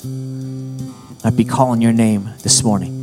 might 1.22 1.37
be 1.37 1.44
calling 1.44 1.80
your 1.80 1.92
name 1.92 2.30
this 2.42 2.64
morning. 2.64 2.96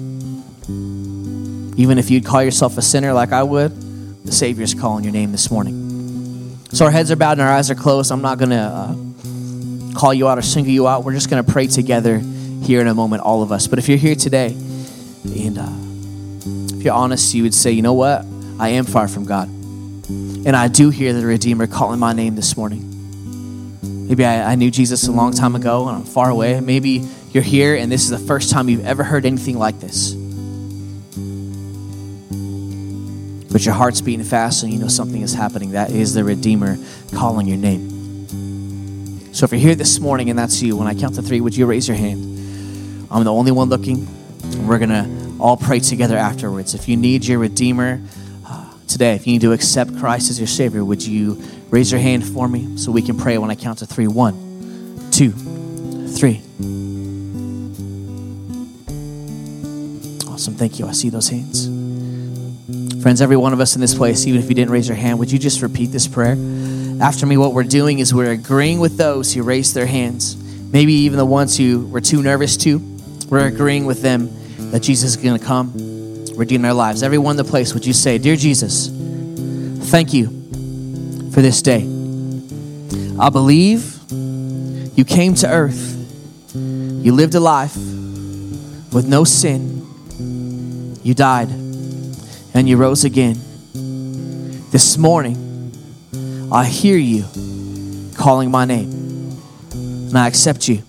Even 1.78 1.98
if 1.98 2.10
you'd 2.10 2.26
call 2.26 2.44
yourself 2.44 2.78
a 2.78 2.82
sinner 2.82 3.14
like 3.14 3.32
I 3.32 3.44
would, 3.44 4.26
the 4.26 4.32
Savior 4.32 4.64
is 4.64 4.74
calling 4.74 5.04
your 5.04 5.14
name 5.14 5.32
this 5.32 5.50
morning. 5.52 6.60
So 6.72 6.86
our 6.86 6.92
heads 6.92 7.12
are 7.12 7.16
bowed 7.16 7.34
and 7.34 7.42
our 7.42 7.52
eyes 7.54 7.72
are 7.72 7.76
closed. 7.76 8.12
I'm 8.12 8.22
not 8.22 8.38
going 8.38 8.50
to 8.50 8.58
uh, 8.58 9.98
call 9.98 10.14
you 10.14 10.28
out 10.28 10.38
or 10.38 10.42
single 10.42 10.74
you 10.74 10.88
out. 10.88 11.04
We're 11.06 11.14
just 11.14 11.30
going 11.30 11.44
to 11.46 11.50
pray 11.50 11.68
together 11.68 12.22
here 12.64 12.82
in 12.82 12.88
a 12.88 12.94
moment, 12.94 13.22
all 13.24 13.42
of 13.42 13.52
us. 13.52 13.68
But 13.68 13.80
if 13.80 13.88
you're 13.88 13.98
here 13.98 14.16
today 14.16 14.48
and 14.48 15.58
uh, 15.58 16.78
if 16.78 16.84
you're 16.84 16.94
honest, 16.94 17.34
you 17.34 17.44
would 17.44 17.54
say, 17.54 17.72
you 17.72 17.82
know 17.82 17.94
what? 17.94 18.26
I 18.60 18.70
am 18.70 18.86
far 18.86 19.08
from 19.08 19.26
God. 19.26 19.50
And 20.10 20.56
I 20.56 20.68
do 20.68 20.90
hear 20.90 21.14
the 21.14 21.26
Redeemer 21.26 21.68
calling 21.68 22.00
my 22.00 22.14
name 22.14 22.36
this 22.36 22.56
morning. 22.56 22.88
Maybe 24.08 24.24
I, 24.24 24.54
I, 24.54 24.56
knew 24.56 24.72
Jesus 24.72 25.08
a 25.08 25.12
long 25.12 25.34
time 25.34 25.56
ago 25.56 25.88
and 25.88 25.98
I'm 25.98 26.06
far 26.06 26.30
away. 26.30 26.60
Maybe 26.62 27.06
you're 27.32 27.44
here 27.44 27.76
and 27.76 27.92
this 27.92 28.04
is 28.04 28.10
the 28.10 28.18
first 28.18 28.50
time 28.50 28.70
you've 28.70 28.86
ever 28.86 29.04
heard 29.04 29.26
anything 29.26 29.60
like 29.60 29.80
this. 29.82 30.14
But 33.52 33.66
your 33.66 33.74
heart's 33.74 34.00
beating 34.00 34.26
fast 34.26 34.64
and 34.64 34.72
you 34.72 34.80
know 34.80 34.88
something 34.88 35.22
is 35.22 35.34
happening. 35.34 35.72
That 35.72 35.92
is 35.92 36.14
the 36.14 36.24
Redeemer 36.24 36.78
calling 37.14 37.48
your 37.48 37.58
name. 37.58 39.28
So 39.34 39.44
if 39.44 39.52
you're 39.52 39.60
here 39.60 39.76
this 39.76 40.00
morning 40.00 40.30
and 40.30 40.40
that's 40.40 40.62
you, 40.62 40.78
when 40.78 40.88
I 40.88 40.94
count 40.94 41.16
to 41.16 41.22
three, 41.22 41.42
would 41.42 41.56
you 41.56 41.66
raise 41.66 41.88
your 41.88 41.98
hand? 41.98 42.37
I'm 43.10 43.24
the 43.24 43.34
only 43.34 43.52
one 43.52 43.70
looking. 43.70 44.08
We're 44.68 44.80
going 44.80 44.90
to 44.90 45.36
all 45.40 45.58
pray 45.58 45.80
together 45.80 46.18
afterwards. 46.18 46.74
If 46.74 46.88
you 46.88 46.98
need 46.98 47.26
your 47.26 47.40
Redeemer 47.40 48.02
uh, 48.46 48.74
today, 48.88 49.16
if 49.16 49.28
you 49.28 49.34
need 49.34 49.42
to 49.42 49.54
accept 49.54 49.98
Christ 49.98 50.30
as 50.30 50.40
your 50.40 50.48
Savior, 50.48 50.84
would 50.84 51.06
you 51.06 51.42
Raise 51.70 51.92
your 51.92 52.00
hand 52.00 52.26
for 52.26 52.48
me 52.48 52.78
so 52.78 52.92
we 52.92 53.02
can 53.02 53.18
pray 53.18 53.38
when 53.38 53.52
I 53.52 53.56
count 53.56 53.80
to 53.80 53.86
three. 53.86 54.08
One, 54.08 54.34
two, 55.12 55.32
three. 55.32 56.42
Awesome. 60.32 60.56
Thank 60.56 60.80
you. 60.80 60.88
I 60.88 60.94
see 60.94 61.10
those 61.10 61.28
hands. 61.28 61.66
Friends, 63.02 63.22
every 63.22 63.36
one 63.36 63.52
of 63.52 63.60
us 63.60 63.76
in 63.76 63.82
this 63.82 63.94
place, 63.94 64.26
even 64.26 64.42
if 64.42 64.48
you 64.48 64.56
didn't 64.56 64.72
raise 64.72 64.88
your 64.88 64.96
hand, 64.96 65.20
would 65.20 65.30
you 65.30 65.40
just 65.40 65.62
repeat 65.62 65.88
this 65.88 66.08
prayer? 66.08 66.38
After 67.02 67.26
me, 67.26 67.36
what 67.36 67.54
we're 67.54 67.64
doing 67.64 68.00
is 68.00 68.14
we're 68.14 68.32
agreeing 68.32 68.80
with 68.80 68.98
those 68.98 69.34
who 69.34 69.44
raised 69.44 69.76
their 69.76 69.86
hands, 69.86 70.38
maybe 70.72 70.94
even 70.94 71.18
the 71.18 71.26
ones 71.26 71.58
who 71.58 71.86
were 71.88 72.02
too 72.02 72.24
nervous 72.24 72.56
to. 72.58 72.80
We're 73.30 73.48
agreeing 73.48 73.86
with 73.86 74.02
them 74.02 74.30
that 74.72 74.82
Jesus 74.82 75.12
is 75.12 75.18
going 75.18 75.38
to 75.38 75.46
come, 75.46 75.74
redeem 76.36 76.62
their 76.62 76.74
lives. 76.74 77.04
Everyone 77.04 77.32
in 77.32 77.38
the 77.38 77.50
place, 77.50 77.74
would 77.74 77.86
you 77.86 77.94
say, 77.94 78.18
Dear 78.18 78.36
Jesus, 78.36 78.88
thank 79.90 80.14
you 80.14 80.28
for 81.32 81.42
this 81.42 81.62
day. 81.62 81.82
I 83.20 83.30
believe 83.30 84.00
you 84.12 85.04
came 85.06 85.36
to 85.36 85.50
earth, 85.50 85.94
you 86.56 87.12
lived 87.12 87.36
a 87.36 87.40
life 87.40 87.76
with 87.76 89.06
no 89.08 89.24
sin, 89.24 89.86
you 91.04 91.14
died, 91.14 91.50
and 91.50 92.68
you 92.68 92.78
rose 92.78 93.04
again. 93.04 93.36
This 94.72 94.98
morning, 94.98 95.72
I 96.52 96.66
hear 96.66 96.98
you 96.98 97.26
calling 98.16 98.52
my 98.52 98.66
name, 98.66 98.92
and 99.74 100.18
I 100.18 100.28
accept 100.28 100.70
you 100.70 100.82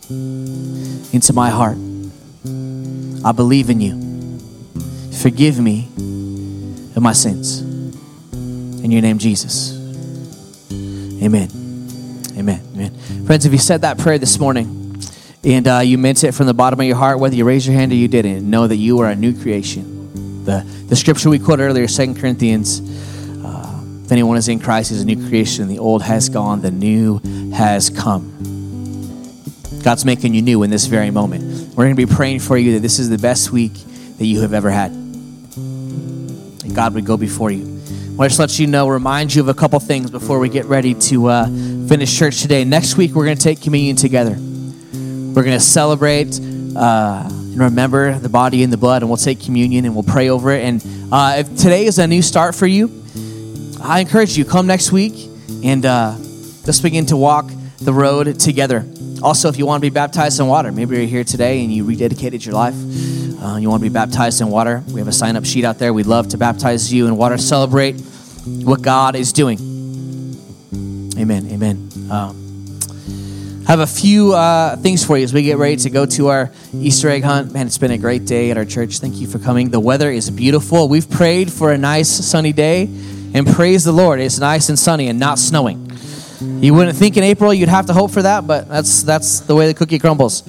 into 1.13 1.33
my 1.33 1.51
heart. 1.51 1.79
I 3.25 3.33
believe 3.33 3.71
in 3.71 3.81
you. 3.81 4.09
Forgive 5.13 5.59
me 5.59 5.89
of 6.95 7.03
my 7.03 7.13
sins. 7.13 7.61
In 8.83 8.91
your 8.91 9.03
name, 9.03 9.19
Jesus. 9.19 9.73
Amen. 11.23 11.49
Amen. 12.37 12.61
Amen. 12.75 12.95
Friends, 13.27 13.45
if 13.45 13.53
you 13.53 13.59
said 13.59 13.83
that 13.83 13.99
prayer 13.99 14.19
this 14.19 14.39
morning 14.39 15.03
and 15.45 15.67
uh, 15.67 15.81
you 15.81 15.99
meant 15.99 16.23
it 16.23 16.33
from 16.33 16.47
the 16.47 16.55
bottom 16.55 16.79
of 16.79 16.87
your 16.87 16.97
heart, 16.97 17.19
whether 17.19 17.35
you 17.35 17.45
raised 17.45 17.67
your 17.67 17.75
hand 17.75 17.91
or 17.91 17.97
you 17.97 18.09
didn't, 18.09 18.49
know 18.49 18.67
that 18.67 18.77
you 18.77 19.01
are 19.01 19.09
a 19.09 19.17
new 19.17 19.39
creation. 19.39 20.45
The, 20.45 20.65
the 20.89 20.97
scripture 20.97 21.29
we 21.29 21.39
quoted 21.39 21.65
earlier, 21.65 21.89
Second 21.89 22.19
Corinthians, 22.19 22.81
uh, 23.45 23.85
if 24.05 24.13
anyone 24.13 24.37
is 24.37 24.49
in 24.49 24.61
Christ, 24.61 24.91
he's 24.91 25.03
a 25.03 25.05
new 25.05 25.29
creation. 25.29 25.67
The 25.69 25.81
old 25.81 26.03
has 26.03 26.29
gone, 26.29 26.63
the 26.63 26.71
new 26.71 27.19
has 27.53 27.91
come. 27.91 28.35
God's 29.83 30.05
making 30.05 30.35
you 30.35 30.43
new 30.43 30.63
in 30.63 30.71
this 30.71 30.87
very 30.87 31.11
moment. 31.11 31.58
We're 31.79 31.85
going 31.85 31.95
to 31.95 32.07
be 32.09 32.13
praying 32.13 32.41
for 32.41 32.59
you 32.59 32.73
that 32.73 32.81
this 32.81 32.99
is 32.99 33.09
the 33.09 33.19
best 33.19 33.53
week 33.53 33.73
that 33.73 34.27
you 34.27 34.41
have 34.41 34.53
ever 34.53 34.69
had. 34.69 34.91
And 34.91 36.75
God 36.75 36.93
would 36.95 37.05
go 37.05 37.17
before 37.17 37.53
you. 37.53 37.81
I 38.19 38.27
just 38.27 38.41
let 38.41 38.59
you 38.59 38.67
know, 38.67 38.89
remind 38.89 39.33
you 39.33 39.43
of 39.43 39.49
a 39.49 39.55
couple 39.55 39.79
things 39.79 40.11
before 40.11 40.41
we 40.41 40.49
get 40.49 40.65
ready 40.65 40.95
to 40.95 41.29
uh, 41.29 41.47
finish 41.87 42.19
church 42.19 42.43
today. 42.43 42.65
Next 42.65 42.97
week, 42.97 43.13
we're 43.13 43.27
going 43.27 43.37
to 43.37 43.43
take 43.45 43.63
communion 43.63 43.95
together. 43.95 44.33
We're 44.33 45.45
going 45.45 45.57
to 45.57 45.61
celebrate 45.61 46.41
uh, 46.41 47.29
and 47.31 47.61
remember 47.61 48.19
the 48.19 48.29
body 48.29 48.65
and 48.65 48.73
the 48.73 48.77
blood, 48.77 49.03
and 49.03 49.09
we'll 49.09 49.17
take 49.17 49.41
communion 49.41 49.85
and 49.85 49.95
we'll 49.95 50.03
pray 50.03 50.31
over 50.31 50.51
it. 50.51 50.65
And 50.65 50.85
uh, 51.13 51.37
if 51.39 51.57
today 51.57 51.87
is 51.87 52.01
a 52.01 52.09
new 52.09 52.23
start 52.23 52.57
for 52.57 52.67
you, 52.67 53.05
I 53.81 54.01
encourage 54.01 54.37
you 54.37 54.45
come 54.45 54.67
next 54.67 54.91
week 54.91 55.31
and 55.63 55.87
uh, 55.87 56.17
let's 56.67 56.81
begin 56.81 57.07
to 57.07 57.17
walk 57.17 57.49
the 57.81 57.93
road 57.93 58.41
together. 58.41 58.85
Also, 59.23 59.49
if 59.49 59.57
you 59.57 59.67
want 59.67 59.83
to 59.83 59.91
be 59.91 59.93
baptized 59.93 60.39
in 60.41 60.47
water, 60.47 60.71
maybe 60.71 60.97
you're 60.97 61.07
here 61.07 61.25
today 61.25 61.63
and 61.63 61.73
you 61.73 61.85
rededicated 61.85 62.45
your 62.45 62.55
life. 62.55 62.75
Uh, 63.43 63.57
you 63.57 63.69
want 63.69 63.83
to 63.83 63.89
be 63.89 63.93
baptized 63.93 64.41
in 64.41 64.49
water. 64.49 64.83
We 64.89 65.01
have 65.01 65.09
a 65.09 65.13
sign 65.13 65.37
up 65.37 65.45
sheet 65.45 65.65
out 65.65 65.79
there. 65.79 65.93
We'd 65.93 66.07
love 66.07 66.29
to 66.29 66.39
baptize 66.39 66.93
you 66.93 67.07
in 67.07 67.17
water. 67.17 67.39
Celebrate 67.39 68.01
what 68.45 68.83
God 68.83 69.17
is 69.17 69.33
doing. 69.33 69.59
Amen. 71.19 71.47
Amen. 71.51 71.91
Um, 72.11 72.49
I 73.67 73.71
have 73.73 73.81
a 73.81 73.87
few 73.87 74.35
uh, 74.35 74.77
things 74.77 75.05
for 75.05 75.19
you 75.19 75.25
as 75.25 75.35
we 75.35 75.43
get 75.43 75.59
ready 75.59 75.77
to 75.77 75.91
go 75.91 76.07
to 76.07 76.29
our 76.29 76.51
Easter 76.73 77.11
egg 77.11 77.23
hunt. 77.23 77.53
Man, 77.53 77.67
it's 77.67 77.77
been 77.77 77.91
a 77.91 77.99
great 77.99 78.25
day 78.25 78.51
at 78.51 78.57
our 78.57 78.65
church. 78.65 78.99
Thank 78.99 79.17
you 79.17 79.27
for 79.27 79.39
coming. 79.39 79.69
The 79.69 79.81
weather 79.81 80.11
is 80.11 80.31
beautiful. 80.31 80.89
We've 80.89 81.09
prayed 81.09 81.53
for 81.53 81.71
a 81.71 81.77
nice 81.77 82.09
sunny 82.09 82.55
day, 82.55 82.85
and 83.35 83.47
praise 83.47 83.85
the 83.85 83.93
Lord, 83.93 84.21
it's 84.21 84.39
nice 84.39 84.71
and 84.71 84.79
sunny 84.79 85.09
and 85.09 85.19
not 85.19 85.39
snowing. 85.39 85.88
You 86.41 86.75
wouldn't 86.75 86.97
think 86.97 87.17
in 87.17 87.25
April 87.25 87.53
you'd 87.53 87.69
have 87.69 87.87
to 87.87 87.93
hope 87.93 88.11
for 88.11 88.23
that, 88.23 88.47
but 88.47 88.69
that's 88.69 89.03
that's 89.03 89.41
the 89.41 89.55
way 89.55 89.67
the 89.67 89.75
cookie 89.75 89.99
crumbles. 89.99 90.43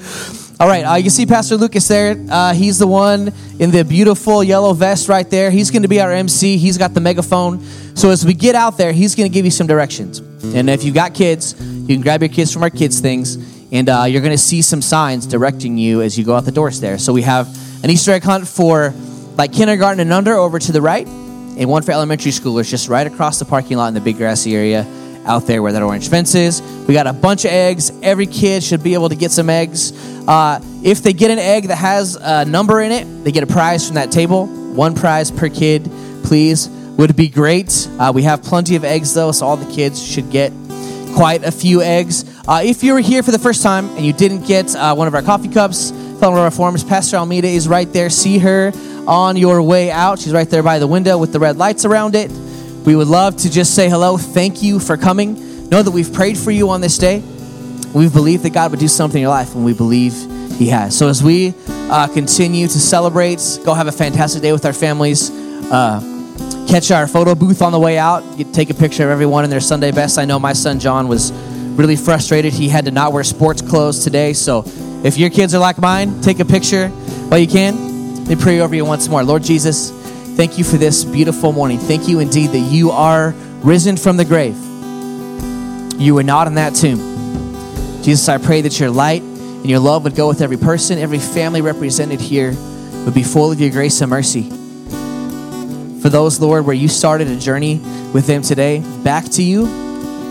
All 0.59 0.67
right, 0.67 0.83
uh, 0.83 0.95
you 0.95 1.09
see 1.09 1.25
Pastor 1.25 1.55
Lucas 1.55 1.87
there. 1.87 2.17
Uh, 2.29 2.53
he's 2.53 2.77
the 2.77 2.85
one 2.85 3.33
in 3.59 3.71
the 3.71 3.85
beautiful 3.85 4.43
yellow 4.43 4.73
vest 4.73 5.07
right 5.07 5.27
there. 5.29 5.51
He's 5.51 5.71
going 5.71 5.83
to 5.83 5.87
be 5.87 6.01
our 6.01 6.11
MC. 6.11 6.57
He's 6.57 6.77
got 6.77 6.93
the 6.93 6.99
megaphone. 6.99 7.63
So 7.95 8.09
as 8.09 8.25
we 8.25 8.33
get 8.33 8.55
out 8.55 8.77
there, 8.77 8.91
he's 8.91 9.15
going 9.15 9.29
to 9.29 9.33
give 9.33 9.45
you 9.45 9.51
some 9.51 9.67
directions. 9.67 10.19
And 10.19 10.69
if 10.69 10.83
you've 10.83 10.95
got 10.95 11.13
kids, 11.13 11.55
you 11.61 11.95
can 11.95 12.01
grab 12.01 12.21
your 12.21 12.29
kids 12.29 12.51
from 12.51 12.63
our 12.63 12.69
kids 12.69 12.99
things, 12.99 13.37
and 13.71 13.87
uh, 13.87 14.03
you're 14.03 14.21
going 14.21 14.33
to 14.33 14.37
see 14.37 14.61
some 14.61 14.81
signs 14.81 15.25
directing 15.25 15.77
you 15.77 16.01
as 16.01 16.17
you 16.17 16.25
go 16.25 16.35
out 16.35 16.43
the 16.43 16.51
doors 16.51 16.81
there. 16.81 16.97
So 16.97 17.13
we 17.13 17.21
have 17.21 17.47
an 17.83 17.89
Easter 17.89 18.11
egg 18.11 18.23
hunt 18.23 18.47
for 18.47 18.93
like 19.37 19.53
kindergarten 19.53 20.01
and 20.01 20.11
under 20.11 20.33
over 20.33 20.59
to 20.59 20.71
the 20.71 20.81
right, 20.81 21.07
and 21.07 21.69
one 21.69 21.83
for 21.83 21.93
elementary 21.93 22.31
schoolers 22.31 22.69
just 22.69 22.89
right 22.89 23.07
across 23.07 23.39
the 23.39 23.45
parking 23.45 23.77
lot 23.77 23.87
in 23.87 23.93
the 23.93 24.01
big 24.01 24.17
grassy 24.17 24.55
area 24.55 24.85
out 25.25 25.47
there 25.47 25.61
where 25.61 25.71
that 25.71 25.81
orange 25.81 26.09
fence 26.09 26.35
is. 26.35 26.61
We 26.87 26.93
got 26.93 27.07
a 27.07 27.13
bunch 27.13 27.45
of 27.45 27.51
eggs. 27.51 27.91
Every 28.01 28.25
kid 28.25 28.63
should 28.63 28.83
be 28.83 28.93
able 28.93 29.09
to 29.09 29.15
get 29.15 29.31
some 29.31 29.49
eggs. 29.49 29.93
Uh, 30.27 30.59
if 30.83 31.03
they 31.03 31.13
get 31.13 31.31
an 31.31 31.39
egg 31.39 31.67
that 31.67 31.77
has 31.77 32.15
a 32.15 32.45
number 32.45 32.81
in 32.81 32.91
it, 32.91 33.05
they 33.23 33.31
get 33.31 33.43
a 33.43 33.47
prize 33.47 33.85
from 33.85 33.95
that 33.95 34.11
table. 34.11 34.47
One 34.47 34.95
prize 34.95 35.31
per 35.31 35.49
kid, 35.49 35.89
please. 36.23 36.69
Would 36.69 37.15
be 37.15 37.29
great. 37.29 37.87
Uh, 37.97 38.11
we 38.13 38.23
have 38.23 38.43
plenty 38.43 38.75
of 38.75 38.83
eggs 38.83 39.13
though, 39.13 39.31
so 39.31 39.45
all 39.45 39.55
the 39.55 39.71
kids 39.73 40.05
should 40.05 40.29
get 40.31 40.51
quite 41.15 41.43
a 41.43 41.51
few 41.51 41.81
eggs. 41.81 42.25
Uh, 42.47 42.61
if 42.63 42.83
you 42.83 42.93
were 42.93 42.99
here 42.99 43.23
for 43.23 43.31
the 43.31 43.39
first 43.39 43.63
time 43.63 43.87
and 43.91 44.05
you 44.05 44.11
didn't 44.11 44.45
get 44.45 44.75
uh, 44.75 44.93
one 44.95 45.07
of 45.07 45.15
our 45.15 45.21
coffee 45.21 45.47
cups, 45.47 45.91
fill 46.19 46.31
of 46.31 46.37
our 46.37 46.51
forms. 46.51 46.83
Pastor 46.83 47.15
Almeida 47.17 47.47
is 47.47 47.67
right 47.67 47.91
there. 47.93 48.09
See 48.09 48.37
her 48.39 48.73
on 49.07 49.37
your 49.37 49.61
way 49.61 49.91
out. 49.91 50.19
She's 50.19 50.33
right 50.33 50.49
there 50.49 50.61
by 50.61 50.79
the 50.79 50.87
window 50.87 51.17
with 51.17 51.31
the 51.31 51.39
red 51.39 51.57
lights 51.57 51.85
around 51.85 52.15
it. 52.15 52.29
We 52.85 52.95
would 52.95 53.07
love 53.07 53.37
to 53.37 53.49
just 53.49 53.75
say 53.75 53.89
hello. 53.89 54.17
Thank 54.17 54.63
you 54.63 54.79
for 54.79 54.97
coming. 54.97 55.69
Know 55.69 55.83
that 55.83 55.91
we've 55.91 56.11
prayed 56.11 56.37
for 56.37 56.51
you 56.51 56.69
on 56.69 56.81
this 56.81 56.97
day. 56.97 57.21
We've 57.93 58.13
believed 58.13 58.43
that 58.43 58.51
God 58.51 58.71
would 58.71 58.79
do 58.79 58.87
something 58.87 59.17
in 59.17 59.23
your 59.23 59.29
life, 59.29 59.55
and 59.55 59.65
we 59.65 59.73
believe 59.73 60.13
He 60.57 60.67
has. 60.67 60.97
So 60.97 61.07
as 61.07 61.23
we 61.23 61.53
uh, 61.67 62.07
continue 62.07 62.67
to 62.67 62.79
celebrate, 62.79 63.41
go 63.65 63.73
have 63.73 63.87
a 63.87 63.91
fantastic 63.91 64.41
day 64.41 64.51
with 64.51 64.65
our 64.65 64.73
families. 64.73 65.29
Uh, 65.71 65.99
catch 66.67 66.91
our 66.91 67.07
photo 67.07 67.35
booth 67.35 67.61
on 67.61 67.71
the 67.71 67.79
way 67.79 67.97
out. 67.97 68.21
Get, 68.37 68.53
take 68.53 68.69
a 68.69 68.73
picture 68.73 69.03
of 69.03 69.09
everyone 69.09 69.43
in 69.43 69.49
their 69.49 69.59
Sunday 69.59 69.91
best. 69.91 70.17
I 70.17 70.25
know 70.25 70.39
my 70.39 70.53
son 70.53 70.79
John 70.79 71.07
was 71.07 71.31
really 71.31 71.95
frustrated. 71.95 72.53
He 72.53 72.69
had 72.69 72.85
to 72.85 72.91
not 72.91 73.11
wear 73.11 73.23
sports 73.23 73.61
clothes 73.61 74.03
today. 74.03 74.33
So 74.33 74.63
if 75.03 75.17
your 75.17 75.29
kids 75.29 75.55
are 75.55 75.59
like 75.59 75.79
mine, 75.79 76.21
take 76.21 76.39
a 76.39 76.45
picture 76.45 76.89
while 77.29 77.39
you 77.39 77.47
can. 77.47 78.25
Let 78.25 78.39
pray 78.39 78.59
over 78.59 78.75
you 78.75 78.85
once 78.85 79.07
more. 79.07 79.23
Lord 79.23 79.43
Jesus, 79.43 79.91
Thank 80.35 80.57
you 80.57 80.63
for 80.63 80.77
this 80.77 81.03
beautiful 81.03 81.51
morning. 81.51 81.79
Thank 81.79 82.07
you 82.07 82.19
indeed 82.19 82.51
that 82.51 82.59
you 82.59 82.91
are 82.91 83.31
risen 83.61 83.97
from 83.97 84.17
the 84.17 84.25
grave. 84.25 84.55
You 85.99 86.15
were 86.15 86.23
not 86.23 86.47
in 86.47 86.55
that 86.55 86.75
tomb. 86.75 86.99
Jesus, 88.03 88.29
I 88.29 88.37
pray 88.37 88.61
that 88.61 88.79
your 88.79 88.89
light 88.89 89.21
and 89.21 89.69
your 89.69 89.79
love 89.79 90.03
would 90.05 90.15
go 90.15 90.29
with 90.29 90.41
every 90.41 90.57
person, 90.57 90.97
every 90.97 91.19
family 91.19 91.61
represented 91.61 92.21
here 92.21 92.53
would 93.05 93.13
be 93.13 93.23
full 93.23 93.51
of 93.51 93.59
your 93.59 93.69
grace 93.69 93.99
and 93.99 94.09
mercy. 94.09 94.49
For 96.01 96.07
those, 96.07 96.39
Lord, 96.39 96.65
where 96.65 96.75
you 96.75 96.87
started 96.87 97.27
a 97.27 97.37
journey 97.37 97.79
with 98.13 98.25
them 98.25 98.41
today, 98.41 98.79
back 99.03 99.25
to 99.31 99.43
you, 99.43 99.65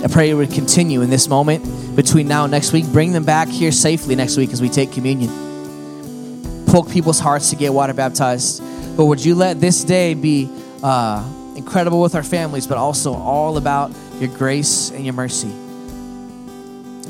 I 0.03 0.07
pray 0.11 0.31
it 0.31 0.35
would 0.35 0.53
continue 0.53 1.03
in 1.03 1.11
this 1.11 1.29
moment 1.29 1.97
between 1.97 2.27
now 2.29 2.45
and 2.45 2.51
next 2.51 2.73
week. 2.73 2.87
Bring 2.87 3.13
them 3.13 3.25
back 3.25 3.49
here 3.49 3.73
safely 3.73 4.15
next 4.15 4.37
week 4.37 4.53
as 4.53 4.63
we 4.63 4.71
take 4.71 4.93
communion. 4.93 6.65
Poke 6.67 6.91
people's 6.91 7.21
hearts 7.21 7.51
to 7.51 7.57
get 7.57 7.75
water 7.75 7.93
baptized. 7.93 8.63
But 8.99 9.05
would 9.05 9.25
you 9.25 9.37
let 9.37 9.61
this 9.61 9.85
day 9.85 10.15
be 10.15 10.51
uh, 10.83 11.25
incredible 11.55 12.03
with 12.03 12.17
our 12.17 12.25
families, 12.25 12.67
but 12.67 12.79
also 12.79 13.15
all 13.15 13.57
about 13.57 13.93
your 14.19 14.29
grace 14.37 14.91
and 14.91 15.05
your 15.05 15.15
mercy? 15.15 15.47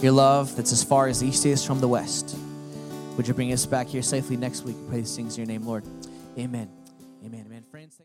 Your 0.03 0.13
love 0.13 0.55
that's 0.55 0.71
as 0.71 0.85
far 0.85 1.07
as 1.07 1.21
the 1.21 1.29
east 1.29 1.47
is 1.47 1.65
from 1.65 1.81
the 1.81 1.89
west. 1.89 2.37
Would 3.17 3.27
you 3.27 3.33
bring 3.33 3.55
us 3.55 3.65
back 3.65 3.87
here 3.87 4.03
safely 4.03 4.37
next 4.37 4.65
week? 4.65 4.77
Pray 4.91 4.99
these 4.99 5.17
things 5.17 5.39
in 5.39 5.45
your 5.45 5.49
name, 5.49 5.67
Lord. 5.67 5.83
Amen. 6.39 6.69
Amen. 7.25 7.45
Amen. 7.47 7.65
Friends. 7.71 7.99